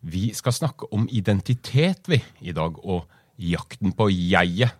Vi 0.00 0.30
skal 0.34 0.54
snakke 0.54 0.86
om 0.94 1.08
identitet 1.10 2.08
vi 2.08 2.20
i 2.40 2.52
dag, 2.54 2.78
og 2.84 3.08
jakten 3.38 3.92
på 3.92 4.08
jeget. 4.10 4.74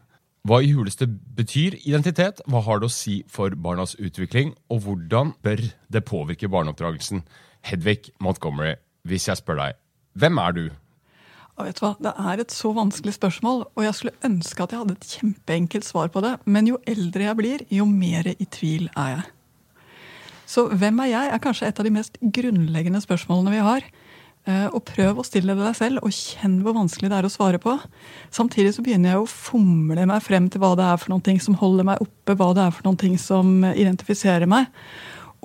Hva 0.46 0.60
i 0.62 0.70
huleste 0.72 1.08
betyr 1.08 1.76
identitet? 1.82 2.40
Hva 2.46 2.62
har 2.64 2.80
det 2.80 2.88
å 2.88 2.94
si 2.94 3.20
for 3.28 3.52
barnas 3.58 3.96
utvikling? 3.98 4.54
Og 4.70 4.84
hvordan 4.86 5.34
bør 5.44 5.64
det 5.92 6.04
påvirke 6.08 6.48
barneoppdragelsen? 6.48 7.24
Hedvig 7.66 8.12
Montgomery, 8.22 8.76
hvis 9.02 9.26
jeg 9.28 9.40
spør 9.40 9.58
deg, 9.58 9.80
hvem 10.14 10.38
er 10.38 10.54
du? 10.54 10.62
Og 11.58 11.66
vet 11.66 11.80
du 11.80 11.82
hva? 11.82 11.92
Det 11.98 12.12
er 12.22 12.40
et 12.40 12.54
så 12.54 12.70
vanskelig 12.70 13.16
spørsmål, 13.16 13.64
og 13.74 13.82
jeg 13.82 13.96
skulle 13.98 14.28
ønske 14.28 14.62
at 14.62 14.72
jeg 14.72 14.78
hadde 14.84 14.94
et 14.94 15.14
kjempeenkelt 15.18 15.88
svar 15.88 16.12
på 16.14 16.22
det. 16.22 16.36
Men 16.46 16.70
jo 16.70 16.78
eldre 16.86 17.26
jeg 17.26 17.38
blir, 17.40 17.64
jo 17.74 17.86
mer 17.90 18.30
i 18.30 18.46
tvil 18.46 18.86
er 18.94 19.16
jeg. 19.16 19.24
Så 20.48 20.68
hvem 20.70 21.02
er 21.02 21.10
jeg, 21.10 21.32
er 21.34 21.42
kanskje 21.42 21.68
et 21.68 21.80
av 21.82 21.84
de 21.84 21.92
mest 21.92 22.14
grunnleggende 22.22 23.02
spørsmålene 23.04 23.56
vi 23.56 23.64
har. 23.66 23.88
Eh, 24.48 24.66
og 24.72 24.80
prøv 24.88 25.18
å 25.20 25.26
stille 25.26 25.52
det 25.52 25.64
deg 25.64 25.76
selv, 25.76 26.00
og 26.00 26.14
kjenn 26.14 26.62
hvor 26.64 26.76
vanskelig 26.78 27.10
det 27.12 27.18
er 27.18 27.28
å 27.28 27.32
svare 27.32 27.60
på. 27.60 27.74
Samtidig 28.32 28.72
så 28.76 28.84
begynner 28.84 29.12
jeg 29.12 29.24
å 29.24 29.28
fomle 29.28 30.06
meg 30.08 30.24
frem 30.24 30.48
til 30.48 30.62
hva 30.62 30.72
det 30.78 30.86
er 30.88 31.00
for 31.02 31.12
noen 31.12 31.26
ting 31.26 31.40
som 31.42 31.58
holder 31.60 31.90
meg 31.90 32.00
oppe, 32.04 32.36
hva 32.38 32.54
det 32.56 32.64
er 32.64 32.72
for 32.72 32.88
noen 32.88 33.00
ting 33.00 33.18
som 33.20 33.60
identifiserer 33.68 34.48
meg. 34.48 34.70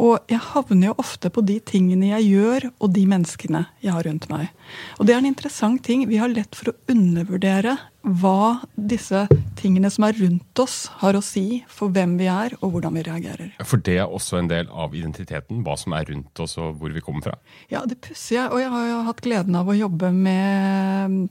Og 0.01 0.25
jeg 0.31 0.41
havner 0.41 0.89
jo 0.89 0.95
ofte 1.01 1.29
på 1.29 1.43
de 1.45 1.59
tingene 1.61 2.09
jeg 2.15 2.31
gjør, 2.33 2.67
og 2.81 2.93
de 2.95 3.03
menneskene 3.09 3.65
jeg 3.83 3.93
har 3.93 4.07
rundt 4.07 4.25
meg. 4.31 4.49
Og 4.97 5.05
det 5.05 5.13
er 5.13 5.21
en 5.21 5.29
interessant 5.29 5.83
ting. 5.85 6.07
Vi 6.09 6.17
har 6.21 6.31
lett 6.31 6.57
for 6.57 6.71
å 6.71 6.77
undervurdere 6.89 7.75
hva 8.03 8.63
disse 8.75 9.21
tingene 9.59 9.91
som 9.93 10.07
er 10.07 10.17
rundt 10.17 10.59
oss, 10.59 10.89
har 10.99 11.15
å 11.15 11.21
si 11.23 11.61
for 11.71 11.93
hvem 11.93 12.17
vi 12.19 12.27
er, 12.31 12.57
og 12.59 12.73
hvordan 12.73 12.97
vi 12.97 13.05
reagerer. 13.05 13.53
For 13.63 13.79
det 13.85 13.99
er 14.01 14.09
også 14.09 14.41
en 14.41 14.49
del 14.51 14.67
av 14.73 14.97
identiteten? 14.97 15.61
Hva 15.63 15.77
som 15.79 15.95
er 15.95 16.09
rundt 16.09 16.43
oss, 16.43 16.57
og 16.59 16.81
hvor 16.81 16.91
vi 16.91 17.03
kommer 17.05 17.29
fra? 17.29 17.37
Ja, 17.71 17.85
det 17.87 18.01
pusser 18.03 18.41
jeg. 18.41 18.49
og 18.49 18.59
jeg 18.59 18.73
har 18.73 18.89
jo 18.89 18.99
hatt 19.07 19.23
gleden 19.23 19.61
av 19.61 19.69
å 19.69 19.77
jobbe 19.77 20.11
med 20.17 21.23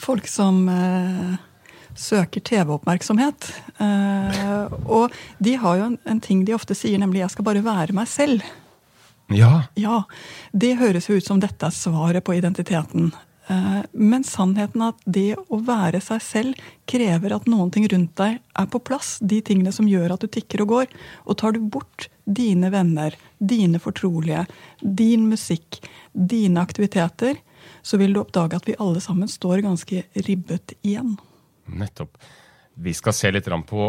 folk 0.00 0.30
som 0.30 0.62
eh, 0.70 1.38
søker 1.98 2.42
TV-oppmerksomhet. 2.44 3.50
Uh, 3.80 4.66
og 4.86 5.16
de 5.38 5.56
har 5.60 5.80
jo 5.80 5.88
en, 5.90 5.98
en, 6.04 6.20
ting 6.22 6.44
de 6.44 6.56
ofte 6.56 6.76
sier, 6.76 6.98
nemlig 6.98 7.22
'jeg 7.22 7.36
skal 7.36 7.44
bare 7.44 7.64
være 7.64 7.96
meg 7.96 8.06
selv'. 8.06 8.44
Ja. 9.30 9.62
ja. 9.78 10.04
Det 10.52 10.76
høres 10.78 11.08
jo 11.08 11.16
ut 11.16 11.26
som 11.26 11.40
dette 11.40 11.66
er 11.66 11.74
svaret 11.74 12.24
på 12.24 12.34
identiteten. 12.34 13.12
Uh, 13.50 13.82
men 13.92 14.22
sannheten 14.22 14.82
er 14.82 14.92
at 14.94 15.04
det 15.06 15.34
å 15.50 15.58
være 15.66 16.00
seg 16.02 16.22
selv 16.22 16.54
krever 16.86 17.34
at 17.34 17.48
noen 17.50 17.70
ting 17.70 17.86
rundt 17.90 18.14
deg 18.18 18.38
er 18.38 18.66
på 18.70 18.78
plass. 18.78 19.18
De 19.22 19.40
tingene 19.42 19.72
som 19.72 19.88
gjør 19.90 20.14
at 20.14 20.22
du 20.22 20.28
tikker 20.30 20.62
og 20.62 20.74
går. 20.74 20.86
Og 21.26 21.38
tar 21.38 21.54
du 21.54 21.60
bort 21.60 22.08
dine 22.26 22.70
venner, 22.70 23.14
dine 23.38 23.78
fortrolige, 23.82 24.46
din 24.80 25.26
musikk, 25.30 25.80
dine 26.12 26.62
aktiviteter, 26.62 27.38
så 27.82 27.98
vil 28.00 28.14
du 28.14 28.20
oppdage 28.22 28.56
at 28.56 28.68
vi 28.68 28.78
alle 28.78 29.00
sammen 29.02 29.28
står 29.28 29.64
ganske 29.66 30.04
ribbet 30.26 30.76
igjen. 30.82 31.16
Nettopp. 31.78 32.18
Vi 32.80 32.92
skal 32.96 33.12
se 33.12 33.30
litt 33.32 33.48
på 33.68 33.86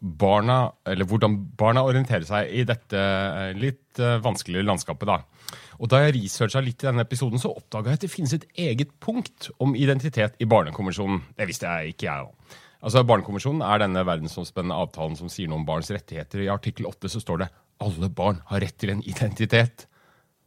barna, 0.00 0.56
hvordan 0.82 1.36
barna 1.58 1.84
orienterer 1.86 2.24
seg 2.26 2.48
i 2.50 2.64
dette 2.66 2.98
eh, 2.98 3.52
litt 3.54 4.00
eh, 4.02 4.18
vanskelige 4.24 4.64
landskapet. 4.66 5.06
da. 5.06 5.58
Og 5.78 5.88
Da 5.92 6.00
jeg 6.02 6.16
researcha 6.16 6.62
litt 6.64 6.82
i 6.82 6.88
denne 6.88 7.04
episoden, 7.06 7.38
så 7.38 7.52
oppdaga 7.54 7.92
jeg 7.92 8.00
at 8.00 8.06
det 8.06 8.10
finnes 8.10 8.34
et 8.34 8.48
eget 8.56 8.96
punkt 9.00 9.50
om 9.62 9.76
identitet 9.76 10.34
i 10.40 10.48
Barnekonvensjonen. 10.48 11.20
Det 11.38 11.46
visste 11.46 11.68
jeg 11.68 11.94
ikke, 11.94 12.08
jeg 12.08 12.26
òg. 12.26 12.58
Altså, 12.78 13.04
Barnekonvensjonen 13.06 13.62
er 13.66 13.84
denne 13.84 14.04
verdensomspennende 14.06 14.80
avtalen 14.82 15.16
som 15.18 15.30
sier 15.30 15.50
noe 15.50 15.60
om 15.60 15.68
barns 15.68 15.90
rettigheter. 15.94 16.42
I 16.42 16.52
artikkel 16.52 16.88
8 16.90 17.12
så 17.12 17.22
står 17.22 17.44
det 17.44 17.52
alle 17.84 18.10
barn 18.10 18.42
har 18.50 18.64
rett 18.64 18.78
til 18.80 18.96
en 18.96 19.04
identitet. 19.06 19.86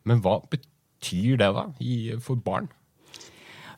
Men 0.03 0.19
hva 0.23 0.41
betyr 0.51 1.39
det 1.39 1.51
da 1.55 1.65
for 2.23 2.39
barn? 2.41 2.71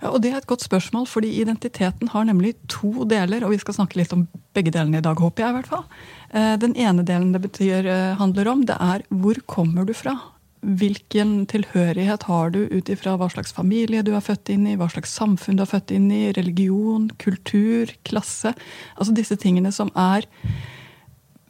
Og 0.09 0.19
Det 0.22 0.31
er 0.31 0.38
et 0.41 0.50
godt 0.50 0.66
spørsmål, 0.66 1.08
fordi 1.08 1.30
identiteten 1.40 2.09
har 2.12 2.25
nemlig 2.28 2.56
to 2.68 3.06
deler. 3.08 3.44
Og 3.44 3.53
vi 3.53 3.62
skal 3.62 3.78
snakke 3.78 4.00
litt 4.00 4.14
om 4.16 4.28
begge 4.56 4.74
delene 4.74 5.00
i 5.00 5.06
dag, 5.06 5.16
håper 5.16 5.44
jeg. 5.44 5.50
i 5.50 5.58
hvert 5.59 5.72
fall. 5.72 5.86
Eh, 6.34 6.56
den 6.58 6.75
ene 6.75 7.03
delen 7.03 7.31
det 7.31 7.41
betyr, 7.41 7.86
eh, 7.86 8.16
handler 8.16 8.47
om, 8.47 8.66
det 8.66 8.75
er 8.80 9.03
hvor 9.09 9.36
kommer 9.47 9.86
du 9.86 9.94
fra? 9.94 10.19
Hvilken 10.64 11.46
tilhørighet 11.47 12.24
har 12.24 12.52
du 12.52 12.68
ut 12.72 12.88
ifra 12.88 13.18
hva 13.18 13.30
slags 13.30 13.52
familie 13.52 14.03
du 14.03 14.16
er 14.16 14.22
født 14.22 14.50
inn 14.50 14.68
i, 14.68 14.75
hva 14.75 14.90
slags 14.90 15.12
samfunn 15.12 15.58
du 15.58 15.64
er 15.64 15.72
født 15.72 15.91
inn 15.91 16.09
i, 16.12 16.31
religion, 16.31 17.09
kultur, 17.18 17.88
klasse. 18.03 18.53
Altså 18.97 19.14
disse 19.14 19.35
tingene 19.35 19.72
som 19.72 19.91
er 19.96 20.25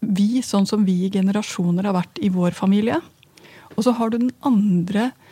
vi, 0.02 0.42
sånn 0.42 0.66
som 0.66 0.84
vi 0.86 1.06
i 1.06 1.12
generasjoner 1.12 1.86
har 1.86 1.94
vært 1.94 2.20
i 2.22 2.30
vår 2.30 2.52
familie. 2.52 3.02
Og 3.78 3.84
så 3.84 3.94
har 3.94 4.10
du 4.10 4.18
den 4.18 4.34
andre 4.42 5.12
delen 5.12 5.23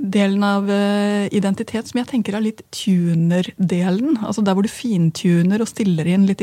av 0.00 0.70
eh, 0.70 1.28
identitet 1.32 1.88
som 1.88 1.98
jeg 2.00 2.08
tenker 2.08 2.34
er 2.36 2.44
litt 2.44 2.62
tuner-delen. 2.72 4.18
Altså 4.24 4.42
der 4.42 4.54
hvor 4.56 4.64
du 4.64 4.72
fintuner 4.72 5.60
og 5.60 5.68
stiller 5.68 6.06
inn 6.06 6.26
litt. 6.26 6.40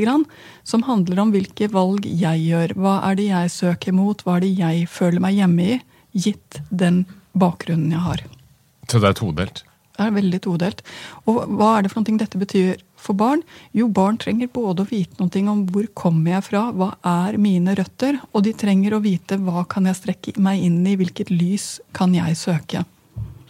Som 0.63 0.83
handler 0.83 1.19
om 1.19 1.31
hvilke 1.33 1.69
valg 1.73 2.05
jeg 2.05 2.43
gjør. 2.51 2.75
Hva 2.77 2.97
er 3.09 3.15
det 3.15 3.29
jeg 3.31 3.49
søker 3.51 3.93
mot? 3.93 4.21
Hva 4.21 4.37
er 4.37 4.45
det 4.45 4.53
jeg 4.59 4.87
føler 4.87 5.19
meg 5.23 5.39
hjemme 5.39 5.63
i? 5.65 5.79
Gitt 6.13 6.61
den 6.69 7.05
bakgrunnen 7.33 7.91
jeg 7.91 8.03
har. 8.05 8.21
Så 8.87 9.01
det 9.01 9.09
er 9.09 9.17
todelt? 9.17 9.63
Det 9.97 10.05
er 10.05 10.13
veldig 10.13 10.39
todelt. 10.45 10.83
Og 11.25 11.39
hva 11.57 11.71
er 11.77 11.85
det 11.85 11.91
for 11.91 12.05
noe 12.05 12.21
dette 12.21 12.37
betyr 12.37 12.77
for 13.01 13.17
barn? 13.17 13.41
Jo, 13.73 13.87
barn 13.89 14.19
trenger 14.21 14.51
både 14.53 14.85
å 14.85 14.89
vite 14.89 15.17
noe 15.17 15.41
om 15.49 15.63
hvor 15.71 15.87
kommer 15.97 16.35
jeg 16.35 16.45
fra, 16.51 16.67
hva 16.69 16.91
er 17.01 17.39
mine 17.41 17.73
røtter, 17.77 18.19
og 18.31 18.45
de 18.45 18.53
trenger 18.53 18.93
å 18.93 19.01
vite 19.01 19.39
hva 19.41 19.65
kan 19.69 19.89
jeg 19.89 19.97
strekke 19.97 20.35
meg 20.37 20.61
inn 20.61 20.83
i, 20.85 20.93
hvilket 20.99 21.33
lys 21.33 21.79
kan 21.97 22.13
jeg 22.13 22.37
søke. 22.37 22.85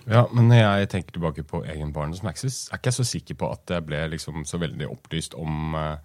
Ja, 0.07 0.23
men 0.31 0.47
når 0.47 0.61
jeg 0.61 0.89
tenker 0.93 1.17
tilbake 1.17 1.43
på 1.47 1.63
egen 1.67 1.91
barndomsmaxis, 1.95 2.67
er 2.71 2.79
ikke 2.79 2.93
jeg 2.93 2.99
så 2.99 3.07
sikker 3.07 3.39
på 3.41 3.49
at 3.51 3.73
jeg 3.75 3.85
ble 3.87 4.05
liksom 4.13 4.45
så 4.47 4.59
veldig 4.61 4.87
opplyst 4.87 5.35
om, 5.35 5.75
eh, 5.75 5.97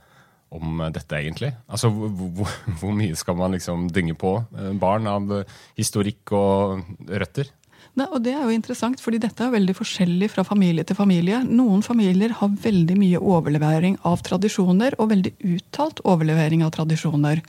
om 0.53 0.83
dette, 0.91 1.21
egentlig. 1.21 1.53
Altså, 1.69 1.91
hvor, 1.93 2.55
hvor, 2.81 2.95
mye 3.01 3.17
skal 3.19 3.39
man 3.39 3.55
liksom 3.55 3.89
dynge 3.95 4.19
på 4.19 4.37
barn 4.83 5.07
av 5.11 5.31
historikk 5.79 6.35
og 6.35 6.83
røtter? 7.09 7.53
Ne, 7.99 8.07
og 8.09 8.23
Det 8.25 8.33
er 8.33 8.47
jo 8.47 8.55
interessant, 8.55 9.01
fordi 9.05 9.21
dette 9.21 9.45
er 9.45 9.53
veldig 9.53 9.75
forskjellig 9.77 10.31
fra 10.33 10.45
familie 10.49 10.85
til 10.89 10.97
familie. 10.97 11.43
Noen 11.45 11.83
familier 11.85 12.33
har 12.39 12.55
veldig 12.63 12.97
mye 12.97 13.21
overlevering 13.21 13.99
av 14.09 14.23
tradisjoner, 14.25 14.97
og 14.99 15.11
veldig 15.13 15.35
uttalt 15.53 16.01
overlevering 16.09 16.65
av 16.65 16.73
tradisjoner. 16.79 17.43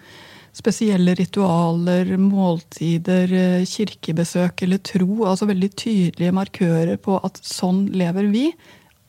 Spesielle 0.54 1.16
ritualer, 1.18 2.12
måltider, 2.22 3.32
eh, 3.34 3.66
kirkebesøk 3.66 4.62
eller 4.62 4.78
tro. 4.86 5.26
Altså 5.26 5.48
veldig 5.50 5.70
tydelige 5.74 6.36
markører 6.36 7.00
på 7.02 7.18
at 7.26 7.40
sånn 7.42 7.88
lever 7.90 8.30
vi. 8.30 8.52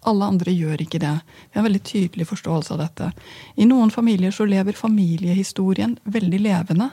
Alle 0.09 0.25
andre 0.25 0.53
gjør 0.53 0.81
ikke 0.81 1.03
det. 1.03 1.13
Vi 1.21 1.59
har 1.59 1.61
en 1.61 1.69
veldig 1.69 1.83
tydelig 1.85 2.27
forståelse 2.31 2.73
av 2.73 2.81
dette. 2.81 3.13
I 3.61 3.69
noen 3.69 3.93
familier 3.93 4.33
så 4.33 4.49
lever 4.49 4.73
familiehistorien 4.73 5.99
veldig 6.05 6.41
levende. 6.41 6.89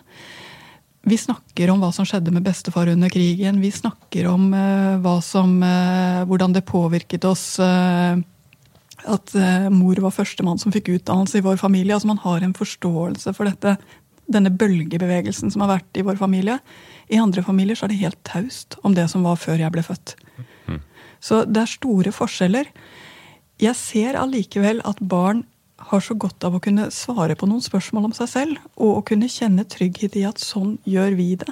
Vi 1.08 1.16
snakker 1.18 1.72
om 1.72 1.80
hva 1.80 1.94
som 1.96 2.06
skjedde 2.06 2.32
med 2.36 2.44
bestefar 2.44 2.92
under 2.92 3.10
krigen. 3.10 3.62
Vi 3.62 3.72
snakker 3.72 4.28
om 4.30 4.54
uh, 4.54 5.20
som, 5.22 5.64
uh, 5.64 6.28
hvordan 6.28 6.54
det 6.54 6.68
påvirket 6.68 7.24
oss 7.26 7.58
at 9.02 9.34
mor 9.74 9.98
var 9.98 10.12
førstemann 10.14 10.60
som 10.62 10.70
fikk 10.72 10.92
utdannelse 10.94 11.40
i 11.40 11.42
vår 11.42 11.58
familie. 11.58 11.96
Altså 11.96 12.12
Man 12.12 12.22
har 12.22 12.44
en 12.46 12.54
forståelse 12.54 13.34
for 13.34 13.50
dette, 13.50 13.80
denne 14.34 14.52
bølgebevegelsen 14.54 15.54
som 15.54 15.64
har 15.66 15.76
vært 15.78 16.00
i 16.00 16.06
vår 16.08 16.20
familie. 16.20 16.58
I 17.12 17.20
andre 17.22 17.44
familier 17.46 17.78
så 17.78 17.88
er 17.88 17.94
det 17.94 18.02
helt 18.02 18.22
taust 18.28 18.78
om 18.88 18.96
det 18.98 19.08
som 19.12 19.26
var 19.28 19.40
før 19.42 19.62
jeg 19.62 19.74
ble 19.74 19.84
født. 19.86 20.16
Mm. 20.68 20.82
Så 21.22 21.44
det 21.46 21.64
er 21.64 21.74
store 21.74 22.14
forskjeller. 22.16 22.70
Jeg 23.62 23.78
ser 23.78 24.18
allikevel 24.18 24.82
at 24.88 25.02
barn 25.02 25.44
har 25.92 26.04
så 26.04 26.16
godt 26.18 26.44
av 26.46 26.56
å 26.56 26.62
kunne 26.62 26.90
svare 26.94 27.36
på 27.38 27.50
noen 27.50 27.64
spørsmål 27.64 28.10
om 28.10 28.16
seg 28.16 28.30
selv, 28.30 28.62
og 28.78 29.00
å 29.00 29.04
kunne 29.06 29.30
kjenne 29.32 29.66
trygghet 29.70 30.18
i 30.20 30.26
at 30.30 30.42
sånn 30.42 30.78
gjør 30.88 31.18
vi 31.18 31.34
det. 31.42 31.50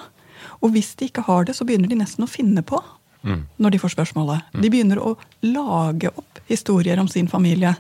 Og 0.64 0.74
hvis 0.76 0.94
de 1.00 1.10
ikke 1.10 1.26
har 1.28 1.48
det, 1.48 1.58
så 1.58 1.66
begynner 1.68 1.90
de 1.92 2.00
nesten 2.00 2.26
å 2.26 2.30
finne 2.30 2.64
på 2.66 2.80
mm. 3.26 3.42
når 3.58 3.76
de 3.76 3.82
får 3.82 3.96
spørsmålet. 3.96 4.50
Mm. 4.54 4.62
De 4.64 4.72
begynner 4.72 5.02
å 5.02 5.16
lage 5.46 6.12
opp 6.14 6.42
historier 6.50 7.02
om 7.02 7.10
sin 7.12 7.30
familie 7.32 7.76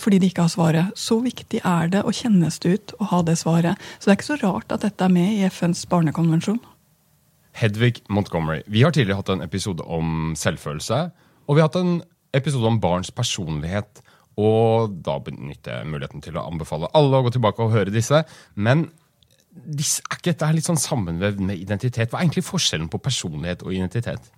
fordi 0.00 0.18
de 0.18 0.28
ikke 0.32 0.42
har 0.46 0.50
svaret. 0.50 0.96
Så 0.98 1.20
viktig 1.22 1.60
er 1.62 1.92
det 1.92 2.00
å 2.02 2.14
kjennes 2.14 2.58
det 2.64 2.72
ut 2.74 2.94
å 2.98 3.10
ha 3.12 3.20
det 3.22 3.36
svaret. 3.38 3.78
Så 3.98 4.08
det 4.08 4.14
er 4.14 4.18
ikke 4.18 4.28
så 4.32 4.38
rart 4.42 4.74
at 4.74 4.82
dette 4.82 5.06
er 5.06 5.12
med 5.14 5.36
i 5.36 5.46
FNs 5.46 5.84
barnekonvensjon. 5.90 6.58
Hedvig 7.58 8.02
Montgomery, 8.10 8.62
vi 8.66 8.82
har 8.82 8.94
tidligere 8.94 9.20
hatt 9.20 9.32
en 9.34 9.42
episode 9.42 9.82
om 9.86 10.34
selvfølelse. 10.38 11.00
Og 11.48 11.56
vi 11.56 11.62
har 11.62 11.70
hatt 11.70 11.80
en 11.80 12.00
episode 12.36 12.66
om 12.68 12.78
barns 12.82 13.10
personlighet. 13.14 14.02
Og 14.38 14.94
da 15.02 15.16
benytter 15.24 15.80
jeg 15.80 15.90
muligheten 15.90 16.22
til 16.22 16.38
å 16.38 16.46
anbefale 16.46 16.90
alle 16.94 17.18
å 17.18 17.26
gå 17.26 17.34
tilbake 17.34 17.64
og 17.64 17.74
høre 17.74 17.94
disse. 17.94 18.22
Men 18.54 18.86
disse, 19.50 20.04
er 20.04 20.18
ikke 20.18 20.30
dette 20.30 20.50
litt 20.54 20.68
sånn 20.68 20.80
sammenvevd 20.80 21.40
med 21.42 21.58
identitet? 21.58 22.12
Hva 22.12 22.20
er 22.20 22.28
egentlig 22.28 22.46
forskjellen 22.46 22.90
på 22.92 23.00
personlighet 23.02 23.64
og 23.66 23.74
identitet? 23.74 24.30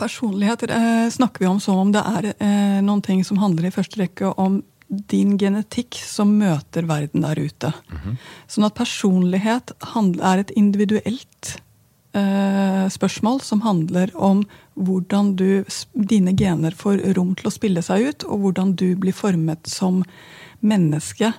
Personlighet 0.00 0.64
eh, 0.66 1.06
snakker 1.14 1.44
vi 1.44 1.50
om 1.50 1.60
som 1.62 1.78
om 1.84 1.92
det 1.94 2.02
er 2.02 2.32
eh, 2.32 2.80
noen 2.82 3.04
ting 3.06 3.22
som 3.24 3.38
handler 3.38 3.68
i 3.68 3.74
første 3.74 4.00
rekke 4.00 4.32
om 4.42 4.58
din 4.88 5.36
genetikk 5.38 5.98
som 5.98 6.36
møter 6.38 6.86
verden 6.86 7.22
der 7.22 7.38
ute. 7.38 7.72
Mm 7.90 7.98
-hmm. 7.98 8.16
Sånn 8.46 8.66
at 8.66 8.74
personlighet 8.74 9.72
er 10.22 10.38
et 10.38 10.50
individuelt 10.50 11.60
eh, 12.12 12.88
spørsmål 12.88 13.40
som 13.40 13.60
handler 13.60 14.10
om 14.14 14.44
hvordan 14.74 15.36
du, 15.36 15.64
dine 15.92 16.32
gener 16.32 16.70
får 16.70 17.14
rom 17.14 17.34
til 17.34 17.46
å 17.46 17.54
spille 17.54 17.82
seg 17.82 18.08
ut, 18.08 18.24
og 18.24 18.38
hvordan 18.40 18.74
du 18.76 18.96
blir 18.96 19.12
formet 19.12 19.66
som 19.66 20.04
menneske 20.60 21.32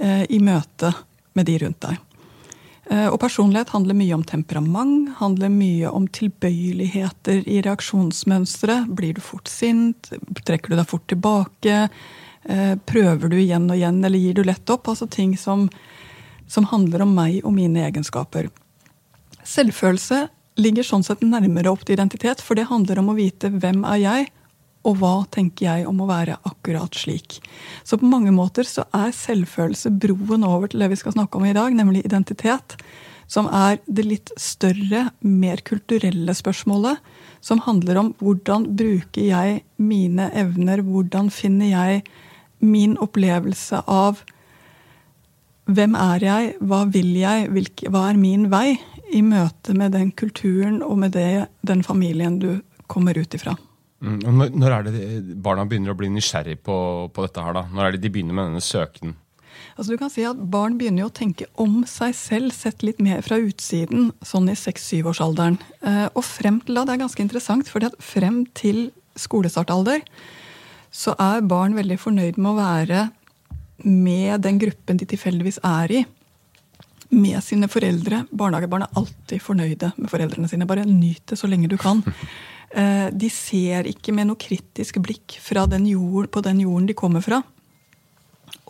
eh, 0.00 0.24
i 0.30 0.38
møte 0.38 0.94
med 1.34 1.46
de 1.46 1.58
rundt 1.58 1.80
deg. 1.80 1.98
Eh, 2.90 3.06
og 3.06 3.20
personlighet 3.22 3.70
handler 3.70 3.94
mye 3.94 4.16
om 4.16 4.24
temperament, 4.26 5.12
handler 5.20 5.52
mye 5.52 5.90
om 5.94 6.08
tilbøyeligheter 6.10 7.44
i 7.46 7.60
reaksjonsmønstre. 7.62 8.84
Blir 8.98 9.14
du 9.14 9.22
fort 9.22 9.50
sint? 9.50 10.10
Trekker 10.42 10.72
du 10.72 10.80
deg 10.80 10.90
fort 10.90 11.06
tilbake? 11.10 11.86
Eh, 12.44 12.76
prøver 12.88 13.28
du 13.28 13.36
igjen 13.36 13.68
og 13.68 13.76
igjen, 13.76 14.00
eller 14.04 14.18
gir 14.18 14.34
du 14.34 14.44
lett 14.46 14.72
opp? 14.72 14.88
Altså 14.88 15.08
ting 15.10 15.36
som, 15.38 15.68
som 16.48 16.68
handler 16.70 17.04
om 17.04 17.14
meg 17.14 17.40
og 17.44 17.52
mine 17.56 17.84
egenskaper. 17.84 18.48
Selvfølelse 19.44 20.26
ligger 20.60 20.86
sånn 20.86 21.04
sett 21.04 21.24
nærmere 21.24 21.72
opp 21.72 21.84
til 21.84 21.96
identitet, 21.98 22.42
for 22.44 22.56
det 22.56 22.68
handler 22.70 23.00
om 23.00 23.12
å 23.12 23.18
vite 23.18 23.52
hvem 23.52 23.84
er 23.88 24.00
jeg, 24.04 24.30
og 24.88 24.96
hva 24.96 25.12
tenker 25.28 25.66
jeg 25.66 25.88
om 25.88 25.98
å 26.00 26.08
være 26.08 26.38
akkurat 26.48 26.96
slik. 26.96 27.36
Så 27.84 27.98
på 28.00 28.08
mange 28.08 28.32
måter 28.32 28.64
så 28.64 28.86
er 28.96 29.12
selvfølelse 29.12 29.92
broen 30.00 30.46
over 30.46 30.70
til 30.70 30.80
det 30.80 30.88
vi 30.94 31.00
skal 31.00 31.16
snakke 31.16 31.36
om 31.36 31.44
i 31.44 31.56
dag, 31.56 31.74
nemlig 31.76 32.06
identitet. 32.06 32.78
Som 33.30 33.46
er 33.52 33.76
det 33.86 34.06
litt 34.08 34.32
større, 34.40 35.10
mer 35.20 35.60
kulturelle 35.68 36.32
spørsmålet. 36.34 36.96
Som 37.44 37.60
handler 37.66 38.00
om 38.00 38.08
hvordan 38.24 38.70
bruker 38.76 39.22
jeg 39.28 39.60
mine 39.76 40.30
evner, 40.32 40.82
hvordan 40.82 41.28
finner 41.30 41.70
jeg 41.70 42.02
min 42.60 42.96
opplevelse 43.00 43.82
av 43.90 44.22
hvem 45.70 45.94
er 45.98 46.24
jeg, 46.24 46.52
hva 46.66 46.84
vil 46.90 47.12
jeg, 47.20 47.48
hva 47.88 48.08
er 48.10 48.18
min 48.18 48.48
vei 48.52 48.74
i 49.14 49.22
møte 49.26 49.74
med 49.76 49.94
den 49.94 50.10
kulturen 50.16 50.80
og 50.86 50.98
med 51.02 51.14
det, 51.16 51.46
den 51.66 51.82
familien 51.86 52.38
du 52.42 52.52
kommer 52.90 53.18
ut 53.18 53.34
ifra. 53.34 53.56
Mm, 54.00 54.46
når 54.56 54.72
er 54.72 54.86
det 54.86 55.08
barna 55.44 55.66
begynner 55.68 55.92
å 55.92 55.98
bli 55.98 56.08
nysgjerrig 56.12 56.60
på, 56.64 56.76
på, 57.12 57.26
dette? 57.26 57.42
her 57.44 57.56
da? 57.58 57.66
Når 57.68 57.84
er 57.84 57.96
det 57.96 58.04
de 58.04 58.12
begynner 58.12 58.36
med 58.36 58.48
denne 58.48 58.64
søken? 58.64 59.18
Altså 59.76 59.92
du 59.92 60.00
kan 60.00 60.12
si 60.12 60.24
at 60.24 60.38
Barn 60.52 60.76
begynner 60.80 61.04
jo 61.04 61.10
å 61.10 61.14
tenke 61.14 61.46
om 61.60 61.82
seg 61.88 62.14
selv, 62.16 62.54
sett 62.56 62.84
litt 62.84 63.00
mer 63.02 63.20
fra 63.24 63.38
utsiden, 63.40 64.10
sånn 64.24 64.48
i 64.52 64.56
6-7-årsalderen. 64.56 65.58
og 66.14 66.24
frem 66.24 66.60
til 66.64 66.78
da, 66.78 66.86
det 66.86 66.94
er 66.94 67.02
ganske 67.04 67.22
interessant, 67.24 67.68
fordi 67.68 67.90
at 67.90 67.98
frem 68.04 68.42
til 68.56 68.88
skolestartalder 69.20 70.04
så 70.90 71.14
er 71.22 71.46
barn 71.46 71.76
veldig 71.78 71.98
fornøyd 72.02 72.38
med 72.38 72.50
å 72.50 72.58
være 72.58 73.02
med 73.86 74.42
den 74.44 74.58
gruppen 74.60 74.98
de 75.00 75.06
tilfeldigvis 75.08 75.60
er 75.64 76.00
i 76.00 76.04
med 77.10 77.42
sine 77.42 77.66
foreldre. 77.70 78.24
Barnehagebarn 78.30 78.86
er 78.86 78.98
alltid 78.98 79.42
fornøyde 79.42 79.92
med 79.96 80.10
foreldrene 80.12 80.50
sine. 80.50 80.68
Bare 80.68 80.86
nyt 80.86 81.24
det 81.30 81.38
så 81.38 81.50
lenge 81.50 81.70
du 81.70 81.78
kan. 81.80 82.04
Eh, 82.70 83.08
de 83.10 83.26
ser 83.34 83.82
ikke 83.90 84.12
med 84.14 84.28
noe 84.28 84.38
kritisk 84.38 85.00
blikk 85.02 85.40
den 85.66 85.88
jord, 85.90 86.30
på 86.30 86.40
den 86.40 86.60
jorden 86.60 86.86
de 86.86 86.94
kommer 86.94 87.20
fra. 87.20 87.42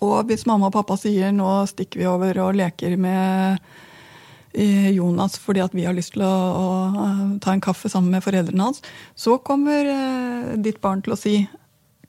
Og 0.01 0.25
hvis 0.25 0.47
mamma 0.47 0.71
og 0.71 0.73
pappa 0.73 0.97
sier 0.97 1.31
'nå 1.33 1.67
stikker 1.69 2.01
vi 2.01 2.07
over 2.07 2.39
og 2.41 2.57
leker 2.57 2.97
med 2.97 3.61
eh, 4.55 4.89
Jonas 4.97 5.37
fordi 5.37 5.61
at 5.61 5.75
vi 5.75 5.85
har 5.85 5.93
lyst 5.93 6.15
til 6.15 6.23
å, 6.23 6.33
å 6.33 7.39
ta 7.41 7.53
en 7.53 7.61
kaffe 7.61 7.91
sammen 7.91 8.11
med 8.11 8.25
foreldrene 8.25 8.71
hans, 8.71 8.81
så 9.15 9.37
kommer 9.37 9.85
eh, 9.85 10.57
ditt 10.57 10.81
barn 10.81 11.03
til 11.03 11.13
å 11.13 11.21
si 11.21 11.47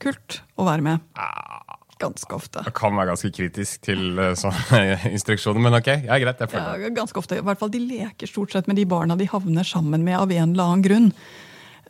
'kult 0.02 0.42
å 0.58 0.66
være 0.68 0.86
med'. 0.86 1.06
Ah. 1.16 1.78
Ganske 2.02 2.34
ofte. 2.34 2.64
Jeg 2.66 2.74
kan 2.74 2.96
være 2.98 3.12
ganske 3.12 3.30
kritisk 3.30 3.84
til 3.86 4.18
uh, 4.18 4.32
sånne 4.38 4.98
instruksjoner, 5.16 5.62
men 5.62 5.78
ok, 5.78 5.90
ja, 6.08 6.18
greit. 6.18 6.42
jeg 6.42 6.50
føler 6.50 6.86
ja, 6.88 6.90
Ganske 6.96 7.22
ofte. 7.22 7.38
I 7.38 7.46
hvert 7.46 7.62
fall 7.62 7.72
De 7.74 7.82
leker 7.84 8.30
stort 8.30 8.56
sett 8.56 8.70
med 8.70 8.80
de 8.80 8.88
barna 8.90 9.18
de 9.20 9.30
havner 9.30 9.68
sammen 9.68 10.06
med 10.08 10.18
av 10.18 10.32
en 10.32 10.56
eller 10.56 10.64
annen 10.64 10.86
grunn. 10.86 11.12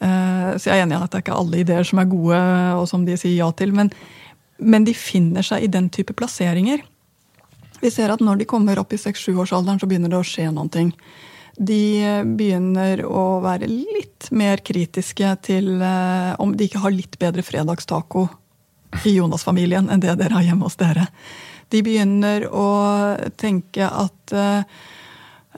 Uh, 0.01 0.57
så 0.57 0.71
jeg 0.71 0.81
er 0.81 0.83
enig 0.83 0.97
i 0.97 0.99
at 0.99 1.13
det 1.13 1.21
er 1.21 1.25
ikke 1.25 1.39
alle 1.39 1.61
ideer 1.61 1.87
som 1.87 2.01
er 2.01 2.11
gode, 2.11 2.41
og 2.81 2.87
som 2.91 3.05
de 3.07 3.15
sier 3.19 3.37
ja 3.37 3.51
til. 3.55 3.71
Men, 3.77 3.91
men 4.59 4.87
de 4.87 4.95
finner 4.97 5.45
seg 5.45 5.63
i 5.63 5.71
den 5.71 5.89
type 5.93 6.15
plasseringer. 6.17 6.83
Vi 7.81 7.89
ser 7.93 8.13
at 8.13 8.21
når 8.21 8.41
de 8.41 8.49
kommer 8.49 8.79
opp 8.81 8.91
i 8.93 8.99
6-7-årsalderen, 8.99 9.79
så 9.81 9.89
begynner 9.89 10.11
det 10.11 10.19
å 10.19 10.27
skje 10.27 10.51
noen 10.51 10.69
ting. 10.73 10.91
De 11.57 12.03
begynner 12.37 13.03
å 13.05 13.41
være 13.43 13.67
litt 13.69 14.29
mer 14.31 14.61
kritiske 14.63 15.33
til 15.47 15.73
uh, 15.81 16.37
om 16.41 16.55
de 16.55 16.67
ikke 16.67 16.83
har 16.85 16.95
litt 16.95 17.17
bedre 17.21 17.43
fredagstaco 17.43 18.27
i 19.07 19.15
Jonas-familien 19.17 19.89
enn 19.91 20.03
det 20.03 20.15
dere 20.19 20.37
har 20.37 20.47
hjemme 20.47 20.67
hos 20.67 20.79
dere. 20.79 21.07
De 21.71 21.83
begynner 21.83 22.47
å 22.47 22.67
tenke 23.39 23.87
at 23.87 24.35
uh, 24.35 24.63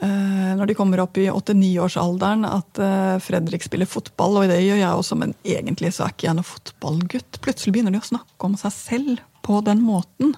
når 0.04 0.66
de 0.66 0.74
kommer 0.74 0.98
opp 1.04 1.18
i 1.22 1.28
8-9-årsalderen, 1.30 2.42
at 2.48 2.80
Fredrik 3.22 3.62
spiller 3.62 3.86
fotball, 3.86 4.40
og 4.40 4.48
det 4.50 4.56
gjør 4.58 4.80
jeg 4.80 4.90
også, 4.90 5.18
men 5.20 5.36
egentlig 5.46 5.92
så 5.94 6.02
er 6.02 6.16
ikke 6.16 6.26
jeg 6.26 6.34
noen 6.34 6.48
fotballgutt. 6.48 7.38
Plutselig 7.44 7.76
begynner 7.76 7.94
de 7.94 8.00
å 8.02 8.08
snakke 8.08 8.48
om 8.48 8.56
seg 8.58 8.74
selv 8.74 9.22
på 9.46 9.60
den 9.62 9.84
måten. 9.86 10.34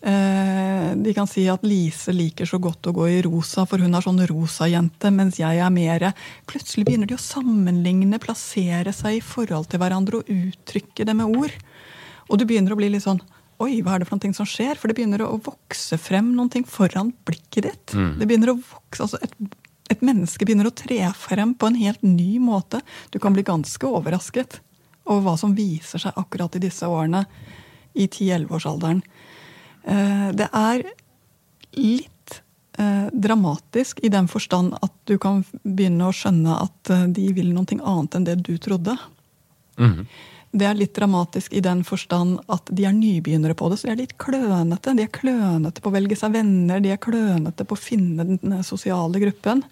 Uh, 0.00 0.96
de 0.96 1.12
kan 1.12 1.26
si 1.28 1.42
at 1.52 1.64
Lise 1.66 2.14
liker 2.16 2.48
så 2.48 2.56
godt 2.62 2.88
å 2.88 2.94
gå 2.96 3.08
i 3.10 3.18
rosa, 3.26 3.66
for 3.68 3.82
hun 3.84 3.92
er 3.92 4.04
sånn 4.04 4.22
rosajente, 4.30 5.10
mens 5.12 5.36
jeg 5.42 5.60
er 5.60 5.74
mere 5.74 6.14
Plutselig 6.48 6.86
begynner 6.88 7.10
de 7.10 7.18
å 7.18 7.20
sammenligne, 7.20 8.16
plassere 8.22 8.94
seg 8.96 9.18
i 9.18 9.24
forhold 9.24 9.68
til 9.68 9.82
hverandre 9.82 10.22
og 10.22 10.32
uttrykke 10.32 11.04
det 11.04 11.16
med 11.18 11.36
ord. 11.36 11.52
Og 12.30 12.40
du 12.40 12.46
begynner 12.48 12.72
å 12.72 12.80
bli 12.80 12.88
litt 12.94 13.04
sånn 13.04 13.20
Oi, 13.60 13.82
hva 13.84 13.98
er 13.98 14.00
det 14.00 14.08
for 14.08 14.16
noe 14.16 14.36
som 14.36 14.48
skjer? 14.48 14.78
For 14.80 14.88
det 14.88 14.96
begynner 14.96 15.20
å 15.26 15.36
vokse 15.44 15.98
frem 16.00 16.30
noen 16.32 16.48
ting 16.48 16.64
foran 16.64 17.10
blikket 17.28 17.66
ditt. 17.66 17.92
Mm. 17.92 18.14
Det 18.16 18.28
begynner 18.30 18.54
å 18.54 18.56
vokse, 18.56 19.04
altså 19.04 19.20
et, 19.20 19.34
et, 19.92 20.00
menneske 20.00 20.46
begynner 20.48 20.70
å 20.70 20.72
tre 20.72 21.02
frem 21.12 21.52
på 21.52 21.68
en 21.68 21.76
helt 21.76 22.00
ny 22.00 22.38
måte. 22.40 22.80
Du 23.12 23.18
kan 23.20 23.36
bli 23.36 23.44
ganske 23.44 23.84
overrasket 23.84 24.62
over 25.04 25.26
hva 25.26 25.34
som 25.36 25.52
viser 25.52 26.00
seg 26.00 26.16
akkurat 26.16 26.56
i 26.56 26.62
disse 26.64 26.88
årene 26.88 27.26
i 27.92 28.06
10-11-årsalderen. 28.06 29.04
Eh, 29.84 30.28
det 30.36 30.48
er 30.52 30.84
litt 31.76 32.40
eh, 32.78 33.06
dramatisk 33.12 34.02
i 34.04 34.10
den 34.12 34.28
forstand 34.28 34.74
at 34.80 34.92
du 35.08 35.16
kan 35.22 35.44
begynne 35.62 36.10
å 36.10 36.16
skjønne 36.16 36.58
at 36.66 36.92
eh, 36.92 37.06
de 37.08 37.30
vil 37.36 37.54
noe 37.54 37.78
annet 37.78 38.18
enn 38.18 38.28
det 38.28 38.36
du 38.44 38.56
trodde. 38.58 38.96
Mm. 39.80 40.04
Det 40.50 40.66
er 40.66 40.78
litt 40.78 40.96
dramatisk 40.96 41.54
i 41.54 41.62
den 41.62 41.84
forstand 41.86 42.40
at 42.50 42.72
de 42.74 42.84
er 42.88 42.96
nybegynnere 42.96 43.54
på 43.54 43.70
det. 43.70 43.78
Så 43.78 43.88
de 43.88 43.94
er 43.94 44.00
litt 44.02 44.16
klønete. 44.20 44.96
De 44.98 45.06
er 45.06 45.12
klønete 45.14 45.82
på 45.82 45.92
å 45.92 45.94
velge 45.94 46.18
seg 46.18 46.34
venner, 46.34 46.82
de 46.82 46.90
er 46.90 47.00
klønete 47.00 47.64
på 47.64 47.78
å 47.78 47.80
finne 47.80 48.26
den 48.32 48.56
sosiale 48.66 49.22
gruppen. 49.22 49.62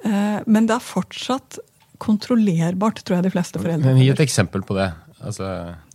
Men 0.00 0.64
det 0.64 0.72
er 0.72 0.80
fortsatt 0.80 1.58
kontrollerbart, 2.00 3.02
tror 3.04 3.18
jeg 3.18 3.26
de 3.28 3.32
fleste 3.34 3.60
foreldre 3.60 3.92
Gi 3.98 4.08
et 4.14 4.22
eksempel 4.24 4.64
på 4.64 4.78
det. 4.78 4.88
Altså, 5.20 5.46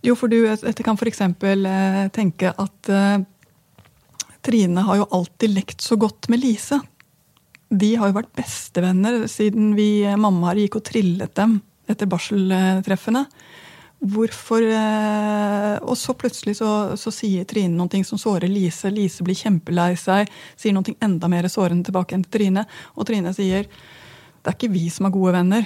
Jo, 0.06 0.14
for 0.18 0.30
du 0.30 0.38
jeg 0.44 0.84
kan 0.86 0.98
f.eks. 0.98 1.22
Eh, 1.26 2.02
tenke 2.14 2.52
at 2.52 2.90
eh, 2.92 3.24
Trine 4.46 4.84
har 4.86 5.00
jo 5.00 5.08
alltid 5.10 5.54
lekt 5.54 5.82
så 5.82 5.98
godt 5.98 6.28
med 6.30 6.44
Lise. 6.44 6.78
De 7.66 7.96
har 7.98 8.10
jo 8.10 8.18
vært 8.20 8.34
bestevenner 8.38 9.24
siden 9.30 9.74
vi 9.78 10.04
eh, 10.06 10.18
mammaer 10.18 10.62
gikk 10.62 10.78
og 10.78 10.86
trillet 10.86 11.34
dem 11.38 11.58
etter 11.90 12.10
barseltreffene. 12.10 13.26
Hvorfor 13.96 14.60
Og 15.88 15.94
så 15.96 16.12
plutselig 16.20 16.58
så, 16.58 16.68
så 17.00 17.10
sier 17.14 17.46
Trine 17.48 17.78
noe 17.78 18.02
som 18.04 18.20
sårer 18.20 18.50
Lise. 18.50 18.90
Lise 18.92 19.24
blir 19.24 19.38
kjempelei 19.38 19.94
seg, 19.98 20.28
sier 20.58 20.74
noe 20.76 20.94
enda 21.02 21.30
mer 21.32 21.48
sårende 21.48 21.88
tilbake 21.88 22.14
enn 22.14 22.26
til 22.26 22.34
Trine. 22.34 22.66
Og 22.94 23.08
Trine 23.08 23.32
sier 23.34 23.64
det 23.66 24.52
er 24.52 24.58
ikke 24.58 24.74
vi 24.74 24.84
som 24.92 25.08
er 25.08 25.14
gode 25.14 25.32
venner. 25.38 25.64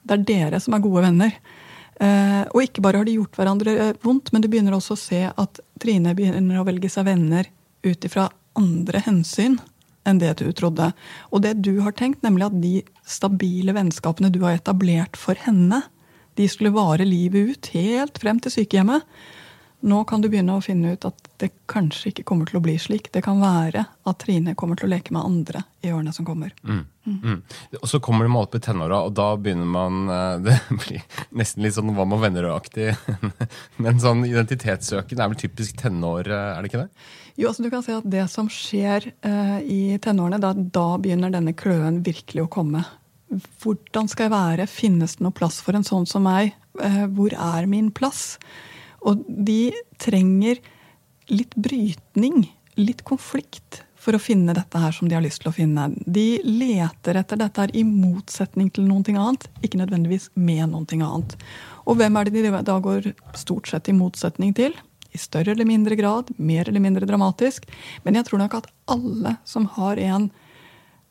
Det 0.00 0.16
er 0.16 0.22
dere 0.28 0.60
som 0.62 0.76
er 0.76 0.84
gode 0.84 1.02
venner. 1.08 1.34
Eh, 2.00 2.44
og 2.48 2.62
ikke 2.64 2.80
bare 2.84 3.02
har 3.02 3.08
de 3.08 3.18
gjort 3.18 3.36
hverandre 3.36 3.74
eh, 3.76 3.96
vondt, 4.04 4.30
men 4.32 4.40
du 4.40 4.48
begynner 4.48 4.76
også 4.76 4.96
å 4.96 5.00
se 5.00 5.20
at 5.28 5.60
Trine 5.80 6.14
begynner 6.16 6.60
å 6.60 6.64
velge 6.68 6.88
seg 6.92 7.04
venner 7.10 7.48
ut 7.84 8.06
ifra 8.08 8.30
andre 8.56 9.02
hensyn 9.04 9.58
enn 10.08 10.20
det 10.20 10.32
du 10.40 10.46
trodde. 10.56 10.90
Og 11.28 11.44
det 11.44 11.58
du 11.60 11.74
har 11.84 11.92
tenkt, 11.96 12.22
nemlig 12.24 12.48
at 12.48 12.56
de 12.62 12.74
stabile 13.04 13.74
vennskapene 13.76 14.32
du 14.32 14.40
har 14.46 14.56
etablert 14.56 15.18
for 15.20 15.36
henne, 15.44 15.82
de 16.40 16.46
skulle 16.48 16.72
vare 16.72 17.04
livet 17.04 17.52
ut, 17.52 17.70
helt 17.74 18.20
frem 18.22 18.40
til 18.40 18.54
sykehjemmet. 18.54 19.04
Nå 19.80 20.02
kan 20.04 20.20
du 20.20 20.28
begynne 20.28 20.58
å 20.58 20.62
finne 20.64 20.92
ut 20.92 21.04
at 21.08 21.28
det 21.40 21.48
kanskje 21.70 22.10
ikke 22.10 22.24
kommer 22.28 22.48
til 22.48 22.58
å 22.58 22.62
bli 22.64 22.74
slik. 22.80 23.08
Det 23.14 23.22
kan 23.24 23.40
være 23.40 23.86
at 23.88 24.18
Trine 24.20 24.52
kommer 24.58 24.76
til 24.76 24.90
å 24.90 24.92
leke 24.92 25.14
med 25.16 25.24
andre 25.24 25.62
i 25.80 25.92
årene 25.94 26.12
som 26.12 26.26
kommer. 26.28 26.52
Mm. 26.60 27.40
Og 27.80 27.86
så 27.88 28.00
kommer 28.04 28.28
man 28.28 28.44
opp 28.44 28.58
i 28.58 28.60
tenåra, 28.60 29.00
og 29.08 29.14
da 29.16 29.30
begynner 29.40 29.68
man 29.68 30.12
eh, 30.12 30.34
Det 30.46 30.58
blir 30.84 31.00
nesten 31.40 31.64
litt 31.64 31.78
sånn 31.78 31.94
hva 31.96 32.04
med 32.08 32.20
venner-aktig. 32.26 32.92
Men 33.82 34.02
sånn 34.02 34.26
identitetssøken 34.28 35.20
er 35.20 35.32
vel 35.32 35.40
typisk 35.40 35.80
tenår, 35.80 36.28
eh, 36.28 36.52
er 36.52 36.60
det 36.60 36.72
ikke 36.72 36.84
det? 36.84 37.08
Jo, 37.40 37.48
altså 37.48 37.64
du 37.64 37.72
kan 37.72 37.84
si 37.86 37.96
at 37.96 38.08
Det 38.12 38.26
som 38.28 38.50
skjer 38.52 39.12
eh, 39.16 39.58
i 39.64 39.82
tenårene, 40.02 40.42
da, 40.42 40.52
da 40.52 40.88
begynner 41.00 41.32
denne 41.32 41.56
kløen 41.56 42.02
virkelig 42.04 42.44
å 42.44 42.52
komme. 42.52 42.84
Hvordan 43.62 44.10
skal 44.10 44.26
jeg 44.26 44.34
være? 44.34 44.68
Finnes 44.68 45.16
det 45.16 45.24
noe 45.24 45.34
plass 45.34 45.60
for 45.64 45.78
en 45.78 45.86
sånn 45.86 46.08
som 46.10 46.26
meg? 46.26 46.52
Eh, 46.82 47.06
hvor 47.14 47.32
er 47.32 47.70
min 47.70 47.88
plass? 47.94 48.34
Og 49.06 49.22
de 49.28 49.70
trenger 50.02 50.60
litt 51.30 51.54
brytning, 51.54 52.44
litt 52.80 53.04
konflikt, 53.06 53.84
for 54.00 54.16
å 54.16 54.22
finne 54.22 54.54
dette 54.56 54.80
her 54.80 54.94
som 54.96 55.10
de 55.10 55.16
har 55.16 55.24
lyst 55.24 55.42
til 55.42 55.50
å 55.50 55.54
finne. 55.54 55.90
De 56.08 56.40
leter 56.44 57.18
etter 57.20 57.40
dette 57.40 57.60
her 57.60 57.72
i 57.76 57.82
motsetning 57.84 58.70
til 58.72 58.86
noe 58.88 59.04
annet, 59.12 59.44
ikke 59.60 59.80
nødvendigvis 59.82 60.30
med 60.40 60.70
noe 60.72 60.86
annet. 60.96 61.36
Og 61.84 61.98
hvem 62.00 62.16
er 62.16 62.30
det 62.30 62.44
de 62.46 62.62
da 62.64 62.78
går 62.80 63.12
stort 63.36 63.68
sett 63.68 63.90
i 63.92 63.96
motsetning 63.96 64.54
til? 64.56 64.72
I 65.12 65.18
større 65.20 65.52
eller 65.52 65.68
mindre 65.68 65.98
grad, 65.98 66.30
mer 66.38 66.68
eller 66.70 66.80
mindre 66.80 67.08
dramatisk. 67.08 67.66
Men 68.04 68.16
jeg 68.16 68.28
tror 68.28 68.40
nok 68.44 68.60
at 68.60 68.70
alle 68.88 69.36
som 69.44 69.66
har 69.76 70.00
en 70.00 70.30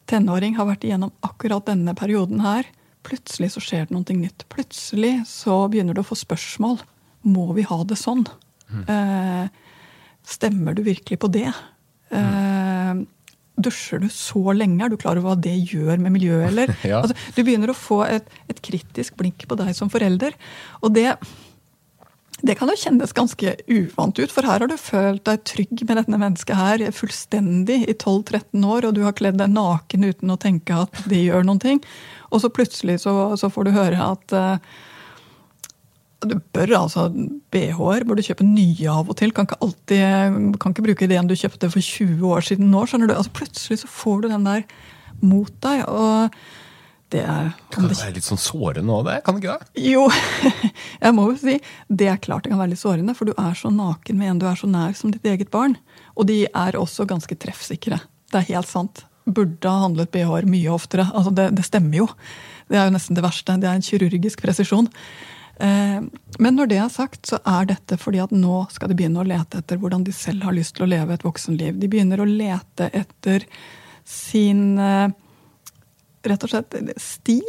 tenåring, 0.10 0.56
har 0.58 0.66
vært 0.66 0.88
igjennom 0.88 1.14
akkurat 1.26 1.68
denne 1.70 1.94
perioden 1.94 2.42
her. 2.42 2.66
Plutselig 3.06 3.54
så 3.54 3.62
skjer 3.62 3.86
det 3.86 3.94
noe 3.94 4.18
nytt. 4.18 4.48
Plutselig 4.50 5.20
så 5.30 5.62
begynner 5.70 5.94
du 5.94 6.02
å 6.02 6.08
få 6.08 6.18
spørsmål. 6.18 6.80
Må 7.28 7.50
vi 7.58 7.66
ha 7.68 7.82
det 7.88 7.98
sånn? 8.00 8.24
Eh, 8.70 9.46
stemmer 10.28 10.78
du 10.78 10.84
virkelig 10.86 11.20
på 11.20 11.30
det? 11.34 11.50
Eh, 12.16 13.02
dusjer 13.60 14.00
du 14.04 14.08
så 14.14 14.54
lenge? 14.56 14.86
Er 14.86 14.94
du 14.94 14.98
klar 15.00 15.20
over 15.20 15.34
hva 15.34 15.42
det 15.42 15.56
gjør 15.74 16.00
med 16.00 16.16
miljøet? 16.16 16.48
Eller? 16.52 16.74
Ja. 16.90 17.02
altså, 17.02 17.18
du 17.36 17.44
begynner 17.44 17.74
å 17.74 17.78
få 17.78 18.04
et, 18.08 18.30
et 18.52 18.64
kritisk 18.66 19.20
blikk 19.20 19.48
på 19.50 19.60
deg 19.60 19.74
som 19.78 19.92
forelder. 19.92 20.38
Og 20.80 20.94
det, 20.96 21.10
det 22.46 22.56
kan 22.60 22.72
jo 22.72 22.78
kjennes 22.80 23.14
ganske 23.16 23.56
uvant 23.68 24.22
ut, 24.22 24.32
for 24.32 24.48
her 24.48 24.64
har 24.64 24.72
du 24.72 24.78
følt 24.80 25.26
deg 25.28 25.44
trygg 25.50 25.84
med 25.84 26.00
dette 26.00 26.22
mennesket 26.24 26.60
her 26.60 26.86
fullstendig 26.96 27.82
i 27.84 27.96
12-13 27.98 28.64
år, 28.64 28.88
og 28.88 28.96
du 28.96 29.04
har 29.04 29.18
kledd 29.18 29.42
deg 29.42 29.52
naken 29.52 30.08
uten 30.08 30.32
å 30.32 30.40
tenke 30.40 30.86
at 30.86 31.04
det 31.12 31.26
gjør 31.26 31.50
noen 31.50 31.62
ting. 31.64 31.84
Og 32.32 32.46
så 32.46 32.54
plutselig 32.54 33.02
så, 33.04 33.16
så 33.40 33.52
får 33.52 33.68
du 33.68 33.76
høre 33.76 34.00
at 34.14 34.38
eh, 34.38 34.80
du 36.20 36.36
bør 36.54 36.74
altså 36.82 37.08
BH-er 37.54 38.04
bør 38.08 38.20
du 38.20 38.26
kjøpe 38.26 38.48
nye 38.48 38.92
av 38.92 39.08
og 39.08 39.16
til. 39.20 39.32
Kan 39.36 39.48
ikke, 39.48 39.60
alltid, 39.64 40.56
kan 40.60 40.74
ikke 40.74 40.88
bruke 40.90 41.08
det 41.08 41.20
du 41.30 41.36
kjøpte 41.40 41.70
for 41.72 41.80
20 41.80 42.24
år 42.28 42.48
siden 42.50 42.72
nå. 42.74 42.86
skjønner 42.86 43.12
du? 43.12 43.16
Altså 43.16 43.36
Plutselig 43.38 43.82
så 43.84 43.92
får 43.92 44.26
du 44.26 44.32
den 44.34 44.48
der 44.48 44.66
mot 45.22 45.54
deg. 45.64 45.86
og 45.88 46.36
det 47.10 47.24
er 47.26 47.54
Kan 47.74 47.88
det 47.88 47.98
være 47.98 48.14
litt 48.20 48.28
sånn 48.28 48.42
sårende 48.42 48.94
òg, 48.94 49.08
det? 49.08 49.16
Kan 49.26 49.38
det 49.38 49.42
ikke 49.42 49.56
det? 49.58 49.82
Jo, 49.82 50.04
jeg 51.06 51.16
må 51.18 51.26
jo 51.32 51.38
si 51.42 51.56
det 51.90 52.10
er 52.12 52.22
klart 52.22 52.46
det 52.46 52.52
kan 52.54 52.62
være 52.62 52.76
litt 52.76 52.84
sårende, 52.84 53.16
for 53.18 53.26
du 53.26 53.34
er 53.34 53.56
så 53.58 53.72
naken 53.74 54.20
med 54.20 54.34
en 54.34 54.42
du 54.44 54.46
er 54.50 54.60
så 54.60 54.70
nær 54.70 54.94
som 54.98 55.14
ditt 55.14 55.26
eget 55.26 55.50
barn. 55.54 55.78
Og 56.14 56.28
de 56.30 56.44
er 56.46 56.78
også 56.78 57.08
ganske 57.10 57.40
treffsikre. 57.40 58.02
Det 58.30 58.44
er 58.44 58.52
helt 58.52 58.70
sant. 58.70 59.04
Burde 59.26 59.72
ha 59.72 59.88
handlet 59.88 60.12
BH-er 60.14 60.46
mye 60.50 60.70
oftere. 60.74 61.08
Altså 61.10 61.34
det, 61.34 61.50
det 61.58 61.66
stemmer 61.66 62.04
jo. 62.04 62.08
Det 62.70 62.78
er 62.78 62.90
jo 62.90 62.94
nesten 62.94 63.18
det 63.18 63.26
verste. 63.26 63.58
Det 63.58 63.70
er 63.70 63.80
en 63.80 63.86
kirurgisk 63.86 64.46
presisjon. 64.46 64.90
Eh, 65.60 66.02
Men 66.40 66.56
når 66.56 66.70
det 66.72 66.78
er 66.80 66.90
sagt, 66.94 67.26
så 67.28 67.40
er 67.44 67.66
dette 67.74 67.98
fordi 68.00 68.22
at 68.24 68.32
nå 68.32 68.62
skal 68.72 68.92
de 68.92 68.96
begynne 69.00 69.20
å 69.20 69.28
lete 69.28 69.60
etter 69.60 69.80
hvordan 69.82 70.06
de 70.08 70.14
selv 70.16 70.46
har 70.48 70.56
lyst 70.56 70.78
til 70.78 70.86
å 70.88 70.92
leve 70.94 71.14
et 71.18 71.26
voksenliv. 71.26 71.80
De 71.82 71.90
begynner 71.92 72.22
å 72.24 72.28
lete 72.30 72.88
etter 72.96 73.44
sin 74.08 74.78
eh, 74.80 75.10
rett 76.24 76.46
og 76.48 76.54
slett 76.54 76.78
sti. 77.00 77.42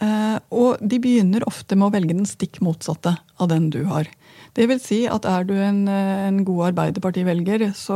Eh, 0.00 0.38
Og 0.56 0.80
de 0.80 0.98
begynner 1.04 1.44
ofte 1.44 1.76
med 1.76 1.90
å 1.90 1.92
velge 1.92 2.16
den 2.16 2.28
stikk 2.28 2.62
motsatte 2.64 3.18
av 3.36 3.50
den 3.52 3.68
du 3.70 3.82
har. 3.90 4.08
Det 4.56 4.64
vil 4.66 4.80
si 4.82 5.02
at 5.06 5.26
er 5.28 5.44
du 5.46 5.52
en, 5.62 5.84
en 5.86 6.40
god 6.44 6.70
Arbeiderparti-velger, 6.72 7.68
så 7.76 7.94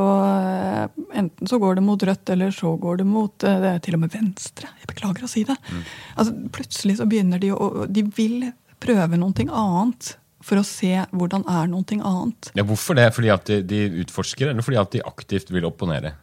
enten 1.16 1.48
så 1.50 1.58
går 1.58 1.80
det 1.80 1.82
mot 1.86 2.02
Rødt, 2.06 2.30
eller 2.30 2.52
så 2.54 2.76
går 2.78 3.00
det 3.00 3.06
mot 3.08 3.34
det 3.42 3.72
til 3.82 3.96
og 3.96 4.04
med 4.04 4.12
Venstre. 4.14 4.68
Jeg 4.78 4.92
beklager 4.92 5.24
å 5.26 5.30
si 5.32 5.42
det. 5.48 5.56
Altså, 6.14 6.36
plutselig 6.54 6.98
så 7.00 7.08
begynner 7.10 7.42
de 7.42 7.50
å 7.56 7.88
De 7.90 8.04
vil 8.14 8.52
prøve 8.84 9.18
noe 9.20 9.48
annet 9.48 10.14
for 10.44 10.60
å 10.60 10.66
se 10.66 10.92
hvordan 11.16 11.46
er 11.48 11.70
noe 11.72 11.96
annet. 11.96 12.50
Ja, 12.56 12.66
Hvorfor 12.68 12.98
det? 12.98 13.08
Fordi 13.16 13.32
at 13.32 13.48
de, 13.48 13.62
de 13.64 13.80
utforsker, 14.04 14.50
eller 14.52 14.64
fordi 14.66 14.80
at 14.80 14.92
de 14.92 15.02
aktivt 15.08 15.52
vil 15.54 15.66
opponere? 15.68 16.14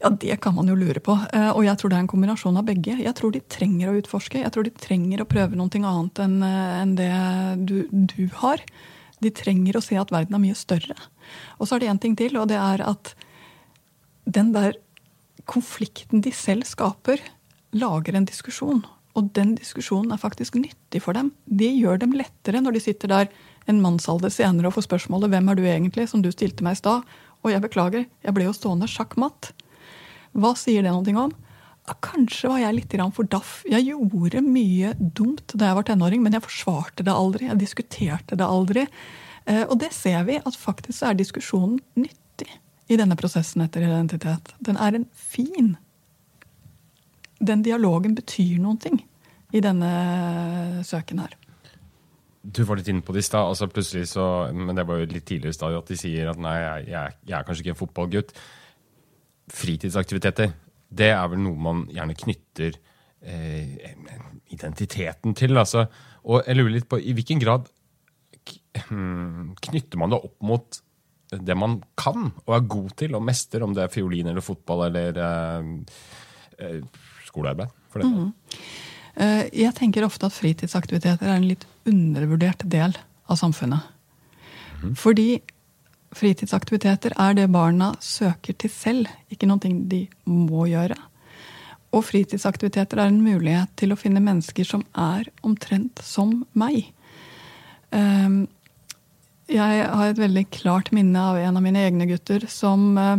Ja, 0.00 0.08
Det 0.08 0.38
kan 0.40 0.54
man 0.56 0.68
jo 0.70 0.74
lure 0.80 1.00
på. 1.04 1.12
Eh, 1.32 1.50
Og 1.52 1.66
jeg 1.66 1.76
tror 1.76 1.92
det 1.92 1.98
er 1.98 2.04
en 2.06 2.08
kombinasjon 2.14 2.56
av 2.56 2.64
begge. 2.64 2.96
Jeg 2.96 3.14
tror 3.18 3.34
de 3.34 3.42
trenger 3.52 3.90
å 3.90 3.98
utforske. 4.00 4.40
Jeg 4.40 4.52
tror 4.54 4.64
de 4.64 4.72
trenger 4.72 5.20
å 5.20 5.28
prøve 5.28 5.58
noe 5.60 5.68
annet 5.68 6.22
eh, 6.24 6.76
enn 6.80 6.94
det 6.96 7.10
du, 7.68 7.76
du 7.92 8.30
har. 8.40 8.64
De 9.20 9.30
trenger 9.30 9.76
å 9.76 9.84
se 9.84 9.98
at 10.00 10.12
verden 10.12 10.38
er 10.38 10.40
mye 10.40 10.56
større. 10.56 10.96
Og 11.60 11.68
så 11.68 11.76
er 11.76 11.82
det 11.82 11.90
én 11.92 12.00
ting 12.00 12.16
til, 12.16 12.38
og 12.40 12.48
det 12.48 12.56
er 12.56 12.80
at 12.80 13.12
den 14.24 14.54
der 14.56 14.78
konflikten 15.50 16.22
de 16.24 16.32
selv 16.32 16.64
skaper, 16.68 17.20
lager 17.76 18.16
en 18.16 18.24
diskusjon. 18.28 18.80
Og 19.18 19.32
den 19.34 19.56
diskusjonen 19.58 20.12
er 20.14 20.22
faktisk 20.22 20.54
nyttig 20.60 21.02
for 21.02 21.16
dem. 21.16 21.32
Det 21.46 21.70
gjør 21.74 21.98
dem 22.02 22.14
lettere 22.14 22.62
når 22.62 22.76
de 22.76 22.84
sitter 22.84 23.10
der 23.10 23.30
en 23.68 23.82
mannsalder 23.82 24.30
senere 24.32 24.70
og 24.70 24.76
får 24.76 24.86
spørsmålet 24.86 25.30
'Hvem 25.30 25.50
er 25.50 25.54
du 25.54 25.62
egentlig?' 25.62 26.08
som 26.08 26.22
du 26.22 26.30
stilte 26.30 26.62
meg 26.62 26.72
i 26.72 26.82
stad. 26.82 27.02
Og 27.42 27.50
jeg 27.50 27.62
beklager, 27.62 28.06
jeg 28.24 28.34
ble 28.34 28.44
jo 28.44 28.52
stående 28.52 28.86
sjakkmatt. 28.86 29.52
Hva 30.34 30.54
sier 30.56 30.82
det 30.82 30.92
noe 30.92 31.24
om? 31.24 31.32
Kanskje 32.00 32.48
var 32.48 32.60
jeg 32.60 32.74
litt 32.74 33.14
for 33.14 33.24
daff. 33.24 33.64
Jeg 33.66 33.86
gjorde 33.86 34.42
mye 34.42 34.94
dumt 34.94 35.52
da 35.56 35.66
jeg 35.66 35.74
var 35.74 35.82
tenåring, 35.82 36.22
men 36.22 36.32
jeg 36.32 36.42
forsvarte 36.42 37.02
det 37.02 37.12
aldri. 37.12 37.48
Jeg 37.48 37.58
diskuterte 37.58 38.36
det 38.36 38.46
aldri. 38.46 38.86
Eh, 39.46 39.64
Og 39.64 39.78
det 39.78 39.92
ser 39.92 40.24
vi, 40.24 40.36
at 40.36 40.54
faktisk 40.54 41.02
er 41.02 41.14
diskusjonen 41.14 41.80
nyttig 41.96 42.48
i 42.88 42.96
denne 42.96 43.16
prosessen 43.16 43.62
etter 43.62 43.82
identitet. 43.82 44.54
Den 44.60 44.76
er 44.76 44.94
en 44.94 45.06
fin 45.12 45.76
Den 47.40 47.64
dialogen 47.64 48.14
betyr 48.18 48.58
noen 48.60 48.80
ting 48.80 48.98
i 49.56 49.62
denne 49.64 49.90
søken 50.86 51.22
her. 51.24 51.36
Du 52.40 52.62
var 52.64 52.78
litt 52.80 52.88
inne 52.88 53.04
på 53.04 53.12
det 53.12 53.20
i 53.24 53.26
stad, 53.26 53.50
altså 53.50 53.68
plutselig 53.68 54.06
så, 54.14 54.24
men 54.56 54.76
det 54.76 54.86
var 54.88 55.00
jo 55.00 55.08
litt 55.10 55.26
tidligere 55.28 55.52
i 55.52 55.58
stad, 55.58 55.76
at 55.76 55.90
de 55.92 55.98
sier 56.00 56.30
at 56.30 56.40
nei, 56.40 56.56
jeg, 56.56 56.86
jeg, 56.88 57.34
er 57.36 57.44
kanskje 57.44 57.64
ikke 57.64 57.74
en 57.74 57.80
fotballgutt. 57.80 58.32
Fritidsaktiviteter, 59.52 60.54
det 60.88 61.10
er 61.12 61.26
vel 61.32 61.42
noe 61.44 61.60
man 61.60 61.82
gjerne 61.92 62.16
knytter 62.16 62.78
eh, 63.20 63.92
identiteten 64.54 65.36
til. 65.36 65.60
Altså. 65.60 65.84
Og 66.24 66.46
jeg 66.46 66.56
lurer 66.56 66.78
litt 66.78 66.88
på 66.90 67.00
i 67.00 67.12
hvilken 67.16 67.42
grad 67.42 67.68
hmm, 68.88 69.52
knytter 69.68 70.00
man 70.00 70.14
det 70.14 70.22
opp 70.30 70.38
mot 70.46 70.80
det 71.30 71.54
man 71.54 71.76
kan 72.00 72.32
og 72.32 72.54
er 72.56 72.66
god 72.72 72.90
til 72.98 73.14
og 73.14 73.22
mester, 73.22 73.62
om 73.62 73.76
det 73.76 73.84
er 73.84 73.92
fiolin 73.92 74.32
eller 74.32 74.42
fotball 74.42 74.88
eller 74.88 75.20
eh, 75.26 75.70
eh, 76.58 76.80
skolearbeid. 77.30 77.72
for 77.90 78.02
det. 78.02 78.10
Mm. 78.10 78.32
Jeg 79.52 79.74
tenker 79.76 80.04
ofte 80.06 80.28
at 80.30 80.36
fritidsaktiviteter 80.36 81.26
er 81.26 81.36
en 81.40 81.48
litt 81.48 81.66
undervurdert 81.88 82.62
del 82.70 82.94
av 83.28 83.36
samfunnet. 83.40 83.82
Fordi 84.96 85.40
fritidsaktiviteter 86.16 87.14
er 87.18 87.34
det 87.38 87.50
barna 87.52 87.92
søker 88.02 88.56
til 88.58 88.72
selv, 88.72 89.10
ikke 89.30 89.48
noe 89.50 89.60
de 89.62 90.04
må 90.26 90.66
gjøre. 90.70 90.96
Og 91.90 92.06
fritidsaktiviteter 92.06 93.02
er 93.02 93.10
en 93.10 93.22
mulighet 93.22 93.72
til 93.78 93.92
å 93.92 93.98
finne 93.98 94.22
mennesker 94.22 94.66
som 94.66 94.84
er 94.94 95.26
omtrent 95.46 96.02
som 96.06 96.44
meg. 96.54 96.92
Eh, 97.90 98.46
Jeg 99.50 99.86
har 99.90 100.06
et 100.06 100.18
veldig 100.18 100.44
klart 100.54 100.92
minne 100.94 101.18
av 101.18 101.36
en 101.36 101.56
av 101.56 101.62
mine 101.62 101.80
egne 101.82 102.06
gutter 102.06 102.46
som 102.46 102.96
eh, 102.98 103.16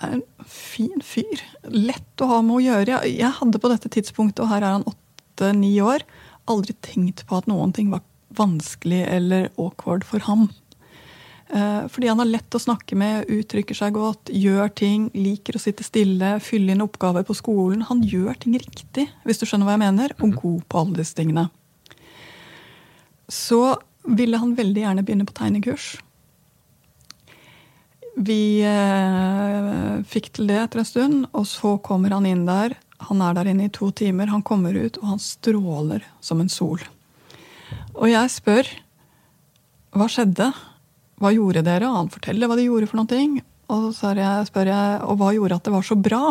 er 0.00 0.16
en 0.16 0.48
fin 0.48 1.02
fyr. 1.04 1.42
Lett 1.68 2.22
å 2.22 2.30
ha 2.30 2.40
med 2.44 2.58
å 2.58 2.64
gjøre. 2.64 3.02
Jeg, 3.08 3.34
hadde 3.40 3.60
på 3.62 3.70
dette 3.72 3.90
tidspunktet, 3.92 4.42
og 4.44 4.52
her 4.52 4.64
er 4.64 4.78
han 4.78 4.88
åtte-ni 4.88 5.74
år, 5.84 6.04
aldri 6.50 6.74
tenkt 6.84 7.26
på 7.28 7.38
at 7.38 7.48
noen 7.50 7.74
ting 7.76 7.92
var 7.92 8.04
vanskelig 8.38 9.04
eller 9.10 9.50
awkward 9.56 10.06
for 10.06 10.22
ham. 10.26 10.48
Eh, 11.50 11.86
fordi 11.90 12.10
han 12.10 12.22
er 12.22 12.30
lett 12.30 12.54
å 12.54 12.62
snakke 12.62 12.96
med, 12.98 13.30
uttrykker 13.30 13.76
seg 13.76 13.96
godt, 13.96 14.30
gjør 14.30 14.70
ting, 14.78 15.08
liker 15.16 15.58
å 15.58 15.62
sitte 15.62 15.86
stille, 15.86 16.36
fylle 16.44 16.76
inn 16.76 16.84
oppgaver 16.84 17.26
på 17.26 17.36
skolen. 17.38 17.82
Han 17.88 18.04
gjør 18.06 18.38
ting 18.42 18.58
riktig, 18.60 19.08
hvis 19.26 19.42
du 19.42 19.48
skjønner 19.48 19.66
hva 19.66 19.78
jeg 19.78 19.84
mener, 19.86 20.14
og 20.20 20.36
god 20.38 20.60
på 20.70 20.84
alle 20.84 21.00
disse 21.02 21.18
tingene. 21.18 21.48
Så 23.30 23.78
ville 24.06 24.38
han 24.42 24.54
veldig 24.58 24.86
gjerne 24.86 25.04
begynne 25.06 25.26
på 25.28 25.36
tegnekurs. 25.36 25.96
Vi 28.20 28.60
eh, 28.68 30.00
fikk 30.08 30.30
til 30.36 30.50
det 30.50 30.58
etter 30.60 30.82
en 30.82 30.88
stund, 30.88 31.26
og 31.32 31.46
så 31.48 31.76
kommer 31.84 32.12
han 32.16 32.28
inn 32.28 32.46
der. 32.48 32.76
Han 33.08 33.22
er 33.24 33.36
der 33.38 33.48
inne 33.48 33.68
i 33.68 33.72
to 33.72 33.88
timer. 33.96 34.28
Han 34.32 34.44
kommer 34.44 34.76
ut, 34.76 34.98
og 35.00 35.14
han 35.14 35.22
stråler 35.22 36.04
som 36.20 36.42
en 36.42 36.52
sol. 36.52 36.82
Og 37.96 38.10
jeg 38.10 38.32
spør 38.32 38.68
hva 39.96 40.06
skjedde? 40.10 40.50
Hva 41.20 41.32
gjorde 41.34 41.64
dere? 41.66 41.88
Og 41.88 41.96
han 41.96 42.12
forteller 42.12 42.50
hva 42.50 42.58
de 42.58 42.68
gjorde 42.68 42.90
for 42.90 43.00
noe. 43.00 43.44
Og 43.70 43.86
så 43.96 44.12
jeg, 44.18 44.48
spør 44.50 44.70
jeg 44.72 45.00
og 45.06 45.20
hva 45.20 45.32
gjorde 45.36 45.56
at 45.58 45.66
det 45.66 45.74
var 45.74 45.86
så 45.86 45.96
bra? 45.98 46.24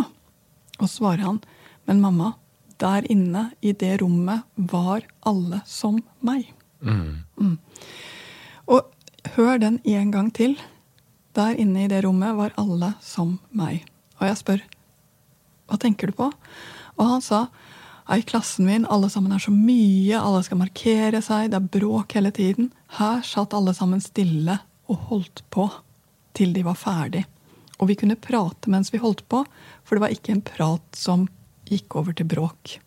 Og 0.80 0.86
så 0.86 0.94
svarer 1.00 1.26
han 1.26 1.42
men 1.90 2.02
mamma, 2.04 2.34
der 2.78 3.08
inne 3.10 3.48
i 3.66 3.72
det 3.74 3.96
rommet 4.04 4.46
var 4.54 5.02
alle 5.26 5.64
som 5.66 5.98
meg. 6.22 6.52
Mm. 6.86 7.58
Og 8.70 9.34
hør 9.34 9.58
den 9.58 9.80
en 9.90 10.12
gang 10.14 10.30
til. 10.30 10.54
Der 11.40 11.56
inne 11.56 11.86
i 11.86 11.90
det 11.92 12.04
rommet 12.04 12.36
var 12.36 12.56
alle 12.60 12.94
som 13.04 13.38
meg. 13.56 13.86
Og 14.20 14.28
jeg 14.28 14.42
spør 14.42 14.66
hva 15.70 15.78
tenker 15.78 16.10
du 16.10 16.18
på? 16.18 16.28
Og 16.98 17.06
han 17.06 17.22
sa 17.24 17.46
i 18.10 18.24
klassen 18.26 18.66
min 18.66 18.88
alle 18.90 19.06
sammen 19.14 19.36
er 19.36 19.42
så 19.44 19.52
mye, 19.54 20.18
alle 20.18 20.42
skal 20.44 20.58
markere 20.58 21.22
seg, 21.22 21.52
det 21.52 21.60
er 21.60 21.68
bråk 21.76 22.16
hele 22.18 22.32
tiden. 22.34 22.72
Her 22.98 23.22
satt 23.26 23.54
alle 23.54 23.76
sammen 23.78 24.02
stille 24.02 24.58
og 24.90 25.04
holdt 25.12 25.44
på 25.54 25.68
til 26.34 26.56
de 26.56 26.64
var 26.66 26.80
ferdig. 26.80 27.22
Og 27.78 27.92
vi 27.92 28.00
kunne 28.02 28.18
prate 28.20 28.72
mens 28.74 28.90
vi 28.92 29.02
holdt 29.02 29.22
på, 29.30 29.44
for 29.86 29.96
det 29.96 30.04
var 30.04 30.16
ikke 30.16 30.34
en 30.34 30.46
prat 30.46 30.98
som 30.98 31.28
gikk 31.70 32.00
over 32.02 32.18
til 32.18 32.28
bråk. 32.32 32.80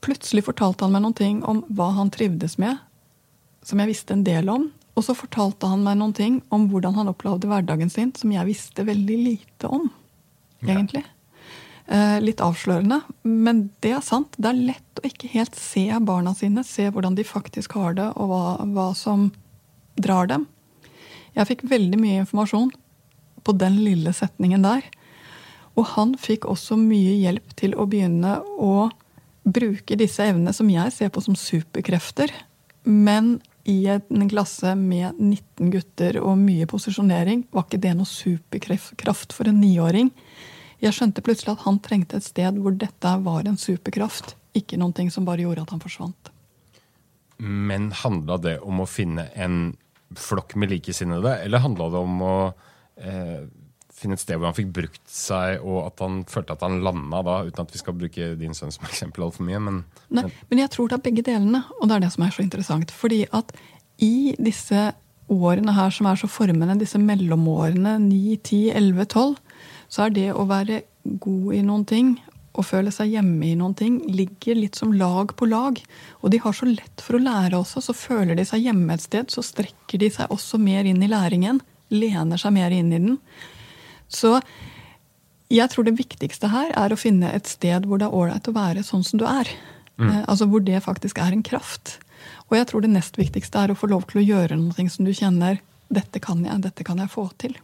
Plutselig 0.00 0.46
fortalte 0.48 0.86
han 0.86 0.94
meg 0.94 1.04
noen 1.04 1.18
ting 1.20 1.44
om 1.44 1.60
hva 1.68 1.90
han 1.98 2.10
trivdes 2.14 2.56
med, 2.62 2.80
som 3.62 3.82
jeg 3.82 3.92
visste 3.92 4.16
en 4.16 4.24
del 4.24 4.48
om. 4.48 4.70
Og 4.98 5.04
så 5.06 5.14
fortalte 5.14 5.68
han 5.70 5.84
meg 5.86 6.00
noen 6.00 6.14
ting 6.16 6.40
om 6.54 6.66
hvordan 6.72 6.96
han 6.98 7.10
opplevde 7.12 7.46
hverdagen 7.46 7.90
sin, 7.92 8.10
som 8.18 8.32
jeg 8.34 8.48
visste 8.48 8.82
veldig 8.86 9.18
lite 9.22 9.70
om, 9.70 9.86
egentlig. 10.64 11.04
Eh, 11.86 12.18
litt 12.20 12.42
avslørende, 12.44 12.98
men 13.22 13.68
det 13.84 13.94
er 13.94 14.02
sant. 14.04 14.34
Det 14.36 14.50
er 14.50 14.64
lett 14.72 15.00
å 15.00 15.06
ikke 15.06 15.30
helt 15.32 15.54
se 15.56 15.86
barna 16.04 16.34
sine, 16.36 16.66
se 16.66 16.88
hvordan 16.90 17.14
de 17.16 17.24
faktisk 17.24 17.78
har 17.78 17.94
det, 17.96 18.10
og 18.18 18.32
hva, 18.32 18.42
hva 18.74 18.88
som 18.98 19.30
drar 19.96 20.28
dem. 20.28 20.48
Jeg 21.38 21.48
fikk 21.52 21.64
veldig 21.70 22.00
mye 22.02 22.24
informasjon 22.24 22.74
på 23.46 23.54
den 23.56 23.78
lille 23.84 24.12
setningen 24.12 24.66
der. 24.66 24.82
Og 25.78 25.86
han 25.94 26.16
fikk 26.18 26.48
også 26.50 26.76
mye 26.80 27.14
hjelp 27.22 27.54
til 27.56 27.76
å 27.78 27.86
begynne 27.86 28.40
å 28.58 28.88
bruke 29.48 29.96
disse 29.96 30.26
evnene 30.26 30.52
som 30.52 30.68
jeg 30.68 30.92
ser 30.92 31.12
på 31.14 31.22
som 31.24 31.38
superkrefter, 31.38 32.34
men 32.84 33.38
i 33.68 33.86
en 33.86 34.28
klasse 34.30 34.72
med 34.74 35.18
19 35.20 35.70
gutter 35.74 36.16
og 36.22 36.38
mye 36.40 36.66
posisjonering 36.70 37.44
var 37.52 37.66
ikke 37.66 37.80
det 37.82 37.92
noe 37.98 38.08
superkraft 38.08 39.34
for 39.36 39.50
en 39.50 39.60
niåring. 39.60 40.08
Jeg 40.80 40.94
skjønte 40.96 41.24
plutselig 41.26 41.52
at 41.52 41.66
han 41.66 41.80
trengte 41.84 42.16
et 42.16 42.24
sted 42.24 42.56
hvor 42.62 42.72
dette 42.80 43.12
var 43.26 43.44
en 43.44 43.58
superkraft, 43.60 44.36
ikke 44.56 44.78
noe 44.80 45.10
som 45.12 45.28
bare 45.28 45.44
gjorde 45.44 45.66
at 45.66 45.74
han 45.74 45.82
forsvant. 45.84 46.32
Men 47.38 47.90
handla 47.92 48.38
det 48.40 48.56
om 48.64 48.80
å 48.80 48.88
finne 48.88 49.28
en 49.36 49.76
flokk 50.16 50.56
med 50.56 50.72
likesinnede, 50.72 51.36
eller 51.44 51.62
handla 51.62 51.90
det 51.92 52.00
om 52.00 52.22
å 52.24 52.36
eh, 52.96 53.44
finne 53.98 54.16
et 54.18 54.22
sted 54.22 54.38
hvor 54.38 54.50
han 54.50 54.56
fikk 54.56 54.70
brukt 54.76 55.02
seg, 55.10 55.64
og 55.64 55.88
at 55.88 56.04
han 56.04 56.20
følte 56.30 56.54
at 56.56 56.64
han 56.66 56.78
landa 56.84 57.22
da, 57.26 57.40
uten 57.48 57.64
at 57.64 57.74
vi 57.74 57.80
skal 57.82 57.96
bruke 57.98 58.30
din 58.40 58.56
sønn 58.56 58.74
som 58.74 58.86
eksempel 58.90 59.26
altfor 59.26 59.46
mye. 59.48 59.60
Men, 59.64 59.82
Nei, 60.14 60.28
men 60.50 60.62
jeg 60.64 60.72
tror 60.74 60.90
det 60.90 60.98
er 60.98 61.04
begge 61.08 61.26
delene, 61.26 61.64
og 61.78 61.88
det 61.88 61.98
er 61.98 62.06
det 62.06 62.14
som 62.14 62.26
er 62.26 62.34
så 62.34 62.44
interessant. 62.44 62.94
Fordi 62.94 63.24
at 63.34 63.52
i 64.04 64.34
disse 64.38 64.90
årene 65.28 65.74
her 65.76 65.92
som 65.92 66.08
er 66.08 66.20
så 66.20 66.30
formende, 66.30 66.78
disse 66.80 67.00
mellomårene 67.02 67.98
9, 68.06 68.38
10, 68.38 68.62
11, 68.78 69.10
12, 69.12 69.36
så 69.92 70.06
er 70.06 70.16
det 70.16 70.30
å 70.32 70.46
være 70.48 70.82
god 71.20 71.54
i 71.56 71.62
noen 71.64 71.84
ting 71.88 72.16
og 72.58 72.66
føle 72.66 72.90
seg 72.90 73.12
hjemme 73.12 73.46
i 73.46 73.56
noen 73.58 73.74
ting, 73.78 74.00
ligger 74.10 74.58
litt 74.58 74.78
som 74.78 74.90
lag 74.98 75.30
på 75.38 75.46
lag. 75.46 75.78
Og 76.22 76.32
de 76.32 76.40
har 76.42 76.56
så 76.56 76.66
lett 76.66 77.04
for 77.04 77.14
å 77.14 77.22
lære 77.22 77.58
også. 77.58 77.82
Så 77.84 77.94
føler 77.94 78.34
de 78.34 78.46
seg 78.48 78.64
hjemme 78.66 78.96
et 78.96 79.04
sted, 79.04 79.30
så 79.30 79.44
strekker 79.46 80.02
de 80.02 80.10
seg 80.10 80.32
også 80.34 80.58
mer 80.58 80.88
inn 80.88 81.02
i 81.04 81.10
læringen. 81.10 81.60
Lener 81.94 82.40
seg 82.40 82.56
mer 82.56 82.74
inn 82.74 82.90
i 82.90 82.98
den. 82.98 83.20
Så 84.08 84.38
jeg 85.52 85.70
tror 85.72 85.86
det 85.86 85.96
viktigste 85.98 86.50
her 86.52 86.74
er 86.76 86.92
å 86.92 87.00
finne 87.00 87.30
et 87.32 87.48
sted 87.48 87.86
hvor 87.88 88.00
det 88.00 88.08
er 88.08 88.16
ålreit 88.16 88.50
å 88.50 88.56
være 88.56 88.84
sånn 88.84 89.04
som 89.06 89.20
du 89.20 89.26
er. 89.28 89.50
Mm. 89.98 90.12
altså 90.30 90.46
hvor 90.46 90.62
det 90.62 90.78
faktisk 90.84 91.18
er 91.18 91.34
en 91.34 91.42
kraft. 91.42 91.96
Og 92.48 92.54
jeg 92.54 92.68
tror 92.70 92.84
det 92.84 92.92
nest 92.92 93.16
viktigste 93.18 93.58
er 93.58 93.72
å 93.72 93.78
få 93.78 93.88
lov 93.90 94.04
til 94.06 94.20
å 94.20 94.26
gjøre 94.26 94.58
noe 94.60 94.90
som 94.92 95.08
du 95.08 95.10
kjenner 95.10 95.58
dette 95.90 96.20
kan 96.22 96.44
jeg, 96.44 96.60
dette 96.62 96.84
kan 96.86 97.00
jeg 97.02 97.10
få 97.10 97.26
til. 97.40 97.56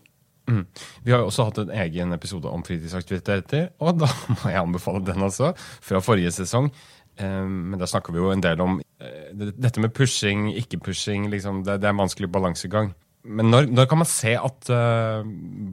Mm. 0.51 0.65
Vi 1.05 1.13
har 1.13 1.23
jo 1.23 1.29
også 1.31 1.47
hatt 1.49 1.61
en 1.63 1.71
egen 1.85 2.13
episode 2.17 2.51
om 2.51 2.65
fritidsaktiviteter, 2.65 3.71
og 3.81 4.01
da 4.03 4.11
må 4.33 4.51
jeg 4.51 4.61
anbefale 4.61 5.05
den 5.07 5.25
altså. 5.25 5.53
fra 5.57 6.03
forrige 6.05 6.35
sesong. 6.37 6.71
Eh, 7.17 7.45
Men 7.47 7.79
da 7.81 7.89
snakker 7.89 8.13
vi 8.13 8.21
jo 8.21 8.33
en 8.33 8.45
del 8.45 8.61
om 8.65 8.81
eh, 8.81 9.31
dette 9.37 9.81
med 9.81 9.95
pushing, 9.97 10.51
ikke-pushing. 10.53 11.31
Liksom, 11.33 11.63
det, 11.65 11.79
det 11.81 11.89
er 11.89 11.97
en 11.97 12.03
vanskelig 12.05 12.33
balansegang. 12.33 12.93
Men 13.25 13.49
når, 13.53 13.71
når 13.73 13.89
kan 13.89 14.01
man 14.03 14.09
se 14.11 14.35
at 14.37 14.71
uh, 14.73 15.25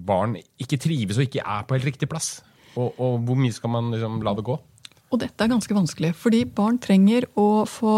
barn 0.07 0.37
ikke 0.61 0.79
trives 0.79 1.19
og 1.19 1.27
ikke 1.27 1.43
er 1.43 1.67
på 1.67 1.75
helt 1.75 1.89
riktig 1.89 2.09
plass? 2.11 2.39
Og, 2.79 2.95
og 2.95 3.19
hvor 3.27 3.39
mye 3.39 3.55
skal 3.55 3.73
man 3.73 3.91
liksom 3.91 4.21
la 4.23 4.33
det 4.37 4.47
gå? 4.47 4.55
Og 5.11 5.19
dette 5.19 5.43
er 5.43 5.51
ganske 5.51 5.75
vanskelig, 5.75 6.13
fordi 6.15 6.45
barn 6.47 6.79
trenger 6.79 7.27
å 7.35 7.65
få 7.67 7.95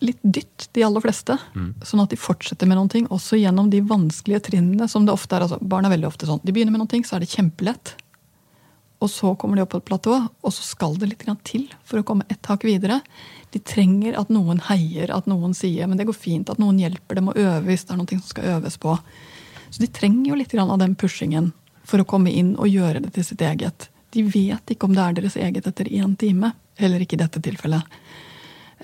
litt 0.00 0.20
dytt, 0.22 0.68
de 0.76 0.84
aller 0.86 1.02
fleste. 1.02 1.36
Sånn 1.84 2.00
at 2.04 2.12
de 2.12 2.18
fortsetter 2.20 2.68
med 2.70 2.78
noen 2.78 2.90
ting, 2.92 3.08
også 3.12 3.36
gjennom 3.40 3.68
de 3.72 3.82
vanskelige 3.84 4.46
trinnene. 4.48 4.88
som 4.88 5.04
det 5.04 5.12
ofte 5.12 5.36
er. 5.36 5.44
Altså, 5.44 5.58
barn 5.60 5.84
er 5.84 5.92
veldig 5.92 6.08
ofte 6.08 6.28
sånn. 6.28 6.40
De 6.42 6.54
begynner 6.54 6.72
med 6.72 6.84
noen 6.84 6.92
ting, 6.92 7.04
så 7.04 7.16
er 7.16 7.24
det 7.24 7.32
kjempelett. 7.34 7.96
Og 9.02 9.10
så 9.10 9.32
kommer 9.34 9.58
de 9.58 9.64
opp 9.64 9.72
på 9.74 9.80
et 9.82 9.88
platå, 9.88 10.16
og 10.30 10.54
så 10.54 10.62
skal 10.62 10.94
det 11.00 11.08
litt 11.10 11.24
til 11.48 11.66
for 11.82 11.98
å 11.98 12.06
komme 12.06 12.26
et 12.30 12.46
hakk 12.46 12.64
videre. 12.68 13.00
De 13.50 13.58
trenger 13.58 14.14
at 14.18 14.30
noen 14.30 14.62
heier, 14.68 15.10
at 15.10 15.26
noen 15.26 15.56
sier 15.58 15.90
men 15.90 15.98
det 15.98 16.06
går 16.06 16.16
fint, 16.16 16.50
at 16.50 16.60
noen 16.62 16.78
hjelper 16.78 17.18
dem 17.18 17.32
å 17.32 17.36
øve 17.36 17.66
hvis 17.66 17.84
det 17.88 17.94
er 17.94 17.98
noe 17.98 18.20
som 18.20 18.28
skal 18.30 18.50
øves 18.58 18.78
på. 18.78 18.94
Så 19.72 19.82
de 19.82 19.90
trenger 19.90 20.30
jo 20.30 20.38
litt 20.38 20.54
av 20.54 20.78
den 20.78 20.94
pushingen 20.94 21.50
for 21.82 21.98
å 21.98 22.06
komme 22.06 22.30
inn 22.30 22.54
og 22.54 22.70
gjøre 22.70 23.02
det 23.02 23.14
til 23.16 23.26
sitt 23.26 23.42
eget. 23.42 23.88
De 24.12 24.22
vet 24.22 24.70
ikke 24.70 24.86
om 24.86 24.94
det 24.94 25.02
er 25.02 25.18
deres 25.18 25.38
eget 25.40 25.66
etter 25.66 25.88
én 25.88 26.14
time, 26.20 26.52
heller 26.78 27.02
ikke 27.02 27.16
i 27.16 27.22
dette 27.24 27.42
tilfellet. 27.42 27.82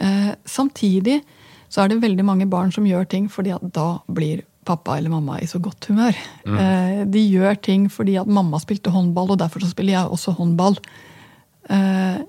Eh, 0.00 0.33
samtidig 0.48 1.20
så 1.68 1.85
er 1.85 1.92
det 1.92 2.02
veldig 2.02 2.24
mange 2.24 2.48
barn 2.48 2.72
som 2.72 2.87
gjør 2.88 3.07
ting 3.11 3.28
fordi 3.31 3.52
at 3.54 3.64
da 3.76 4.00
blir 4.09 4.44
pappa 4.68 4.98
eller 4.98 5.12
mamma 5.12 5.38
i 5.40 5.48
så 5.50 5.61
godt 5.62 5.88
humør. 5.90 6.16
Eh, 6.46 7.04
de 7.09 7.22
gjør 7.24 7.61
ting 7.64 7.87
fordi 7.92 8.18
at 8.20 8.28
mamma 8.28 8.61
spilte 8.62 8.92
håndball, 8.94 9.33
og 9.35 9.40
derfor 9.40 9.64
så 9.64 9.70
spiller 9.72 9.96
jeg 9.96 10.12
også 10.12 10.37
håndball. 10.38 10.78
Eh, 11.72 12.20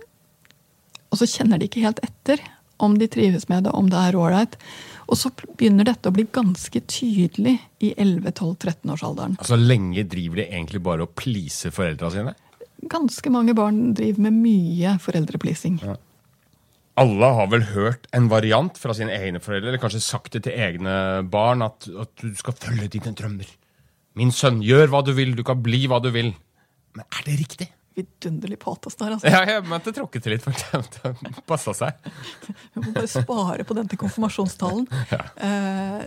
og 1.09 1.19
så 1.19 1.27
kjenner 1.29 1.59
de 1.59 1.69
ikke 1.69 1.83
helt 1.83 2.01
etter 2.05 2.41
om 2.79 2.95
de 2.99 3.09
trives 3.11 3.49
med 3.51 3.65
det, 3.67 3.73
om 3.75 3.89
det 3.91 3.99
er 3.99 4.17
ålreit. 4.17 4.55
Og 5.09 5.17
så 5.17 5.31
begynner 5.33 5.87
dette 5.89 6.11
å 6.11 6.15
bli 6.15 6.27
ganske 6.31 6.81
tydelig 6.87 7.57
i 7.83 7.93
11-12-13-årsalderen. 7.95 9.39
Altså, 9.41 9.57
Lenge 9.57 10.05
driver 10.07 10.43
de 10.43 10.45
egentlig 10.47 10.83
bare 10.85 11.07
og 11.07 11.15
pleaser 11.19 11.73
foreldra 11.75 12.11
sine? 12.13 12.35
Ganske 12.89 13.33
mange 13.33 13.55
barn 13.57 13.89
driver 13.97 14.29
med 14.29 14.37
mye 14.45 14.93
foreldrepleasing. 15.03 15.81
Alle 16.99 17.29
har 17.37 17.47
vel 17.51 17.65
hørt 17.71 18.07
en 18.15 18.27
variant 18.31 18.77
fra 18.79 18.93
sine 18.97 19.15
egne 19.15 19.41
foreldre, 19.43 19.71
eller 19.71 19.81
kanskje 19.81 20.03
sagt 20.03 20.35
det 20.35 20.43
til 20.47 20.59
egne 20.59 20.93
barn, 21.31 21.63
at, 21.65 21.87
at 21.87 22.13
du 22.21 22.35
skal 22.37 22.57
følge 22.59 22.91
dine 22.97 23.13
drømmer. 23.15 23.49
Min 24.19 24.33
sønn, 24.35 24.59
gjør 24.65 24.91
hva 24.91 25.03
du 25.05 25.13
vil, 25.15 25.35
du 25.37 25.45
kan 25.47 25.61
bli 25.63 25.85
hva 25.89 26.01
du 26.03 26.09
vil. 26.13 26.33
Men 26.97 27.05
er 27.05 27.27
det 27.27 27.37
riktig? 27.39 27.69
Vidunderlig 27.99 28.59
patos 28.61 28.97
der, 28.99 29.15
altså. 29.15 29.31
Ja, 29.31 29.41
jeg 29.47 29.65
mente 29.67 29.93
tråkket 29.95 30.25
til 30.25 30.35
litt, 30.35 30.45
for 30.45 30.55
det 30.55 31.43
passa 31.49 31.75
seg. 31.77 32.09
Vi 32.75 32.83
må 32.83 32.93
bare 32.95 33.11
spare 33.11 33.65
på 33.67 33.77
den 33.77 33.91
til 33.91 34.01
konfirmasjonstalen. 34.01 34.87
Eh, 35.39 36.01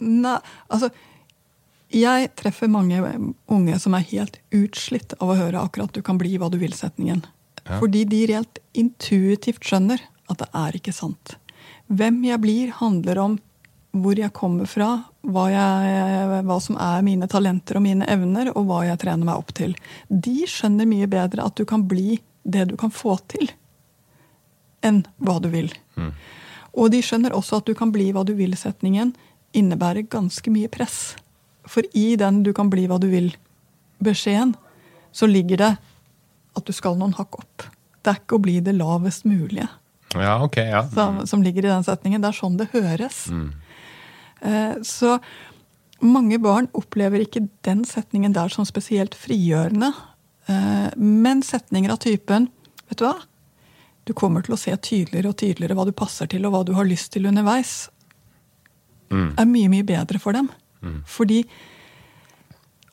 nei, 0.00 0.36
altså 0.70 0.88
Jeg 1.92 2.28
treffer 2.38 2.70
mange 2.70 3.00
unge 3.50 3.78
som 3.82 3.96
er 3.98 4.06
helt 4.12 4.38
utslitt 4.54 5.16
av 5.18 5.32
å 5.32 5.36
høre 5.38 5.62
akkurat 5.64 5.92
'du 5.92 6.02
kan 6.06 6.18
bli 6.20 6.38
hva 6.38 6.48
du 6.50 6.56
vil'-setningen. 6.60 7.24
Fordi 7.66 8.04
de 8.08 8.20
reelt 8.30 8.60
intuitivt 8.78 9.66
skjønner 9.66 10.00
at 10.30 10.42
det 10.42 10.50
er 10.56 10.76
ikke 10.78 10.94
sant. 10.94 11.36
Hvem 11.90 12.22
jeg 12.24 12.42
blir, 12.42 12.74
handler 12.78 13.18
om 13.18 13.38
hvor 13.90 14.18
jeg 14.18 14.30
kommer 14.36 14.68
fra, 14.70 14.88
hva, 15.26 15.48
jeg, 15.50 16.42
hva 16.46 16.58
som 16.62 16.76
er 16.78 17.02
mine 17.02 17.26
talenter 17.30 17.80
og 17.80 17.84
mine 17.84 18.06
evner, 18.10 18.52
og 18.54 18.68
hva 18.68 18.84
jeg 18.86 19.00
trener 19.02 19.26
meg 19.26 19.40
opp 19.40 19.50
til. 19.56 19.74
De 20.08 20.46
skjønner 20.46 20.86
mye 20.86 21.08
bedre 21.10 21.46
at 21.46 21.56
du 21.58 21.64
kan 21.66 21.82
bli 21.90 22.20
det 22.46 22.68
du 22.70 22.76
kan 22.78 22.92
få 22.94 23.16
til, 23.30 23.50
enn 24.86 25.02
hva 25.18 25.40
du 25.42 25.50
vil. 25.52 25.72
Og 26.78 26.92
de 26.94 27.02
skjønner 27.02 27.34
også 27.34 27.58
at 27.58 27.66
du 27.66 27.74
kan 27.74 27.90
bli 27.90 28.12
hva 28.14 28.22
du 28.26 28.36
vil-setningen 28.38 29.12
innebærer 29.58 30.06
ganske 30.06 30.54
mye 30.54 30.70
press. 30.70 31.16
For 31.66 31.82
i 31.90 32.14
den 32.20 32.44
du 32.46 32.52
kan 32.54 32.70
bli 32.70 32.86
hva 32.86 33.00
du 33.02 33.08
vil-beskjeden, 33.10 34.54
så 35.10 35.26
ligger 35.26 35.58
det 35.58 35.72
at 36.54 36.66
du 36.66 36.72
skal 36.74 36.94
noen 36.98 37.16
hakk 37.18 37.42
opp. 37.42 37.66
Det 38.00 38.14
er 38.14 38.22
ikke 38.22 38.38
å 38.38 38.44
bli 38.46 38.60
det 38.64 38.78
lavest 38.78 39.26
mulige 39.26 39.66
Ja, 40.14 40.40
ok, 40.42 40.56
ja. 40.56 40.82
som, 40.90 41.26
som 41.26 41.42
ligger 41.42 41.64
i 41.64 41.70
den 41.70 41.84
setningen. 41.86 42.22
Det 42.22 42.32
er 42.32 42.38
sånn 42.40 42.58
det 42.58 42.70
høres. 42.72 43.26
Eh, 44.40 44.74
så 44.86 45.18
mange 46.00 46.38
barn 46.42 46.66
opplever 46.76 47.22
ikke 47.22 47.44
den 47.66 47.84
setningen 47.86 48.34
der 48.34 48.50
som 48.52 48.66
spesielt 48.68 49.14
frigjørende. 49.14 49.92
Eh, 50.50 50.88
men 50.96 51.44
setninger 51.46 51.92
av 51.92 52.00
typen 52.02 52.48
Vet 52.90 52.98
du 52.98 53.04
hva? 53.06 53.20
Du 54.08 54.10
kommer 54.18 54.42
til 54.42 54.56
å 54.56 54.58
se 54.58 54.72
tydeligere 54.82 55.30
og 55.30 55.36
tydeligere 55.38 55.76
hva 55.78 55.84
du 55.86 55.92
passer 55.94 56.26
til, 56.26 56.42
og 56.48 56.56
hva 56.56 56.64
du 56.66 56.72
har 56.74 56.88
lyst 56.88 57.12
til 57.14 57.28
underveis. 57.30 57.84
Er 59.38 59.46
mye, 59.46 59.68
mye 59.70 59.86
bedre 59.86 60.18
for 60.18 60.34
dem. 60.34 60.48
Fordi 61.06 61.44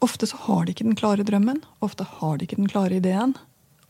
ofte 0.05 0.27
så 0.29 0.37
har 0.43 0.65
de 0.67 0.75
ikke 0.75 0.85
den 0.85 0.99
klare 0.99 1.25
drømmen. 1.25 1.63
Ofte 1.81 2.05
har 2.19 2.37
de 2.37 2.45
ikke 2.45 2.59
den 2.59 2.69
klare 2.69 2.99
ideen. 2.99 3.33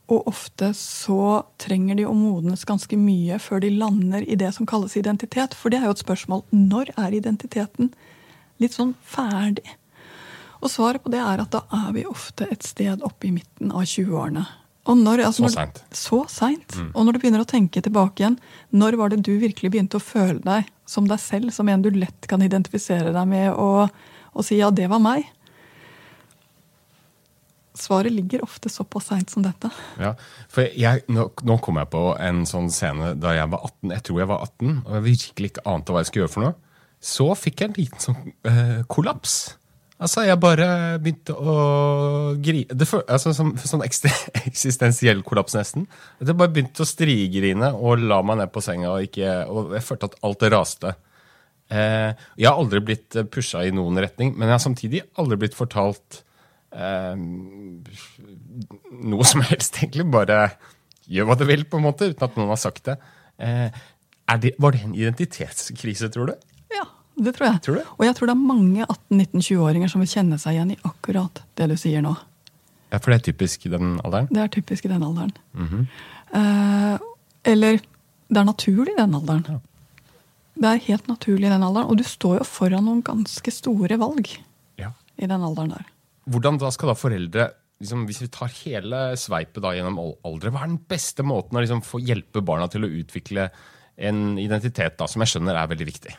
Og 0.07 0.27
ofte 0.31 0.69
så 0.77 1.43
trenger 1.59 1.97
de 1.99 2.05
å 2.07 2.15
modnes 2.15 2.63
ganske 2.67 2.95
mye 2.99 3.39
før 3.43 3.59
de 3.65 3.73
lander 3.75 4.23
i 4.23 4.37
det 4.39 4.53
som 4.55 4.67
kalles 4.69 4.95
identitet. 4.99 5.55
For 5.57 5.73
det 5.73 5.81
er 5.81 5.89
jo 5.89 5.97
et 5.97 6.03
spørsmål 6.05 6.45
når 6.55 6.93
er 6.95 7.17
identiteten 7.17 7.91
litt 8.63 8.77
sånn 8.77 8.95
ferdig? 9.03 9.67
Og 10.63 10.71
svaret 10.73 11.03
på 11.03 11.11
det 11.13 11.19
er 11.21 11.43
at 11.43 11.51
da 11.53 11.65
er 11.85 11.91
vi 11.93 12.07
ofte 12.09 12.47
et 12.49 12.63
sted 12.65 13.03
oppe 13.05 13.29
i 13.29 13.35
midten 13.35 13.69
av 13.75 13.83
20-årene. 13.85 14.45
Og 14.87 14.95
når, 14.95 15.25
altså 15.27 15.43
Så 15.43 15.51
seint. 15.51 15.79
sent. 15.83 15.97
Så 15.99 16.19
seint. 16.31 16.77
Og 16.95 17.03
når 17.05 17.17
du 17.17 17.19
begynner 17.21 17.43
å 17.43 17.49
tenke 17.49 17.83
tilbake 17.83 18.23
igjen, 18.23 18.37
når 18.71 18.97
var 18.97 19.11
det 19.11 19.19
du 19.27 19.33
virkelig 19.41 19.73
begynte 19.73 19.99
å 19.99 20.03
føle 20.03 20.39
deg 20.45 20.69
som 20.87 21.09
deg 21.09 21.19
selv, 21.19 21.51
som 21.51 21.67
en 21.67 21.83
du 21.83 21.91
lett 21.91 22.29
kan 22.31 22.41
identifisere 22.41 23.11
deg 23.11 23.27
med, 23.27 23.51
og, 23.51 23.91
og 24.31 24.47
si 24.47 24.61
ja, 24.61 24.71
det 24.71 24.87
var 24.87 25.03
meg? 25.03 25.27
Svaret 27.77 28.13
ligger 28.13 28.43
ofte 28.45 28.71
såpass 28.73 29.11
seint 29.11 29.29
som 29.29 29.45
dette. 29.45 29.69
Ja, 30.01 30.15
for 30.51 30.65
jeg, 30.65 31.03
nå, 31.13 31.27
nå 31.45 31.57
kom 31.63 31.79
jeg 31.79 31.91
på 31.93 32.03
en 32.19 32.41
sånn 32.49 32.71
scene 32.73 33.13
da 33.19 33.35
jeg 33.37 33.51
var 33.53 33.67
18. 33.69 33.93
Jeg 33.93 34.05
tror 34.09 34.23
jeg 34.23 34.31
var 34.31 34.47
18, 34.47 34.73
og 34.81 34.97
jeg 34.97 35.05
virkelig 35.11 35.51
ikke 35.53 35.67
ante 35.69 35.93
hva 35.93 36.01
jeg 36.03 36.09
skulle 36.09 36.25
gjøre 36.25 36.33
for 36.33 36.47
noe. 36.47 36.57
Så 37.07 37.29
fikk 37.37 37.61
jeg 37.61 37.69
en 37.69 37.77
liten 37.77 38.03
sånn 38.03 38.35
eh, 38.49 38.79
kollaps. 38.89 39.37
Altså, 39.97 40.27
jeg 40.27 40.37
bare 40.37 40.67
begynte 41.01 41.33
å 41.33 41.53
grine 42.37 42.75
altså, 43.09 43.31
Sånn 43.33 43.81
ekstra, 43.85 44.11
eksistensiell 44.49 45.23
kollaps, 45.25 45.55
nesten. 45.57 45.87
Jeg 46.21 46.37
bare 46.37 46.53
begynte 46.53 46.85
å 46.85 46.89
strigrine 46.89 47.71
og 47.73 48.03
la 48.05 48.21
meg 48.25 48.41
ned 48.41 48.53
på 48.53 48.61
senga, 48.65 48.93
og, 48.93 49.07
ikke, 49.09 49.39
og 49.49 49.73
jeg 49.77 49.85
følte 49.87 50.11
at 50.11 50.19
alt 50.27 50.47
raste. 50.53 50.93
Eh, 51.73 52.13
jeg 52.37 52.49
har 52.49 52.61
aldri 52.61 52.83
blitt 52.91 53.17
pusha 53.33 53.65
i 53.65 53.73
noen 53.75 53.97
retning, 54.03 54.35
men 54.37 54.47
jeg 54.47 54.57
har 54.59 54.63
samtidig 54.63 55.03
aldri 55.19 55.41
blitt 55.41 55.57
fortalt 55.57 56.21
eh, 56.77 57.15
noe 59.07 59.27
som 59.27 59.41
helst, 59.47 59.79
egentlig. 59.81 60.05
Bare 60.13 60.39
gjør 61.07 61.29
hva 61.29 61.37
du 61.39 61.45
vil, 61.49 61.63
på 61.69 61.79
en 61.79 61.85
måte, 61.87 62.09
uten 62.11 62.27
at 62.27 62.37
noen 62.39 62.51
har 62.53 62.59
sagt 62.61 62.83
det. 62.89 62.97
Eh, 63.39 63.69
det 64.43 64.53
var 64.59 64.75
det 64.75 64.81
en 64.83 64.95
identitetskrise, 64.97 66.09
tror 66.11 66.31
du? 66.33 66.33
Ja, 66.75 66.83
det 67.15 67.35
tror 67.37 67.47
jeg. 67.51 67.61
Tror 67.67 67.77
du? 67.79 67.91
Og 67.97 68.03
jeg 68.07 68.15
tror 68.17 68.27
det 68.31 68.35
er 68.35 68.47
mange 68.49 68.87
18-19-20-åringer 68.91 69.91
som 69.93 70.03
vil 70.03 70.11
kjenne 70.11 70.39
seg 70.41 70.57
igjen 70.57 70.73
i 70.75 70.79
akkurat 70.87 71.43
det 71.59 71.69
du 71.71 71.77
sier 71.79 72.03
nå. 72.03 72.11
Ja, 72.91 72.99
For 73.03 73.11
det 73.11 73.19
er 73.21 73.25
typisk 73.31 73.65
i 73.67 73.71
den 73.73 73.97
alderen? 74.03 74.27
Det 74.31 74.43
er 74.43 74.51
typisk 74.51 74.85
i 74.87 74.91
den 74.91 75.03
alderen. 75.03 75.31
eh, 76.35 76.97
eller 77.47 77.79
det 78.27 78.41
er 78.41 78.47
naturlig 78.47 78.93
i 78.93 78.99
den 78.99 79.15
alderen. 79.15 79.61
Det 80.57 80.69
er 80.73 80.81
helt 80.87 81.07
naturlig 81.07 81.47
i 81.47 81.51
den 81.53 81.63
alderen. 81.63 81.87
Og 81.91 81.99
du 81.99 82.03
står 82.07 82.39
jo 82.41 82.47
foran 82.47 82.83
noen 82.87 83.03
ganske 83.05 83.51
store 83.53 83.95
valg 84.01 84.27
Ja. 84.81 84.91
i 85.17 85.27
den 85.29 85.41
alderen 85.45 85.69
der. 85.75 85.85
Hvordan 86.27 86.59
da 86.59 86.71
skal 86.75 86.91
da 86.91 86.97
foreldre 86.99 87.47
liksom, 87.79 88.05
Hvis 88.09 88.21
vi 88.23 88.29
tar 88.33 88.51
hele 88.65 89.01
sveipet 89.19 89.63
da 89.63 89.73
gjennom 89.75 89.99
aldre, 90.01 90.51
hva 90.51 90.65
er 90.65 90.73
den 90.73 90.83
beste 90.89 91.25
måten 91.25 91.57
å 91.57 91.63
liksom, 91.63 91.83
få 91.85 92.01
hjelpe 92.03 92.43
barna 92.45 92.67
til 92.71 92.87
å 92.87 92.91
utvikle 93.01 93.49
en 93.97 94.37
identitet 94.37 94.97
da, 94.99 95.07
som 95.09 95.23
jeg 95.23 95.33
skjønner 95.33 95.57
er 95.57 95.69
veldig 95.71 95.87
viktig? 95.87 96.13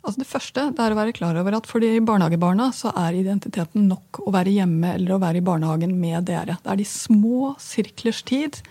Altså 0.00 0.22
Det 0.22 0.30
første 0.30 0.62
det 0.72 0.82
er 0.82 0.94
å 0.94 0.98
være 0.98 1.14
klar 1.16 1.36
over 1.36 1.58
at 1.58 1.68
for 1.68 1.82
de 1.82 1.92
barnehagebarna 2.00 2.70
så 2.72 2.92
er 2.96 3.18
identiteten 3.18 3.84
nok 3.90 4.22
å 4.24 4.32
være 4.32 4.54
hjemme 4.54 4.94
eller 4.96 5.14
å 5.14 5.20
være 5.20 5.42
i 5.42 5.44
barnehagen 5.44 5.92
med 6.00 6.24
dere. 6.30 6.56
Det 6.62 6.72
er 6.72 6.80
de 6.80 6.86
små 6.88 7.52
sirklers 7.60 8.22
tid. 8.24 8.62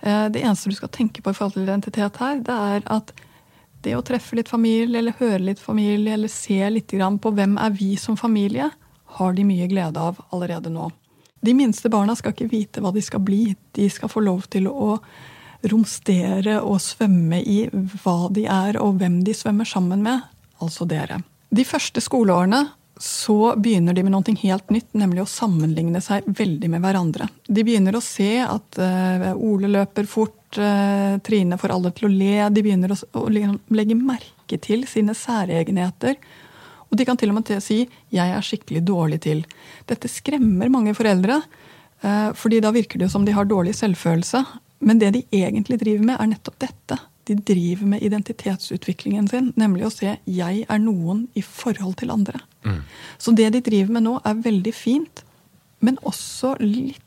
Eh, 0.00 0.28
Det 0.32 0.40
eneste 0.40 0.72
du 0.72 0.78
skal 0.78 0.88
tenke 0.88 1.20
på 1.20 1.30
i 1.30 1.36
forhold 1.36 1.58
til 1.58 1.68
identitet 1.68 2.16
her, 2.16 2.40
det 2.40 2.56
er 2.56 2.86
at 2.88 3.12
det 3.84 3.96
å 3.96 4.04
treffe 4.04 4.36
litt 4.36 4.48
familie, 4.48 4.98
eller 4.98 5.16
høre 5.20 5.40
litt 5.40 5.60
familie, 5.60 6.14
eller 6.14 6.28
se 6.28 6.58
litt 6.70 6.88
på 6.92 7.32
hvem 7.32 7.58
er 7.58 7.70
vi 7.70 7.96
som 7.96 8.16
familie, 8.16 8.70
har 9.18 9.34
de 9.36 9.44
mye 9.46 9.68
glede 9.70 10.00
av 10.00 10.20
allerede 10.30 10.72
nå. 10.72 10.90
De 11.40 11.54
minste 11.56 11.88
barna 11.88 12.16
skal 12.16 12.34
ikke 12.34 12.50
vite 12.50 12.82
hva 12.84 12.92
de 12.92 13.02
skal 13.02 13.22
bli. 13.24 13.54
De 13.76 13.88
skal 13.90 14.12
få 14.12 14.22
lov 14.24 14.44
til 14.52 14.68
å 14.68 14.98
romstere 15.70 16.58
og 16.60 16.80
svømme 16.84 17.40
i 17.40 17.62
hva 17.70 18.28
de 18.32 18.46
er, 18.48 18.80
og 18.80 19.00
hvem 19.00 19.20
de 19.24 19.34
svømmer 19.36 19.68
sammen 19.68 20.04
med, 20.04 20.22
altså 20.60 20.86
dere. 20.88 21.20
De 21.50 21.64
første 21.66 22.00
skoleårene 22.04 22.64
så 23.00 23.54
begynner 23.56 23.96
de 23.96 24.04
med 24.04 24.12
noe 24.12 24.34
helt 24.42 24.72
nytt, 24.72 24.90
nemlig 24.92 25.22
å 25.24 25.30
sammenligne 25.30 26.02
seg 26.04 26.26
veldig 26.26 26.68
med 26.68 26.84
hverandre. 26.84 27.30
De 27.48 27.64
begynner 27.64 27.96
å 27.96 28.02
se 28.04 28.34
at 28.44 28.76
eh, 28.80 29.30
Ole 29.32 29.70
løper 29.72 30.08
fort, 30.08 30.58
eh, 30.60 31.16
Trine 31.24 31.56
får 31.60 31.74
alle 31.76 31.94
til 31.96 32.10
å 32.10 32.12
le. 32.12 32.50
De 32.52 32.64
begynner 32.64 32.92
å, 32.92 33.24
legge 33.32 33.96
merke 33.96 34.60
til 34.60 34.84
sine 34.90 35.16
særegenheter. 35.16 36.20
Og 36.90 36.98
de 36.98 37.06
kan 37.06 37.16
til 37.16 37.30
og 37.30 37.38
med 37.38 37.62
si 37.62 37.88
'jeg 38.12 38.28
er 38.30 38.40
skikkelig 38.40 38.84
dårlig 38.84 39.20
til'. 39.20 39.44
Dette 39.86 40.08
skremmer 40.08 40.68
mange 40.68 40.94
foreldre, 40.94 41.42
eh, 42.02 42.32
fordi 42.32 42.60
da 42.60 42.70
virker 42.70 42.98
det 42.98 43.10
som 43.10 43.24
de 43.24 43.32
har 43.32 43.44
dårlig 43.44 43.74
selvfølelse. 43.74 44.44
Men 44.80 44.98
det 44.98 45.12
de 45.12 45.24
egentlig 45.32 45.78
driver 45.78 46.04
med, 46.04 46.16
er 46.20 46.26
nettopp 46.26 46.58
dette. 46.58 46.98
De 47.26 47.34
driver 47.34 47.86
med 47.86 48.02
identitetsutviklingen 48.02 49.28
sin, 49.28 49.52
nemlig 49.56 49.84
å 49.84 49.92
se 49.92 50.18
'jeg 50.26 50.66
er 50.68 50.78
noen 50.78 51.28
i 51.34 51.42
forhold 51.42 51.96
til 51.96 52.08
andre'. 52.10 52.40
Så 53.18 53.34
det 53.34 53.52
de 53.52 53.60
driver 53.60 53.92
med 53.92 54.02
nå, 54.02 54.20
er 54.24 54.34
veldig 54.34 54.74
fint, 54.74 55.22
men 55.80 55.96
også 55.98 56.56
litt 56.60 57.00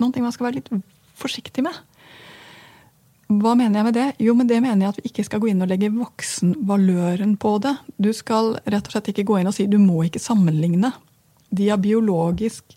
noen 0.00 0.12
ting 0.12 0.22
man 0.22 0.32
skal 0.32 0.50
være 0.50 0.60
litt 0.60 0.70
forsiktig 1.18 1.62
med. 1.62 1.72
Hva 3.28 3.54
mener 3.56 3.80
jeg 3.80 3.86
med 3.86 3.96
det? 3.96 4.06
Jo, 4.20 4.34
med 4.36 4.50
det 4.50 4.60
mener 4.60 4.84
jeg 4.84 4.92
at 4.92 5.00
vi 5.00 5.10
ikke 5.10 5.24
skal 5.24 5.40
gå 5.40 5.48
inn 5.50 5.64
og 5.64 5.70
legge 5.70 5.88
voksenvaløren 5.94 7.36
på 7.40 7.56
det. 7.64 7.72
Du 7.96 8.10
skal 8.16 8.54
rett 8.68 8.88
og 8.88 8.94
slett 8.94 9.10
ikke 9.14 9.26
gå 9.30 9.38
inn 9.40 9.48
og 9.48 9.56
si 9.56 9.66
du 9.70 9.78
må 9.80 10.02
ikke 10.04 10.22
sammenligne. 10.22 10.92
De 11.54 11.70
har 11.70 11.80
biologisk 11.80 12.76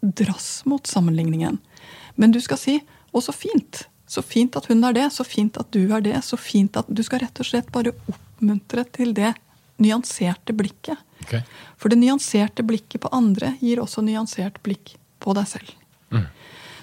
drass 0.00 0.64
mot 0.68 0.86
sammenligningen. 0.86 1.58
Men 2.16 2.32
du 2.32 2.40
skal 2.44 2.60
si 2.60 2.78
å, 3.12 3.20
så 3.20 3.34
fint. 3.36 3.84
Så 4.08 4.22
fint 4.24 4.56
at 4.56 4.68
hun 4.70 4.84
er 4.84 4.96
det, 4.96 5.06
så 5.12 5.24
fint 5.26 5.56
at 5.60 5.70
du 5.74 5.92
er 5.92 6.04
det. 6.04 6.16
så 6.24 6.36
fint 6.36 6.76
at 6.76 6.88
Du 6.88 7.02
skal 7.02 7.24
rett 7.24 7.40
og 7.40 7.48
slett 7.48 7.72
bare 7.72 7.94
oppmuntre 8.08 8.84
til 8.92 9.14
det 9.14 9.34
nyanserte 9.82 10.54
blikket. 10.56 10.98
Okay. 11.24 11.42
For 11.76 11.88
det 11.88 11.98
nyanserte 11.98 12.62
blikket 12.62 13.02
på 13.04 13.12
andre 13.12 13.56
gir 13.60 13.80
også 13.82 14.04
nyansert 14.04 14.60
blikk 14.62 14.96
på 15.20 15.34
deg 15.34 15.48
selv. 15.48 15.72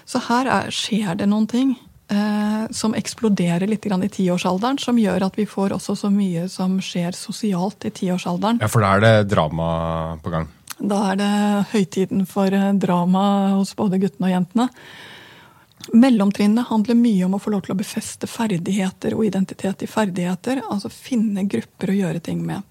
Så 0.04 0.20
her 0.28 0.48
er, 0.50 0.70
skjer 0.74 1.14
det 1.16 1.28
noen 1.30 1.46
ting 1.48 1.76
som 2.70 2.94
eksploderer 2.98 3.66
litt 3.70 3.84
grann 3.84 4.02
i 4.04 4.10
tiårsalderen, 4.12 4.78
som 4.78 4.98
gjør 5.00 5.26
at 5.26 5.38
vi 5.38 5.46
får 5.48 5.74
også 5.76 5.94
så 5.96 6.10
mye 6.12 6.46
som 6.52 6.74
skjer 6.82 7.16
sosialt 7.16 7.86
i 7.88 7.92
tiårsalderen. 7.94 8.60
Ja, 8.62 8.68
For 8.72 8.84
da 8.84 8.96
er 8.96 9.04
det 9.04 9.30
drama 9.32 9.68
på 10.22 10.32
gang. 10.34 10.50
Da 10.82 10.98
er 11.12 11.18
det 11.20 11.32
høytiden 11.72 12.26
for 12.26 12.52
eh, 12.52 12.72
drama 12.80 13.24
hos 13.54 13.74
både 13.78 14.00
guttene 14.02 14.28
og 14.28 14.34
jentene. 14.34 14.68
Mellomtrinnet 15.92 16.68
handler 16.68 16.98
mye 16.98 17.26
om 17.26 17.36
å 17.36 17.40
få 17.42 17.52
lov 17.54 17.64
til 17.66 17.74
å 17.74 17.78
befeste 17.78 18.28
ferdigheter 18.30 19.16
og 19.16 19.26
identitet 19.26 19.82
i 19.82 19.90
ferdigheter. 19.90 20.62
Altså 20.70 20.90
finne 20.92 21.46
grupper 21.50 21.90
å 21.90 21.98
gjøre 21.98 22.22
ting 22.22 22.42
med. 22.46 22.62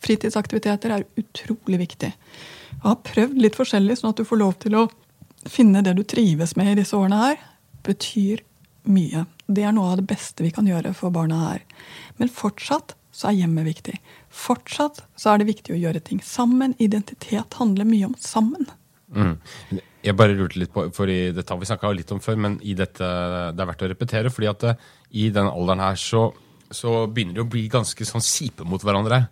Fritidsaktiviteter 0.00 0.94
er 0.94 1.06
utrolig 1.20 1.80
viktig. 1.84 2.10
Jeg 2.10 2.82
har 2.86 3.02
prøvd 3.06 3.42
litt 3.42 3.58
forskjellig, 3.58 3.98
sånn 3.98 4.14
at 4.14 4.22
du 4.22 4.26
får 4.26 4.40
lov 4.40 4.56
til 4.62 4.78
å 4.78 4.86
finne 5.50 5.82
det 5.84 5.94
du 5.98 6.04
trives 6.08 6.54
med 6.58 6.72
i 6.72 6.78
disse 6.80 6.96
årene 6.96 7.20
her. 7.20 7.42
Betyr 7.86 8.42
mye. 8.88 9.24
Det 9.46 9.64
er 9.66 9.74
noe 9.76 9.92
av 9.92 10.00
det 10.00 10.08
beste 10.10 10.44
vi 10.44 10.52
kan 10.54 10.68
gjøre 10.68 10.94
for 10.96 11.12
barna 11.14 11.40
her. 11.48 11.64
Men 12.20 12.32
fortsatt 12.32 12.94
så 13.14 13.30
er 13.30 13.40
hjemmet 13.42 13.66
viktig. 13.66 13.96
Fortsatt 14.30 15.02
så 15.18 15.32
er 15.32 15.40
det 15.40 15.50
viktig 15.50 15.74
å 15.74 15.80
gjøre 15.80 16.02
ting 16.04 16.22
sammen. 16.24 16.76
Identitet 16.78 17.58
handler 17.58 17.88
mye 17.88 18.08
om 18.08 18.14
sammen. 18.22 18.68
Mm. 19.10 19.34
Jeg 20.00 20.16
bare 20.16 20.36
lurte 20.38 20.60
litt 20.60 20.72
på, 20.72 20.86
for 20.94 21.10
i 21.10 21.32
dette 21.34 21.52
har 21.52 21.58
vi 21.60 21.68
snakka 21.68 21.90
litt 21.92 22.12
om 22.14 22.22
før, 22.22 22.38
men 22.40 22.56
i 22.62 22.76
dette, 22.78 23.04
det 23.52 23.60
er 23.60 23.68
verdt 23.72 23.84
å 23.84 23.90
repetere. 23.90 24.30
fordi 24.32 24.48
at 24.48 24.64
eh, 24.70 24.86
i 25.10 25.28
den 25.34 25.50
alderen 25.50 25.82
her 25.82 25.98
så, 25.98 26.30
så 26.70 27.04
begynner 27.10 27.40
de 27.40 27.44
å 27.44 27.50
bli 27.50 27.66
ganske 27.68 28.06
sånn 28.06 28.24
sipe 28.24 28.64
mot 28.64 28.82
hverandre. 28.82 29.24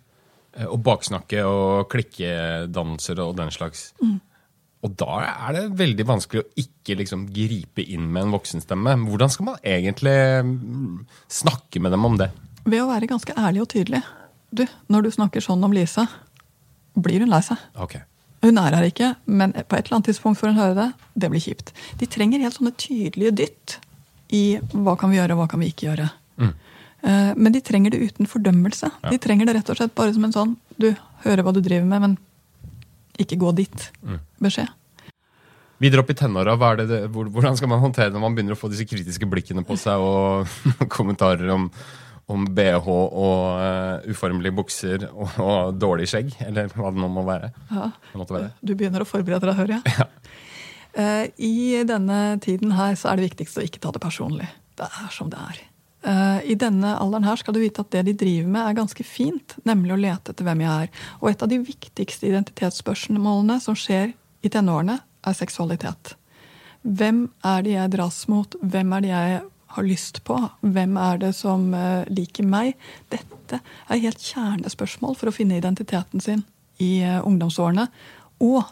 Eh, 0.57 0.67
og 0.67 0.81
baksnakke 0.85 1.45
og 1.47 1.89
klikkedannelser 1.93 3.23
og 3.23 3.37
den 3.39 3.53
slags. 3.55 3.93
Mm. 4.03 4.19
Og 4.85 4.93
da 4.95 5.15
er 5.27 5.55
det 5.57 5.63
veldig 5.79 6.05
vanskelig 6.07 6.43
å 6.43 6.61
ikke 6.61 6.95
liksom 7.01 7.25
gripe 7.35 7.83
inn 7.83 8.05
med 8.07 8.27
en 8.27 8.35
voksenstemme. 8.37 8.95
Hvordan 9.09 9.33
skal 9.33 9.49
man 9.49 9.57
egentlig 9.67 10.15
mm, 10.47 11.01
snakke 11.41 11.81
med 11.83 11.91
dem 11.95 12.07
om 12.07 12.15
det? 12.19 12.29
Ved 12.63 12.83
å 12.83 12.87
være 12.87 13.09
ganske 13.11 13.35
ærlig 13.35 13.65
og 13.65 13.71
tydelig. 13.73 14.01
Du, 14.55 14.63
når 14.87 15.05
du 15.05 15.11
snakker 15.17 15.43
sånn 15.43 15.65
om 15.67 15.75
Lise, 15.75 16.05
blir 16.95 17.25
hun 17.25 17.33
lei 17.33 17.41
seg. 17.45 17.59
Okay. 17.75 18.05
Hun 18.45 18.59
er 18.61 18.77
her 18.77 18.87
ikke, 18.87 19.11
men 19.27 19.51
på 19.51 19.75
et 19.75 19.83
eller 19.83 19.99
annet 19.99 20.09
tidspunkt 20.13 20.39
får 20.39 20.53
hun 20.53 20.61
høre 20.61 20.77
det. 20.77 20.87
Det 21.19 21.31
blir 21.33 21.43
kjipt. 21.43 21.73
De 21.99 22.07
trenger 22.07 22.45
helt 22.45 22.55
sånne 22.55 22.75
tydelige 22.79 23.35
dytt 23.41 23.77
i 24.35 24.43
hva 24.71 24.95
kan 24.99 25.11
vi 25.11 25.19
gjøre, 25.19 25.35
og 25.35 25.43
hva 25.43 25.49
kan 25.51 25.59
vi 25.59 25.73
ikke 25.73 25.89
gjøre. 25.89 26.07
Mm. 26.39 26.53
Eh, 27.01 27.31
men 27.35 27.55
de 27.55 27.61
trenger 27.65 27.91
det 27.93 28.01
uten 28.07 28.29
fordømmelse. 28.29 28.91
Ja. 29.03 29.11
De 29.11 29.19
trenger 29.21 29.49
det 29.49 29.59
rett 29.59 29.71
og 29.73 29.79
slett 29.79 29.95
bare 29.97 30.15
som 30.15 30.25
en 30.27 30.35
sånn 30.35 30.57
Du, 30.79 30.93
hører 31.25 31.43
hva 31.43 31.51
du 31.51 31.59
driver 31.59 31.87
med, 31.87 32.03
men 32.05 32.17
ikke 33.19 33.39
gå 33.39 33.53
dit. 33.57 33.87
Mm. 34.03 34.19
Videre 35.79 36.03
opp 36.03 36.11
i 36.11 36.17
tenåra, 36.19 36.57
hvordan 36.59 37.55
skal 37.55 37.71
man 37.71 37.81
håndtere 37.83 38.11
når 38.11 38.23
man 38.23 38.35
begynner 38.35 38.57
å 38.57 38.59
få 38.59 38.71
disse 38.71 38.87
kritiske 38.87 39.27
blikkene 39.31 39.63
på 39.67 39.77
seg 39.79 40.01
og 40.03 40.59
kommentarer 40.97 41.51
om 41.55 41.69
om 42.29 42.45
bh 42.45 42.85
og 42.85 43.15
uh, 43.57 44.05
uformelige 44.09 44.53
bukser 44.53 45.07
og, 45.09 45.31
og, 45.41 45.73
dårlig 45.81 46.05
skjegg, 46.11 46.35
eller 46.45 46.69
hva 46.75 46.91
det 46.93 47.01
nå 47.01 47.09
må 47.09 47.23
være. 47.25 47.49
Ja. 47.71 47.89
være. 48.13 48.51
Du 48.61 48.75
begynner 48.77 49.01
å 49.01 49.09
forberede 49.09 49.49
deg, 49.49 49.57
hører 49.57 49.79
jeg. 49.79 49.95
Ja. 49.97 50.05
Uh, 50.93 51.25
I 51.41 51.81
denne 51.89 52.19
tiden 52.43 52.73
her 52.77 52.93
så 52.99 53.11
er 53.11 53.19
det 53.19 53.31
viktigste 53.31 53.63
å 53.63 53.65
ikke 53.65 53.81
ta 53.81 53.93
det 53.95 54.03
personlig. 54.03 54.49
Det 54.77 54.85
er 54.85 55.09
som 55.13 55.31
det 55.33 55.41
er. 55.41 55.63
Uh, 55.99 56.39
I 56.47 56.55
denne 56.55 56.93
alderen 56.95 57.27
her 57.27 57.39
skal 57.41 57.55
du 57.55 57.59
vite 57.59 57.83
at 57.83 57.91
det 57.91 58.05
de 58.07 58.15
driver 58.21 58.47
med, 58.47 58.61
er 58.63 58.77
ganske 58.77 59.03
fint, 59.03 59.57
nemlig 59.67 59.93
å 59.95 59.99
lete 59.99 60.31
etter 60.31 60.47
hvem 60.47 60.63
jeg 60.63 60.85
er. 60.85 61.05
Og 61.19 61.31
et 61.31 61.43
av 61.43 61.51
de 61.51 61.59
viktigste 61.59 62.29
identitetsspørsmålene 62.29 63.59
som 63.63 63.75
skjer 63.77 64.13
i 64.45 64.51
tenårene, 64.51 65.01
er 65.27 65.35
seksualitet. 65.35 66.13
Hvem 66.87 67.25
er 67.43 67.63
det 67.65 67.73
jeg 67.73 67.91
dras 67.97 68.21
mot? 68.31 68.55
Hvem 68.63 68.93
er 68.95 69.03
det 69.03 69.11
jeg 69.11 69.41
har 69.75 69.85
lyst 69.85 70.21
på? 70.23 70.37
Hvem 70.63 70.95
er 71.03 71.19
det 71.25 71.33
som 71.35 71.67
uh, 71.75 72.07
liker 72.07 72.47
meg? 72.47 72.79
Dette 73.11 73.59
er 73.59 74.03
helt 74.05 74.23
kjernespørsmål 74.23 75.19
for 75.19 75.29
å 75.29 75.35
finne 75.35 75.59
identiteten 75.59 76.23
sin 76.23 76.45
i 76.79 77.01
uh, 77.03 77.19
ungdomsårene. 77.27 77.89
Og 78.39 78.63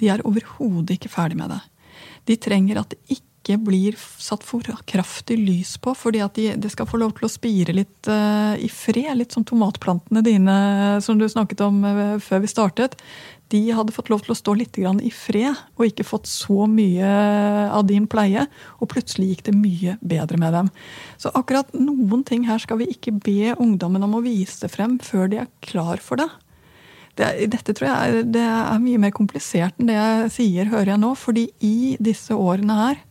de 0.00 0.12
er 0.12 0.24
overhodet 0.28 0.98
ikke 0.98 1.12
ferdig 1.12 1.40
med 1.40 1.52
det. 1.54 1.62
De 2.28 2.36
trenger 2.40 2.80
at 2.82 2.92
det 2.92 3.00
ikke 3.08 3.29
blir 3.44 3.96
satt 3.98 4.44
for 4.46 4.62
kraftig 4.86 5.38
lys 5.40 5.76
på, 5.82 5.94
fordi 5.96 6.20
at 6.22 6.36
de, 6.36 6.70
skal 6.70 6.86
få 6.86 7.00
lov 7.00 7.16
til 7.16 7.26
å 7.26 7.32
spire 7.32 7.74
litt 7.74 8.10
uh, 8.10 8.54
i 8.60 8.68
fred. 8.70 9.12
Litt 9.18 9.34
som 9.34 9.46
tomatplantene 9.46 10.22
dine 10.22 10.56
som 11.02 11.18
du 11.18 11.26
snakket 11.28 11.64
om 11.66 11.82
før 12.22 12.44
vi 12.44 12.50
startet 12.52 12.98
de 13.50 13.60
hadde 13.74 13.94
fått 13.94 14.10
lov 14.12 14.22
til 14.22 14.34
å 14.34 14.38
stå 14.38 14.54
litt 14.58 14.78
i 14.78 15.10
fred 15.10 15.58
og 15.74 15.86
ikke 15.86 16.06
fått 16.06 16.28
så 16.30 16.68
mye 16.70 17.08
av 17.70 17.82
din 17.88 18.06
pleie. 18.10 18.46
Og 18.78 18.90
plutselig 18.92 19.32
gikk 19.32 19.48
det 19.48 19.56
mye 19.56 19.96
bedre 20.00 20.38
med 20.38 20.54
dem. 20.54 20.70
Så 21.18 21.32
akkurat 21.34 21.72
noen 21.74 22.22
ting 22.26 22.46
her 22.46 22.62
skal 22.62 22.80
vi 22.80 22.90
ikke 22.94 23.16
be 23.18 23.56
ungdommen 23.56 24.06
om 24.06 24.16
å 24.18 24.22
vise 24.24 24.70
frem 24.70 24.98
før 25.02 25.30
de 25.32 25.42
er 25.42 25.50
klar 25.66 26.02
for 26.02 26.22
det. 26.22 26.28
det 27.18 27.50
dette 27.50 27.74
tror 27.74 27.90
jeg 27.90 28.24
det 28.36 28.46
er 28.46 28.82
mye 28.82 29.02
mer 29.02 29.14
komplisert 29.16 29.74
enn 29.78 29.90
det 29.90 29.98
jeg 29.98 30.32
sier, 30.38 30.70
hører 30.70 30.94
jeg 30.94 31.02
nå. 31.02 31.14
fordi 31.18 31.48
i 31.66 31.96
disse 31.98 32.36
årene 32.36 32.80
her 32.84 33.02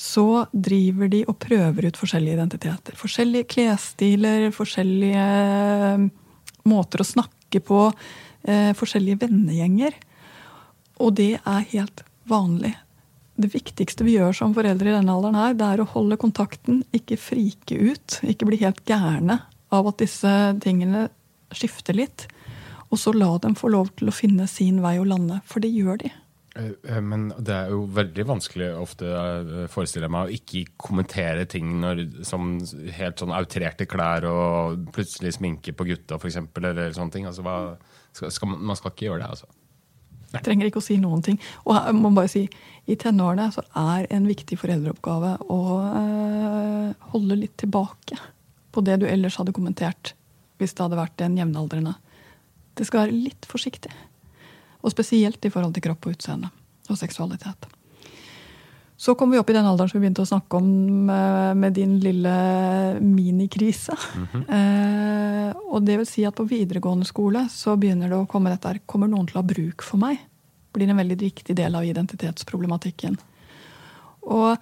så 0.00 0.46
driver 0.52 1.10
de 1.12 1.18
og 1.28 1.36
prøver 1.42 1.90
ut 1.90 1.98
forskjellige 2.00 2.38
identiteter. 2.38 2.96
Forskjellige 2.96 3.50
klesstiler, 3.52 4.46
forskjellige 4.56 5.24
måter 6.70 7.02
å 7.02 7.06
snakke 7.08 7.60
på 7.60 7.82
eh, 8.48 8.70
forskjellige 8.78 9.26
vennegjenger. 9.26 9.98
Og 11.04 11.12
det 11.20 11.34
er 11.36 11.68
helt 11.74 12.00
vanlig. 12.30 12.72
Det 13.40 13.52
viktigste 13.52 14.06
vi 14.06 14.16
gjør 14.16 14.32
som 14.36 14.56
foreldre 14.56 14.88
i 14.88 14.96
denne 14.96 15.12
alderen, 15.12 15.36
her, 15.36 15.58
det 15.60 15.68
er 15.68 15.84
å 15.84 15.90
holde 15.92 16.18
kontakten, 16.20 16.80
ikke 16.96 17.20
frike 17.20 17.76
ut. 17.76 18.20
Ikke 18.24 18.48
bli 18.48 18.60
helt 18.64 18.80
gærne 18.88 19.42
av 19.68 19.92
at 19.92 20.00
disse 20.00 20.32
tingene 20.64 21.10
skifter 21.52 21.96
litt. 22.00 22.24
Og 22.88 23.04
så 23.04 23.12
la 23.12 23.34
dem 23.44 23.52
få 23.58 23.68
lov 23.76 23.92
til 24.00 24.08
å 24.08 24.16
finne 24.16 24.48
sin 24.48 24.80
vei 24.80 24.96
og 24.96 25.12
lande, 25.12 25.42
for 25.44 25.60
det 25.60 25.74
gjør 25.76 26.00
de. 26.06 26.14
Eh, 26.60 26.96
eh, 26.96 27.00
men 27.00 27.30
det 27.38 27.54
er 27.54 27.72
jo 27.72 27.84
veldig 27.96 28.26
vanskelig 28.28 28.70
ofte, 28.78 29.08
eh, 29.08 29.62
forestiller 29.72 30.08
jeg 30.08 30.14
meg, 30.16 30.28
å 30.28 30.36
ikke 30.36 30.64
kommentere 30.88 31.46
ting 31.50 31.72
når, 31.82 32.04
som 32.26 32.52
helt 32.96 33.22
sånn 33.22 33.34
outrerte 33.36 33.88
klær 33.90 34.26
og 34.28 34.90
plutselig 34.94 35.36
sminke 35.38 35.74
på 35.76 35.88
gutta, 35.88 36.20
f.eks., 36.20 36.40
eller 36.60 36.92
sånne 36.96 37.16
ting. 37.16 37.30
Altså, 37.30 37.44
hva, 37.46 37.56
skal, 38.12 38.34
skal, 38.34 38.54
man 38.58 38.78
skal 38.78 38.94
ikke 38.94 39.08
gjøre 39.08 39.24
det, 39.24 39.32
altså. 39.36 39.50
Nei. 40.30 40.42
Trenger 40.46 40.68
ikke 40.68 40.78
å 40.78 40.84
si 40.84 40.96
noen 41.02 41.24
ting. 41.26 41.40
Og 41.64 41.74
jeg 41.74 41.96
må 41.98 42.12
bare 42.14 42.30
si, 42.30 42.44
i 42.86 42.96
tenårene 42.98 43.48
så 43.54 43.64
er 43.80 44.06
en 44.14 44.28
viktig 44.30 44.60
foreldreoppgave 44.60 45.32
å 45.50 45.62
øh, 45.82 46.92
holde 47.10 47.38
litt 47.40 47.56
tilbake 47.58 48.18
på 48.70 48.84
det 48.86 49.00
du 49.02 49.08
ellers 49.10 49.40
hadde 49.40 49.54
kommentert 49.56 50.12
hvis 50.60 50.76
det 50.76 50.84
hadde 50.84 51.00
vært 51.00 51.24
en 51.24 51.34
jevnaldrende. 51.40 51.96
Det 52.78 52.86
skal 52.86 53.08
være 53.08 53.18
litt 53.26 53.48
forsiktig. 53.50 53.90
Og 54.80 54.94
spesielt 54.94 55.44
i 55.44 55.52
forhold 55.52 55.74
til 55.76 55.84
kropp 55.88 56.08
og 56.08 56.16
utseende 56.16 56.50
og 56.90 56.98
seksualitet. 56.98 57.68
Så 59.00 59.14
kom 59.16 59.30
vi 59.32 59.38
opp 59.40 59.48
i 59.48 59.54
den 59.56 59.64
alderen 59.64 59.88
som 59.88 59.96
vi 59.96 60.02
begynte 60.04 60.26
å 60.26 60.28
snakke 60.28 60.58
om 60.58 61.08
eh, 61.08 61.52
med 61.56 61.72
din 61.72 61.94
lille 62.02 62.32
minikrise. 63.00 63.96
Mm 64.16 64.26
-hmm. 64.32 64.42
eh, 64.56 65.56
og 65.72 65.82
det 65.82 65.96
vil 65.96 66.06
si 66.06 66.24
at 66.24 66.34
på 66.34 66.44
videregående 66.44 67.06
skole 67.06 67.48
så 67.50 67.76
begynner 67.76 68.08
det 68.08 68.16
å 68.16 68.26
komme 68.26 68.50
dette 68.50 68.68
her. 68.68 68.80
Kommer 68.86 69.08
noen 69.08 69.26
til 69.26 69.38
å 69.38 69.42
ha 69.42 69.48
bruk 69.54 69.82
for 69.82 69.96
meg? 69.96 70.18
Blir 70.72 70.88
en 70.88 70.96
veldig 70.96 71.16
viktig 71.16 71.56
del 71.56 71.74
av 71.74 71.84
identitetsproblematikken. 71.84 73.16
Og 74.22 74.56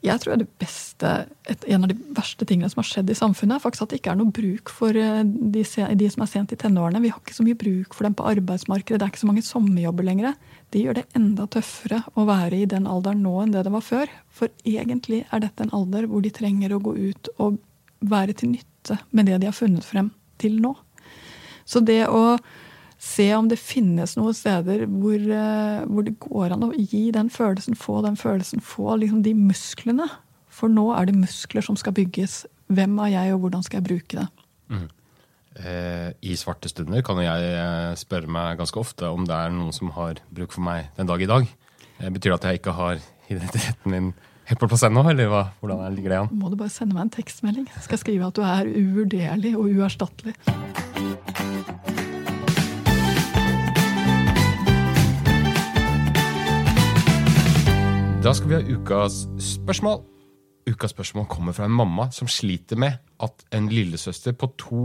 jeg 0.00 0.20
tror 0.22 0.38
det 0.40 0.46
beste, 0.60 1.08
et, 1.44 1.64
En 1.68 1.84
av 1.84 1.90
de 1.90 1.96
verste 2.16 2.46
tingene 2.48 2.70
som 2.72 2.80
har 2.80 2.88
skjedd 2.88 3.10
i 3.12 3.16
samfunnet, 3.18 3.58
er 3.58 3.62
faktisk 3.62 3.84
at 3.84 3.92
det 3.92 3.98
ikke 4.00 4.14
er 4.14 4.20
noe 4.20 4.32
bruk 4.32 4.72
for 4.72 4.96
eh, 4.96 5.20
de, 5.24 5.64
de, 6.00 6.08
som 6.12 6.24
er 6.24 6.30
sent 6.30 6.54
i 6.54 6.58
tenårene. 6.60 7.02
Vi 7.04 7.10
har 7.12 7.20
ikke 7.20 7.36
så 7.36 7.44
mye 7.44 7.58
bruk 7.60 7.96
for 7.96 8.08
dem 8.08 8.16
på 8.16 8.28
arbeidsmarkedet. 8.30 8.96
Det 8.96 9.06
er 9.06 9.12
ikke 9.12 9.22
så 9.22 9.28
mange 9.28 9.44
sommerjobber 9.44 10.08
lenger. 10.08 10.38
Det 10.72 10.84
gjør 10.84 11.00
det 11.00 11.06
enda 11.18 11.44
tøffere 11.52 12.00
å 12.16 12.24
være 12.28 12.62
i 12.62 12.70
den 12.70 12.88
alderen 12.88 13.20
nå 13.26 13.34
enn 13.42 13.52
det 13.52 13.66
det 13.66 13.74
var 13.74 13.84
før. 13.84 14.14
For 14.32 14.52
egentlig 14.64 15.26
er 15.28 15.44
dette 15.44 15.66
en 15.66 15.74
alder 15.76 16.08
hvor 16.08 16.24
de 16.24 16.32
trenger 16.32 16.72
å 16.72 16.80
gå 16.80 16.96
ut 16.96 17.32
og 17.36 17.60
være 18.00 18.38
til 18.40 18.54
nytte 18.54 18.96
med 19.12 19.28
det 19.28 19.42
de 19.42 19.50
har 19.50 19.56
funnet 19.56 19.84
frem 19.84 20.08
til 20.40 20.56
nå. 20.64 20.72
Så 21.68 21.84
det 21.84 22.06
å 22.08 22.38
se 23.00 23.26
om 23.32 23.48
det 23.48 23.56
finnes 23.60 24.12
noen 24.18 24.36
steder 24.36 24.84
hvor, 24.84 25.16
eh, 25.16 25.82
hvor, 25.88 26.04
det 26.04 26.18
går 26.20 26.54
an 26.54 26.68
å 26.68 26.72
gi 26.76 27.06
den 27.16 27.30
følelsen, 27.32 27.78
få 27.78 28.02
den 28.04 28.18
følelsen, 28.20 28.60
få 28.60 28.98
liksom 29.00 29.22
de 29.24 29.32
musklene. 29.36 30.08
For 30.52 30.72
nå 30.72 30.90
er 30.92 31.08
det 31.08 31.16
muskler 31.16 31.64
som 31.64 31.78
skal 31.80 31.96
bygges. 31.96 32.42
Hvem 32.70 32.98
er 33.06 33.14
jeg, 33.14 33.34
og 33.34 33.46
hvordan 33.46 33.64
skal 33.64 33.80
jeg 33.80 33.88
bruke 33.88 34.20
det? 34.20 34.26
Mm. 34.70 34.88
Eh, 35.60 36.10
I 36.30 36.36
svarte 36.38 36.70
stunder 36.70 37.02
kan 37.06 37.18
jeg 37.24 37.54
eh, 37.56 37.96
spørre 37.98 38.30
meg 38.30 38.60
ganske 38.60 38.78
ofte 38.78 39.08
om 39.10 39.24
det 39.26 39.34
er 39.34 39.54
noen 39.54 39.74
som 39.74 39.90
har 39.96 40.20
bruk 40.30 40.54
for 40.54 40.62
meg 40.66 40.92
den 40.98 41.08
dag 41.08 41.24
i 41.24 41.30
dag. 41.30 41.48
Eh, 41.98 42.12
betyr 42.12 42.34
det 42.34 42.38
at 42.38 42.50
jeg 42.50 42.60
ikke 42.60 42.76
har 42.76 43.00
identiteten 43.32 43.94
min 43.94 44.12
helt 44.50 44.60
på 44.60 44.68
plass 44.68 44.84
ennå, 44.86 45.06
eller 45.08 45.30
hva? 45.30 45.42
hvordan 45.62 45.96
ligger 45.96 46.12
det 46.12 46.22
an? 46.24 46.30
Må 46.36 46.52
du 46.52 46.58
bare 46.60 46.74
sende 46.74 46.96
meg 46.96 47.08
en 47.08 47.16
tekstmelding. 47.16 47.66
skal 47.80 47.96
Jeg 47.96 48.04
skrive 48.04 48.30
at 48.30 48.38
du 48.38 48.44
er 48.44 48.70
uvurderlig 48.70 49.56
og 49.56 49.70
uerstattelig. 49.70 50.36
Da 58.20 58.34
skal 58.36 58.50
vi 58.50 58.56
ha 58.58 58.74
ukas 58.76 59.22
spørsmål. 59.40 60.02
Ukas 60.68 60.92
spørsmål 60.92 61.24
kommer 61.24 61.54
fra 61.56 61.64
en 61.64 61.72
mamma 61.72 62.10
som 62.12 62.28
sliter 62.28 62.76
med 62.76 62.98
at 63.24 63.46
en 63.56 63.70
lillesøster 63.72 64.34
på 64.36 64.50
to 64.60 64.82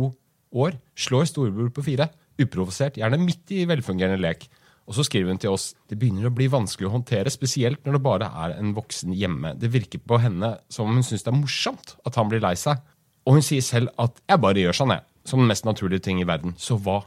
år 0.55 0.77
slår 0.95 1.27
storebror 1.27 1.73
på 1.75 1.83
fire. 1.83 2.07
Uprovosert, 2.39 2.95
gjerne 2.95 3.19
midt 3.19 3.51
i 3.51 3.65
velfungerende 3.67 4.21
lek. 4.23 4.47
Og 4.87 4.95
så 4.95 5.03
skriver 5.03 5.33
hun 5.33 5.41
til 5.43 5.51
oss 5.51 5.73
det 5.91 5.99
begynner 5.99 6.29
å 6.29 6.33
bli 6.37 6.47
vanskelig 6.47 6.87
å 6.87 6.93
håndtere, 6.95 7.33
spesielt 7.33 7.83
når 7.83 7.97
det 7.97 8.03
bare 8.07 8.31
er 8.45 8.55
en 8.55 8.71
voksen 8.77 9.11
hjemme. 9.11 9.51
Det 9.59 9.73
virker 9.73 9.99
på 9.99 10.21
henne 10.23 10.53
som 10.71 10.87
om 10.87 10.95
hun 10.95 11.03
syns 11.03 11.27
det 11.27 11.33
er 11.33 11.39
morsomt 11.41 11.97
at 12.07 12.15
han 12.15 12.31
blir 12.31 12.39
lei 12.45 12.55
seg. 12.55 12.79
Og 13.27 13.35
hun 13.35 13.43
sier 13.43 13.67
selv 13.67 13.91
at 13.99 14.15
'jeg 14.29 14.39
bare 14.39 14.63
gjør 14.63 14.79
sånn, 14.79 14.95
jeg', 14.95 15.03
som 15.25 15.39
den 15.39 15.51
mest 15.51 15.65
naturlige 15.65 16.07
ting 16.07 16.21
i 16.21 16.27
verden. 16.27 16.55
Så 16.55 16.79
hva 16.79 17.03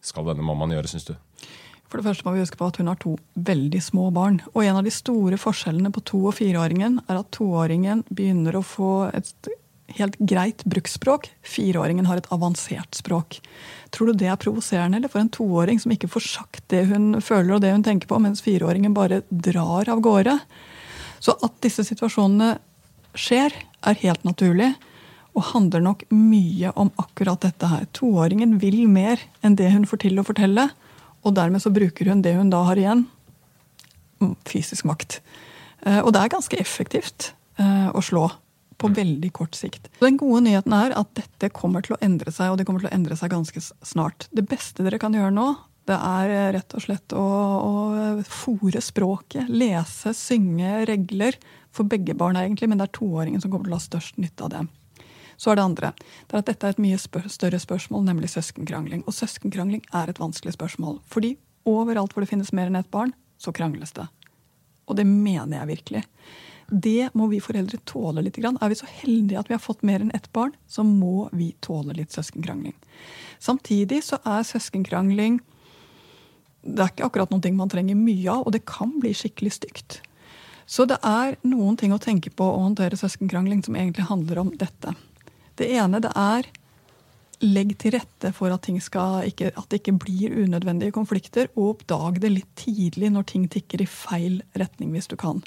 skal 0.00 0.24
denne 0.24 0.40
mammaen 0.42 0.72
gjøre, 0.72 0.88
syns 0.88 1.04
du? 1.04 1.16
For 1.86 2.00
det 2.00 2.08
første 2.08 2.26
må 2.26 2.34
vi 2.34 2.42
huske 2.42 2.58
på 2.58 2.66
at 2.66 2.80
hun 2.80 2.90
har 2.90 2.98
to 3.02 3.14
veldig 3.46 3.82
små 3.84 4.08
barn. 4.14 4.40
Og 4.54 4.64
en 4.64 4.80
av 4.80 4.86
de 4.86 4.94
store 4.94 5.38
forskjellene 5.38 5.92
på 5.94 6.02
to- 6.08 6.24
og 6.26 6.34
fireåringen 6.38 6.98
er 7.06 7.20
at 7.20 7.30
toåringen 7.36 8.02
begynner 8.10 8.58
å 8.58 8.66
få 8.66 8.92
et 9.14 9.50
helt 9.94 10.16
greit 10.18 10.64
bruksspråk. 10.66 11.28
Fireåringen 11.46 12.08
har 12.08 12.18
et 12.18 12.30
avansert 12.34 12.98
språk. 12.98 13.38
Tror 13.94 14.10
du 14.10 14.18
det 14.18 14.30
er 14.32 14.40
provoserende 14.40 14.98
eller 14.98 15.12
for 15.12 15.22
en 15.22 15.30
toåring 15.32 15.78
som 15.82 15.94
ikke 15.94 16.10
får 16.10 16.26
sagt 16.26 16.64
det 16.72 16.86
hun 16.90 17.20
føler 17.22 17.56
og 17.56 17.62
det 17.62 17.70
hun 17.74 17.86
tenker 17.86 18.10
på, 18.10 18.18
mens 18.22 18.42
fireåringen 18.44 18.96
bare 18.96 19.22
drar 19.30 19.88
av 19.92 20.02
gårde? 20.02 20.38
Så 21.22 21.36
at 21.42 21.54
disse 21.64 21.86
situasjonene 21.86 22.56
skjer, 23.16 23.54
er 23.86 24.02
helt 24.02 24.26
naturlig. 24.26 24.72
Og 25.36 25.52
handler 25.52 25.82
nok 25.84 26.02
mye 26.10 26.72
om 26.80 26.90
akkurat 27.00 27.44
dette 27.44 27.68
her. 27.68 27.84
Toåringen 27.94 28.56
vil 28.58 28.86
mer 28.88 29.20
enn 29.44 29.56
det 29.56 29.68
hun 29.72 29.86
får 29.88 30.02
til 30.06 30.18
å 30.18 30.24
fortelle. 30.26 30.70
Og 31.26 31.34
dermed 31.34 31.62
så 31.62 31.72
bruker 31.74 32.12
hun 32.12 32.22
det 32.22 32.36
hun 32.38 32.52
da 32.52 32.62
har 32.68 32.78
igjen, 32.78 33.06
fysisk 34.48 34.86
makt. 34.88 35.20
Eh, 35.84 36.00
og 36.00 36.12
det 36.14 36.22
er 36.22 36.32
ganske 36.32 36.58
effektivt 36.60 37.32
eh, 37.60 37.88
å 37.90 38.02
slå 38.04 38.28
på 38.76 38.90
veldig 38.92 39.30
kort 39.36 39.56
sikt. 39.56 39.88
Den 40.02 40.18
gode 40.20 40.42
nyheten 40.44 40.74
er 40.76 40.92
at 40.98 41.12
dette 41.16 41.50
kommer 41.56 41.84
til 41.84 41.96
å 41.96 42.00
endre 42.04 42.32
seg, 42.34 42.52
og 42.52 42.60
det 42.60 42.66
kommer 42.68 42.84
til 42.84 42.90
å 42.90 42.96
endre 42.96 43.16
seg 43.16 43.32
ganske 43.32 43.62
snart. 43.64 44.28
Det 44.36 44.44
beste 44.48 44.84
dere 44.84 45.00
kan 45.00 45.16
gjøre 45.16 45.32
nå, 45.34 45.48
det 45.86 45.96
er 45.96 46.32
eh, 46.34 46.48
rett 46.56 46.76
og 46.76 46.82
slett 46.82 47.14
å, 47.16 47.26
å 47.26 47.74
fòre 48.26 48.82
språket. 48.82 49.50
Lese, 49.50 50.14
synge 50.16 50.82
regler. 50.90 51.38
For 51.76 51.88
begge 51.88 52.14
barn, 52.16 52.38
egentlig, 52.40 52.70
men 52.72 52.80
det 52.80 52.88
er 52.88 52.96
toåringen 52.96 53.42
som 53.42 53.52
kommer 53.52 53.68
til 53.68 53.76
å 53.76 53.80
ha 53.80 53.84
størst 53.84 54.20
nytte 54.22 54.46
av 54.46 54.54
det. 54.54 54.62
Så 55.36 55.52
er 55.52 55.58
det 55.58 55.66
andre. 55.66 55.92
Det 56.26 56.36
er 56.36 56.42
at 56.42 56.50
dette 56.50 56.66
er 56.68 56.76
et 56.76 56.82
mye 56.82 56.98
spør 57.00 57.28
større 57.32 57.60
spørsmål, 57.60 58.04
nemlig 58.08 58.32
søskenkrangling. 58.32 59.04
Og 59.06 59.14
søskenkrangling 59.14 59.84
er 59.94 60.10
et 60.10 60.20
vanskelig 60.20 60.56
spørsmål. 60.56 61.00
Fordi 61.12 61.36
overalt 61.68 62.14
hvor 62.14 62.24
det 62.24 62.30
finnes 62.30 62.54
mer 62.56 62.70
enn 62.70 62.78
ett 62.80 62.90
barn, 62.90 63.12
så 63.38 63.52
krangles 63.52 63.92
det. 63.96 64.06
Og 64.86 64.96
det 64.96 65.06
mener 65.06 65.58
jeg 65.58 65.72
virkelig. 65.74 66.04
Det 66.66 67.10
må 67.14 67.28
vi 67.30 67.42
foreldre 67.42 67.78
tåle 67.86 68.24
litt. 68.24 68.38
Er 68.42 68.70
vi 68.70 68.78
så 68.78 68.88
heldige 69.02 69.38
at 69.38 69.50
vi 69.50 69.54
har 69.54 69.62
fått 69.62 69.84
mer 69.86 70.02
enn 70.02 70.14
ett 70.14 70.30
barn, 70.34 70.54
så 70.66 70.82
må 70.86 71.28
vi 71.32 71.52
tåle 71.62 71.94
litt 71.94 72.14
søskenkrangling. 72.14 72.74
Samtidig 73.38 74.02
så 74.06 74.18
er 74.24 74.46
søskenkrangling 74.46 75.40
det 76.66 76.82
er 76.82 76.90
ikke 76.90 77.06
akkurat 77.06 77.30
noe 77.30 77.52
man 77.54 77.70
trenger 77.70 77.98
mye 77.98 78.26
av, 78.32 78.46
og 78.46 78.54
det 78.54 78.64
kan 78.66 78.96
bli 79.00 79.12
skikkelig 79.14 79.52
stygt. 79.58 80.00
Så 80.66 80.86
det 80.90 80.98
er 81.06 81.36
noen 81.46 81.76
ting 81.78 81.92
å 81.94 82.00
tenke 82.02 82.32
på 82.34 82.42
å 82.42 82.64
håndtere 82.64 82.98
søskenkrangling 82.98 83.62
som 83.62 83.76
egentlig 83.78 84.08
handler 84.08 84.42
om 84.42 84.50
dette. 84.58 84.96
Det 85.56 85.68
ene 85.72 86.00
det 86.04 86.12
er 86.16 86.48
legg 87.44 87.74
til 87.80 87.92
rette 87.96 88.30
for 88.36 88.52
at, 88.52 88.68
ikke, 88.68 89.50
at, 89.52 89.66
det 89.68 89.80
ikke 89.82 89.96
blir 90.00 90.36
unødvendige 90.36 90.94
konflikter, 90.94 91.50
og 91.56 91.74
oppdag 91.76 92.20
det 92.22 92.32
litt 92.32 92.52
tidlig 92.56 93.10
når 93.12 93.28
ting 93.28 93.44
tikker 93.52 93.84
i 93.84 93.88
feil 93.90 94.40
retning, 94.56 94.94
hvis 94.94 95.10
du 95.10 95.16
kan. 95.20 95.42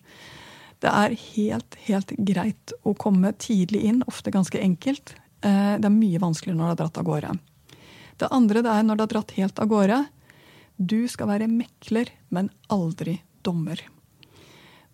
Det 0.79 0.91
er 0.91 1.15
helt, 1.33 1.77
helt 1.87 2.13
greit 2.29 2.73
å 2.87 2.93
komme 2.95 3.33
tidlig 3.41 3.81
inn, 3.89 4.03
ofte 4.07 4.31
ganske 4.31 4.61
enkelt. 4.61 5.15
Eh, 5.41 5.75
det 5.81 5.89
er 5.89 5.95
mye 5.95 6.21
vanskeligere 6.21 6.59
når 6.59 6.69
det 6.69 6.75
har 6.75 6.81
dratt 6.83 7.01
av 7.01 7.09
gårde. 7.09 7.35
Det 8.19 8.31
andre 8.35 8.63
det 8.63 8.71
er 8.71 8.85
når 8.85 8.99
det 8.99 9.05
har 9.05 9.13
dratt 9.15 9.37
helt 9.39 9.59
av 9.59 9.71
gårde. 9.71 10.01
Du 10.77 10.99
skal 11.11 11.31
være 11.33 11.49
mekler, 11.51 12.11
men 12.29 12.51
aldri 12.71 13.17
dommer. 13.43 13.81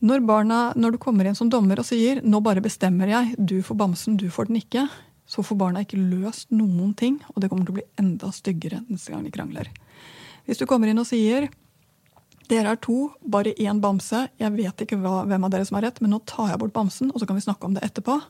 Når, 0.05 0.21
barna, 0.27 0.59
når 0.75 0.95
du 0.95 1.01
kommer 1.01 1.25
inn 1.25 1.37
som 1.37 1.49
dommer 1.49 1.79
og 1.79 1.87
sier 1.87 2.21
'nå 2.21 2.41
bare 2.43 2.61
bestemmer 2.61 3.09
jeg, 3.09 3.35
du 3.37 3.61
får 3.63 3.77
bamsen, 3.79 4.17
du 4.17 4.29
får 4.29 4.49
den 4.49 4.61
ikke', 4.61 4.89
så 5.25 5.43
får 5.43 5.57
barna 5.57 5.83
ikke 5.85 5.99
løst 5.99 6.51
noen 6.53 6.93
ting, 6.97 7.19
og 7.33 7.41
det 7.41 7.49
kommer 7.49 7.65
til 7.65 7.75
å 7.75 7.79
bli 7.79 7.87
enda 8.01 8.31
styggere 8.33 8.83
neste 8.87 9.13
gang 9.13 9.25
de 9.25 9.33
krangler. 9.33 9.71
Hvis 10.45 10.61
du 10.61 10.67
kommer 10.69 10.91
inn 10.91 11.01
og 11.01 11.09
sier 11.09 11.49
'dere 12.45 12.75
er 12.75 12.77
to, 12.77 13.09
bare 13.25 13.55
én 13.57 13.81
bamse, 13.81 14.27
jeg 14.37 14.51
vet 14.53 14.81
ikke 14.85 14.99
hva, 15.01 15.25
hvem 15.25 15.43
av 15.43 15.49
dere 15.49 15.65
som 15.65 15.75
har 15.75 15.89
rett', 15.89 16.01
men 16.01 16.11
nå 16.13 16.19
tar 16.25 16.51
jeg 16.51 16.59
bort 16.59 16.73
bamsen, 16.73 17.09
og 17.11 17.19
så 17.19 17.25
kan 17.25 17.35
vi 17.35 17.41
snakke 17.41 17.65
om 17.65 17.73
det 17.73 17.81
etterpå', 17.81 18.21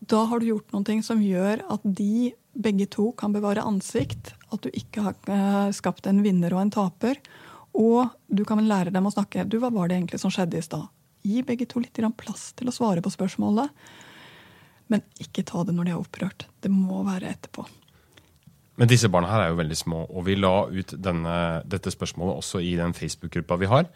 da 0.00 0.24
har 0.28 0.40
du 0.40 0.46
gjort 0.46 0.72
noe 0.72 1.02
som 1.02 1.22
gjør 1.22 1.62
at 1.72 1.80
de 1.82 2.32
begge 2.56 2.86
to 2.92 3.10
kan 3.18 3.32
bevare 3.32 3.64
ansikt, 3.64 4.34
at 4.52 4.62
du 4.62 4.70
ikke 4.72 5.02
har 5.02 5.16
eh, 5.28 5.72
skapt 5.76 6.06
en 6.06 6.22
vinner 6.24 6.54
og 6.54 6.62
en 6.62 6.72
taper. 6.72 7.20
Og 7.76 8.08
du 8.28 8.44
kan 8.48 8.62
lære 8.64 8.92
dem 8.94 9.08
å 9.08 9.12
snakke. 9.12 9.44
Du, 9.44 9.58
Hva 9.60 9.72
var 9.72 9.88
det 9.88 9.98
egentlig 9.98 10.20
som 10.22 10.32
skjedde 10.32 10.60
i 10.60 10.64
stad? 10.64 10.86
Gi 11.26 11.42
begge 11.44 11.66
to 11.68 11.82
litt 11.82 11.98
plass 12.16 12.52
til 12.56 12.70
å 12.70 12.74
svare 12.74 13.02
på 13.04 13.12
spørsmålet. 13.12 13.68
Men 14.92 15.02
ikke 15.22 15.44
ta 15.46 15.64
det 15.66 15.74
når 15.74 15.88
de 15.88 15.94
er 15.94 16.00
opprørt. 16.00 16.46
Det 16.62 16.70
må 16.72 17.02
være 17.06 17.32
etterpå. 17.34 17.66
Men 18.76 18.90
disse 18.90 19.08
barna 19.08 19.30
her 19.32 19.46
er 19.46 19.52
jo 19.52 19.60
veldig 19.60 19.78
små, 19.78 20.02
og 20.12 20.26
vi 20.26 20.36
la 20.36 20.66
ut 20.68 20.92
denne, 21.00 21.36
dette 21.64 21.92
spørsmålet 21.92 22.42
også 22.42 22.60
i 22.60 22.74
den 22.76 22.92
Facebook-gruppa 22.96 23.56
vi 23.62 23.70
har. 23.72 23.86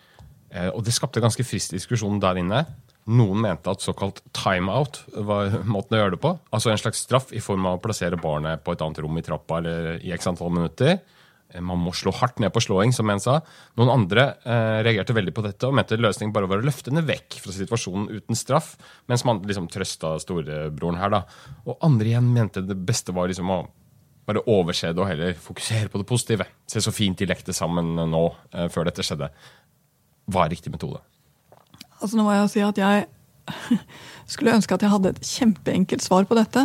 Eh, 0.50 0.70
og 0.72 0.82
det 0.86 0.94
skapte 0.96 1.22
ganske 1.22 1.44
frisk 1.44 1.76
diskusjon 1.76 2.20
der 2.22 2.40
inne. 2.40 2.64
Noen 3.10 3.42
mente 3.44 3.72
at 3.72 3.84
såkalt 3.84 4.22
timeout 4.36 5.02
var 5.28 5.60
måten 5.74 5.96
å 5.96 6.02
gjøre 6.02 6.16
det 6.16 6.22
på. 6.24 6.34
Altså 6.50 6.72
en 6.72 6.80
slags 6.80 7.04
straff 7.04 7.34
i 7.36 7.44
form 7.44 7.68
av 7.68 7.78
å 7.78 7.82
plassere 7.84 8.20
barnet 8.20 8.64
på 8.64 8.74
et 8.74 8.84
annet 8.84 9.02
rom 9.04 9.20
i 9.20 9.24
trappa 9.26 9.60
eller 9.60 10.00
i 10.00 10.14
x 10.16 10.30
antall 10.32 10.52
minutter. 10.56 10.98
Eh, 11.54 11.62
man 11.64 11.80
må 11.82 11.92
slå 11.96 12.12
hardt 12.14 12.40
ned 12.42 12.52
på 12.54 12.62
slåing, 12.64 12.92
som 12.94 13.10
en 13.10 13.22
sa. 13.22 13.40
Noen 13.80 13.92
andre 13.92 14.26
eh, 14.44 14.78
reagerte 14.86 15.16
veldig 15.16 15.34
på 15.36 15.44
dette 15.46 15.68
og 15.68 15.76
mente 15.76 15.98
løsningen 16.00 16.32
bare 16.34 16.48
var 16.50 16.62
å 16.62 16.66
løfte 16.66 16.92
henne 16.92 17.04
vekk 17.08 17.40
fra 17.44 17.54
situasjonen 17.56 18.08
uten 18.20 18.38
straff, 18.38 18.74
mens 19.10 19.26
man 19.28 19.42
liksom 19.46 19.68
trøsta 19.72 20.16
storebroren 20.22 21.00
her. 21.00 21.12
da. 21.12 21.24
Og 21.66 21.78
andre 21.86 22.12
igjen 22.12 22.32
mente 22.34 22.64
det 22.64 22.78
beste 22.78 23.14
var 23.16 23.30
liksom 23.30 23.50
å 23.50 23.62
bare 24.30 24.44
overse 24.50 24.92
det 24.94 25.02
og 25.02 25.08
heller 25.10 25.38
fokusere 25.38 25.90
på 25.90 26.00
det 26.00 26.06
positive. 26.06 26.46
Se 26.70 26.82
så 26.82 26.92
fint 26.94 27.18
de 27.18 27.26
lekte 27.28 27.54
sammen 27.56 27.96
nå, 27.98 28.24
eh, 28.54 28.68
før 28.70 28.86
dette 28.86 29.04
skjedde. 29.06 29.30
Hva 30.30 30.46
er 30.46 30.54
riktig 30.54 30.72
metode? 30.72 31.02
Altså 32.00 32.16
Nå 32.16 32.24
må 32.24 32.36
jeg 32.36 32.52
si 32.52 32.62
at 32.64 32.78
jeg 32.78 33.08
skulle 34.30 34.54
ønske 34.54 34.76
at 34.76 34.84
jeg 34.84 34.92
hadde 34.92 35.14
et 35.14 35.24
kjempeenkelt 35.26 36.04
svar 36.04 36.28
på 36.28 36.38
dette. 36.38 36.62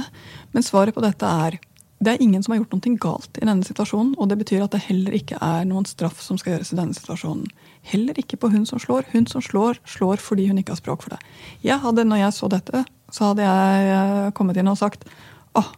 Men 0.53 0.65
svaret 0.65 0.95
på 0.95 1.03
dette 1.03 1.25
er 1.25 1.57
det 2.03 2.11
er 2.11 2.21
ingen 2.21 2.43
som 2.43 2.51
har 2.51 2.59
gjort 2.59 2.73
noe 2.75 2.97
galt 2.99 3.37
i 3.39 3.45
denne 3.47 3.63
situasjonen. 3.63 4.15
Og 4.19 4.27
det 4.27 4.37
betyr 4.41 4.65
at 4.65 4.73
det 4.75 4.83
heller 4.89 5.15
ikke 5.15 5.39
er 5.39 5.63
noen 5.69 5.87
straff 5.87 6.19
som 6.23 6.37
skal 6.39 6.55
gjøres 6.55 6.73
i 6.73 6.79
denne 6.79 6.97
situasjonen. 6.97 7.47
Heller 7.87 8.19
ikke 8.19 8.39
på 8.41 8.49
hun 8.51 8.65
som 8.67 8.81
slår. 8.81 9.07
Hun 9.13 9.29
som 9.31 9.43
slår, 9.43 9.79
slår 9.87 10.19
fordi 10.23 10.49
hun 10.49 10.59
ikke 10.59 10.75
har 10.75 10.81
språk 10.81 11.05
for 11.05 11.15
det. 11.15 11.21
Jeg 11.63 11.79
hadde, 11.79 12.03
når 12.03 12.25
jeg 12.25 12.35
så 12.35 12.51
dette, 12.51 12.83
så 13.15 13.31
hadde 13.31 13.47
jeg 13.47 13.89
eh, 13.95 14.29
kommet 14.35 14.59
inn 14.59 14.71
og 14.71 14.79
sagt 14.81 15.07
åh, 15.55 15.71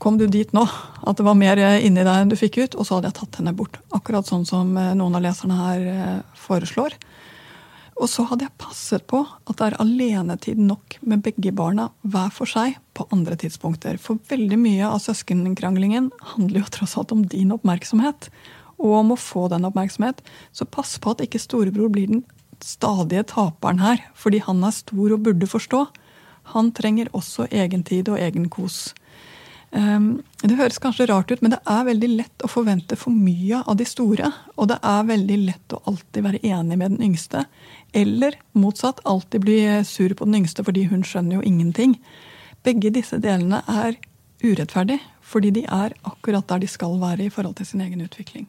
kom 0.00 0.18
du 0.20 0.26
dit 0.28 0.52
nå? 0.56 0.66
At 1.08 1.16
det 1.16 1.24
var 1.24 1.38
mer 1.38 1.60
inni 1.80 2.04
deg 2.04 2.12
enn 2.12 2.32
du 2.32 2.36
fikk 2.36 2.60
ut? 2.60 2.76
Og 2.76 2.84
så 2.84 2.98
hadde 2.98 3.08
jeg 3.08 3.20
tatt 3.22 3.40
henne 3.40 3.56
bort. 3.56 3.80
Akkurat 3.96 4.28
sånn 4.28 4.44
som 4.48 4.76
eh, 4.76 4.92
noen 4.98 5.16
av 5.16 5.24
leserne 5.24 5.56
her 5.56 5.88
eh, 5.94 6.18
foreslår. 6.36 6.98
Og 8.00 8.08
så 8.08 8.24
hadde 8.30 8.46
jeg 8.46 8.56
passet 8.60 9.04
på 9.10 9.20
at 9.28 9.58
det 9.58 9.66
er 9.66 9.76
alenetid 9.82 10.60
nok 10.60 10.96
med 11.04 11.20
begge 11.26 11.52
barna 11.52 11.90
hver 12.00 12.30
for 12.32 12.48
seg 12.48 12.78
på 12.96 13.04
andre 13.12 13.36
tidspunkter. 13.40 13.98
For 14.00 14.20
veldig 14.30 14.56
mye 14.60 14.88
av 14.88 15.02
søskenkranglingen 15.04 16.08
handler 16.32 16.62
jo 16.62 16.72
tross 16.78 16.96
alt 16.96 17.12
om 17.12 17.26
din 17.28 17.52
oppmerksomhet. 17.52 18.30
Og 18.80 18.94
om 19.02 19.12
å 19.12 19.20
få 19.20 19.50
den 19.52 19.68
oppmerksomhet. 19.68 20.22
Så 20.56 20.64
pass 20.64 20.96
på 20.96 21.12
at 21.12 21.20
ikke 21.26 21.42
storebror 21.42 21.92
blir 21.92 22.08
den 22.08 22.24
stadige 22.64 23.26
taperen 23.28 23.82
her, 23.84 24.00
fordi 24.16 24.40
han 24.46 24.64
er 24.64 24.72
stor 24.76 25.16
og 25.16 25.26
burde 25.26 25.48
forstå. 25.48 25.84
Han 26.56 26.72
trenger 26.76 27.12
også 27.16 27.50
egentid 27.52 28.08
og 28.08 28.20
egen 28.20 28.48
kos. 28.52 28.94
Um, 29.70 30.22
det 30.42 30.56
høres 30.58 30.80
kanskje 30.82 31.06
rart 31.06 31.30
ut, 31.30 31.42
men 31.44 31.52
det 31.54 31.60
er 31.70 31.84
veldig 31.86 32.08
lett 32.10 32.42
å 32.42 32.50
forvente 32.50 32.96
for 32.98 33.14
mye 33.14 33.62
av 33.62 33.76
de 33.78 33.86
store. 33.86 34.32
Og 34.58 34.70
det 34.72 34.80
er 34.82 35.06
veldig 35.06 35.38
lett 35.44 35.76
å 35.76 35.82
alltid 35.90 36.26
være 36.26 36.42
enig 36.42 36.78
med 36.80 36.96
den 36.96 37.04
yngste. 37.10 37.44
Eller 37.94 38.38
motsatt, 38.58 39.02
alltid 39.04 39.46
bli 39.46 39.60
sur 39.86 40.14
på 40.14 40.26
den 40.26 40.40
yngste 40.42 40.66
fordi 40.66 40.88
hun 40.90 41.04
skjønner 41.06 41.38
jo 41.38 41.46
ingenting. 41.46 41.98
Begge 42.66 42.90
disse 42.92 43.20
delene 43.22 43.62
er 43.70 43.98
urettferdig, 44.42 44.98
fordi 45.22 45.52
de 45.60 45.66
er 45.68 45.94
akkurat 46.08 46.48
der 46.48 46.64
de 46.64 46.70
skal 46.70 46.98
være 47.00 47.28
i 47.28 47.32
forhold 47.32 47.60
til 47.60 47.68
sin 47.68 47.84
egen 47.84 48.02
utvikling. 48.02 48.48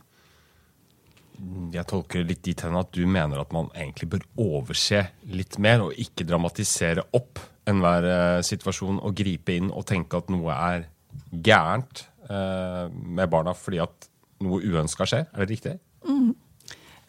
Jeg 1.73 1.87
tolker 1.89 2.25
litt 2.25 2.43
dit 2.45 2.59
hen 2.61 2.77
at 2.77 2.91
du 2.93 3.05
mener 3.09 3.41
at 3.41 3.53
man 3.53 3.69
egentlig 3.73 4.09
bør 4.13 4.25
overse 4.41 5.05
litt 5.29 5.57
mer, 5.61 5.85
og 5.85 6.01
ikke 6.01 6.25
dramatisere 6.29 7.05
opp 7.17 7.41
enhver 7.69 8.07
eh, 8.09 8.41
situasjon 8.45 8.99
og 9.01 9.15
gripe 9.17 9.53
inn 9.53 9.69
og 9.69 9.85
tenke 9.89 10.17
at 10.17 10.29
noe 10.33 10.53
er 10.53 10.89
gærent 11.31 12.05
eh, 12.29 12.87
med 12.91 13.29
barna 13.31 13.55
fordi 13.57 13.81
at 13.83 14.09
noe 14.41 14.61
uønska 14.61 15.07
skjer? 15.09 15.27
Er 15.31 15.43
det 15.43 15.51
riktig? 15.53 15.75
Mm. 16.07 16.33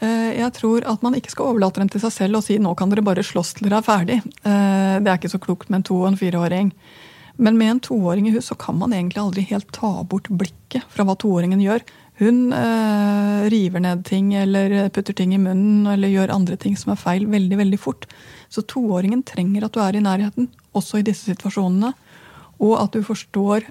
Eh, 0.02 0.32
jeg 0.40 0.52
tror 0.58 0.84
at 0.90 1.04
man 1.04 1.14
ikke 1.18 1.32
skal 1.34 1.52
overlate 1.52 1.82
dem 1.82 1.90
til 1.92 2.02
seg 2.02 2.14
selv 2.16 2.40
og 2.40 2.46
si 2.46 2.58
nå 2.60 2.74
kan 2.78 2.90
dere 2.92 3.04
bare 3.06 3.24
slåss 3.26 3.56
til 3.58 3.68
dere 3.68 3.80
er 3.80 3.86
ferdig. 3.86 4.18
Eh, 4.42 4.98
det 4.98 5.08
er 5.08 5.18
ikke 5.18 5.32
så 5.32 5.42
klokt 5.42 5.70
med 5.70 5.80
en 5.82 5.88
to- 5.90 6.02
og 6.02 6.10
en 6.10 6.20
fireåring. 6.20 6.72
Men 7.42 7.56
med 7.56 7.70
en 7.70 7.80
toåring 7.80 8.28
i 8.28 8.34
hus 8.34 8.50
så 8.50 8.58
kan 8.58 8.76
man 8.78 8.92
egentlig 8.92 9.22
aldri 9.22 9.44
helt 9.48 9.70
ta 9.72 10.02
bort 10.04 10.28
blikket 10.28 10.84
fra 10.92 11.06
hva 11.06 11.16
toåringen 11.16 11.62
gjør. 11.62 11.84
Hun 12.20 12.52
eh, 12.52 13.48
river 13.50 13.82
ned 13.82 14.04
ting 14.04 14.34
eller 14.36 14.90
putter 14.92 15.16
ting 15.16 15.32
i 15.34 15.40
munnen 15.40 15.86
eller 15.94 16.12
gjør 16.12 16.34
andre 16.34 16.58
ting 16.60 16.76
som 16.76 16.92
er 16.92 17.00
feil, 17.00 17.24
veldig 17.30 17.58
veldig 17.62 17.80
fort. 17.80 18.06
Så 18.52 18.66
toåringen 18.68 19.24
trenger 19.24 19.64
at 19.64 19.72
du 19.74 19.80
er 19.80 19.96
i 19.96 20.04
nærheten, 20.04 20.50
også 20.76 21.00
i 21.00 21.06
disse 21.06 21.30
situasjonene. 21.30 21.94
Og 22.62 22.76
at 22.78 22.92
du 22.94 23.02
forstår, 23.06 23.64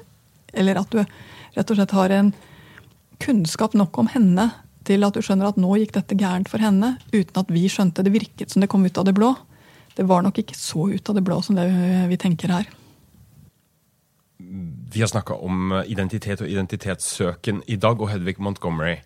eller 0.53 0.81
at 0.81 0.91
du 0.91 1.01
rett 1.01 1.71
og 1.71 1.77
slett 1.77 1.95
har 1.95 2.13
en 2.15 2.33
kunnskap 3.21 3.75
nok 3.77 3.97
om 4.01 4.09
henne 4.11 4.49
til 4.87 5.05
at 5.05 5.15
du 5.15 5.21
skjønner 5.23 5.51
at 5.51 5.59
nå 5.61 5.75
gikk 5.77 5.93
dette 5.97 6.17
gærent 6.17 6.49
for 6.49 6.63
henne, 6.63 6.95
uten 7.13 7.41
at 7.43 7.51
vi 7.53 7.67
skjønte 7.69 8.03
det 8.05 8.13
virket 8.15 8.53
som 8.53 8.63
det 8.63 8.69
kom 8.71 8.85
ut 8.85 8.97
av 8.97 9.05
det 9.07 9.15
blå. 9.17 9.35
Det 9.95 10.07
var 10.09 10.23
nok 10.25 10.39
ikke 10.41 10.57
så 10.57 10.87
ut 10.89 11.09
av 11.11 11.17
det 11.17 11.25
blå 11.27 11.41
som 11.45 11.57
det 11.59 11.67
vi 12.09 12.17
tenker 12.19 12.53
her. 12.55 12.69
Vi 14.41 14.99
har 14.99 15.07
snakka 15.11 15.37
om 15.37 15.71
identitet 15.85 16.41
og 16.41 16.49
identitetssøken 16.49 17.61
i 17.71 17.77
dag, 17.79 18.01
og 18.01 18.09
Hedvig 18.11 18.39
Montgomery. 18.41 18.97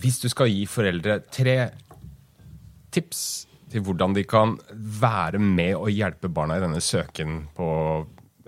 Hvis 0.00 0.20
du 0.22 0.28
skal 0.32 0.48
gi 0.48 0.64
foreldre 0.70 1.18
tre 1.32 1.56
tips 2.94 3.24
til 3.70 3.84
hvordan 3.86 4.14
de 4.16 4.24
kan 4.26 4.56
være 4.72 5.38
med 5.42 5.74
og 5.76 5.90
hjelpe 5.92 6.30
barna 6.32 6.56
i 6.56 6.62
denne 6.62 6.80
søken 6.82 7.42
på, 7.56 7.66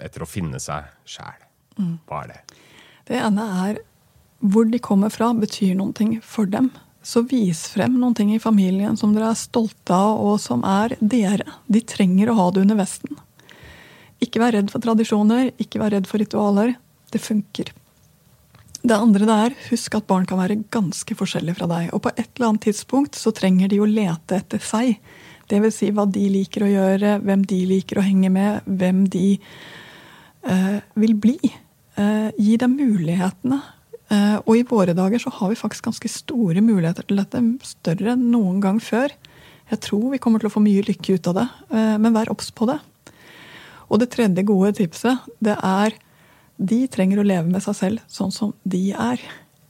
etter 0.03 0.25
å 0.25 0.31
finne 0.31 0.61
seg 0.63 0.89
sjæl, 1.05 1.43
hva 1.79 2.23
er 2.25 2.33
det? 2.33 2.61
Det 3.09 3.19
ene 3.19 3.49
er 3.67 3.83
hvor 4.43 4.67
de 4.67 4.81
kommer 4.83 5.13
fra, 5.15 5.31
betyr 5.39 5.77
noen 5.79 5.95
ting 5.95 6.17
for 6.25 6.49
dem. 6.51 6.71
Så 7.03 7.25
vis 7.27 7.65
frem 7.73 7.95
noen 7.99 8.15
ting 8.15 8.31
i 8.35 8.41
familien 8.43 8.97
som 8.99 9.15
dere 9.15 9.33
er 9.33 9.39
stolte 9.39 9.95
av, 9.95 10.19
og 10.23 10.39
som 10.43 10.63
er 10.67 10.97
dere. 11.01 11.47
De 11.67 11.83
trenger 11.83 12.31
å 12.31 12.39
ha 12.39 12.49
det 12.55 12.63
under 12.63 12.79
vesten. 12.79 13.19
Ikke 14.23 14.43
vær 14.43 14.55
redd 14.55 14.71
for 14.71 14.83
tradisjoner, 14.83 15.51
ikke 15.63 15.83
vær 15.83 15.95
redd 15.97 16.07
for 16.11 16.23
ritualer. 16.23 16.77
Det 17.11 17.23
funker. 17.23 17.73
Det 18.83 18.99
andre 18.99 19.27
det 19.27 19.35
er, 19.47 19.59
husk 19.71 19.95
at 19.95 20.07
barn 20.11 20.25
kan 20.27 20.41
være 20.41 20.63
ganske 20.75 21.15
forskjellige 21.19 21.59
fra 21.59 21.69
deg. 21.71 21.91
Og 21.95 22.03
på 22.03 22.15
et 22.15 22.27
eller 22.27 22.53
annet 22.53 22.67
tidspunkt 22.67 23.19
så 23.19 23.35
trenger 23.35 23.71
de 23.71 23.79
å 23.83 23.87
lete 23.87 24.39
etter 24.39 24.63
seg. 24.63 24.97
Vil 25.53 25.69
si 25.75 25.91
hva 25.93 26.07
de 26.09 26.23
liker 26.33 26.65
å 26.65 26.71
gjøre, 26.71 27.19
hvem 27.21 27.43
de 27.45 27.59
liker 27.69 27.99
å 28.01 28.05
henge 28.07 28.31
med, 28.33 28.63
hvem 28.65 29.03
de 29.13 29.27
eh, 29.37 30.79
vil 30.97 31.13
bli. 31.21 31.37
Eh, 31.97 32.31
gi 32.39 32.57
dem 32.61 32.77
mulighetene. 32.79 33.61
Eh, 34.13 34.39
og 34.45 34.55
i 34.57 34.65
våre 34.69 34.95
dager 34.97 35.21
så 35.21 35.33
har 35.33 35.53
vi 35.53 35.59
faktisk 35.59 35.89
ganske 35.89 36.11
store 36.11 36.63
muligheter 36.65 37.07
til 37.09 37.21
dette. 37.21 37.43
Større 37.67 38.15
enn 38.15 38.31
noen 38.33 38.61
gang 38.65 38.81
før. 38.83 39.13
Jeg 39.71 39.81
tror 39.87 40.11
vi 40.13 40.21
kommer 40.21 40.41
til 40.41 40.51
å 40.51 40.55
få 40.55 40.63
mye 40.65 40.85
lykke 40.85 41.17
ut 41.17 41.29
av 41.31 41.39
det, 41.39 41.49
eh, 41.73 41.99
men 41.99 42.13
vær 42.13 42.33
obs 42.33 42.51
på 42.51 42.69
det. 42.69 42.79
Og 43.89 44.01
det 44.01 44.11
tredje 44.11 44.45
gode 44.45 44.73
tipset, 44.77 45.21
det 45.41 45.57
er 45.57 45.97
de 46.59 46.87
trenger 46.89 47.21
å 47.21 47.27
leve 47.27 47.49
med 47.49 47.63
seg 47.63 47.75
selv 47.75 48.01
sånn 48.09 48.33
som 48.33 48.55
de 48.65 48.93
er. 48.93 49.21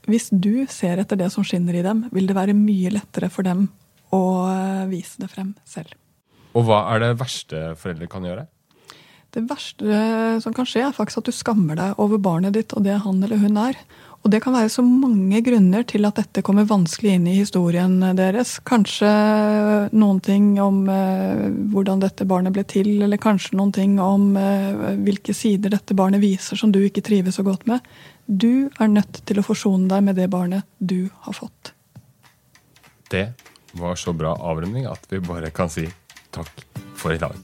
Hvis 0.07 0.29
du 0.31 0.65
ser 0.67 0.99
etter 0.99 1.15
det 1.15 1.31
som 1.31 1.43
skinner 1.43 1.75
i 1.75 1.83
dem, 1.83 2.09
vil 2.11 2.27
det 2.27 2.35
være 2.35 2.55
mye 2.55 2.91
lettere 2.91 3.29
for 3.31 3.43
dem 3.43 3.69
å 4.11 4.87
vise 4.91 5.19
det 5.19 5.31
frem 5.31 5.55
selv. 5.65 5.95
Og 6.53 6.67
hva 6.67 6.93
er 6.93 6.99
det 6.99 7.17
verste 7.17 7.73
foreldre 7.79 8.07
kan 8.07 8.23
gjøre? 8.27 8.47
Det 9.33 9.41
verste 9.49 10.39
som 10.43 10.53
kan 10.53 10.67
skje, 10.69 10.85
er 10.87 10.95
faktisk 10.95 11.23
at 11.23 11.29
du 11.29 11.33
skammer 11.33 11.77
deg 11.79 12.01
over 12.01 12.21
barnet 12.21 12.53
ditt 12.53 12.73
og 12.77 12.85
det 12.85 12.99
han 13.01 13.23
eller 13.25 13.41
hun 13.41 13.57
er. 13.57 13.79
Og 14.23 14.31
det 14.31 14.39
kan 14.39 14.55
være 14.55 14.71
så 14.71 14.83
mange 14.85 15.41
grunner 15.43 15.83
til 15.87 16.07
at 16.07 16.15
dette 16.15 16.43
kommer 16.47 16.67
vanskelig 16.67 17.17
inn 17.17 17.25
i 17.27 17.35
historien 17.41 17.97
deres. 18.15 18.55
Kanskje 18.63 19.09
noen 19.91 20.21
ting 20.23 20.53
om 20.63 20.85
eh, 20.87 21.49
hvordan 21.73 22.03
dette 22.05 22.27
barnet 22.29 22.55
ble 22.55 22.63
til, 22.63 22.93
eller 23.03 23.19
kanskje 23.19 23.57
noen 23.59 23.73
ting 23.75 23.97
om 23.99 24.31
eh, 24.39 24.95
hvilke 25.03 25.35
sider 25.35 25.75
dette 25.75 25.97
barnet 25.97 26.23
viser 26.23 26.59
som 26.59 26.71
du 26.71 26.79
ikke 26.85 27.03
trives 27.03 27.35
så 27.35 27.43
godt 27.43 27.67
med. 27.67 27.83
Du 28.25 28.69
er 28.79 28.91
nødt 28.91 29.25
til 29.27 29.41
å 29.41 29.45
forsone 29.45 29.91
deg 29.91 30.07
med 30.07 30.21
det 30.21 30.29
barnet 30.31 30.63
du 30.79 31.09
har 31.27 31.35
fått. 31.35 31.73
Det 33.11 33.27
var 33.75 33.99
så 33.99 34.15
bra 34.15 34.37
avrunding 34.39 34.87
at 34.87 35.03
vi 35.11 35.19
bare 35.19 35.51
kan 35.51 35.73
si 35.73 35.89
takk 36.31 36.63
for 36.95 37.11
i 37.11 37.19
dag. 37.19 37.35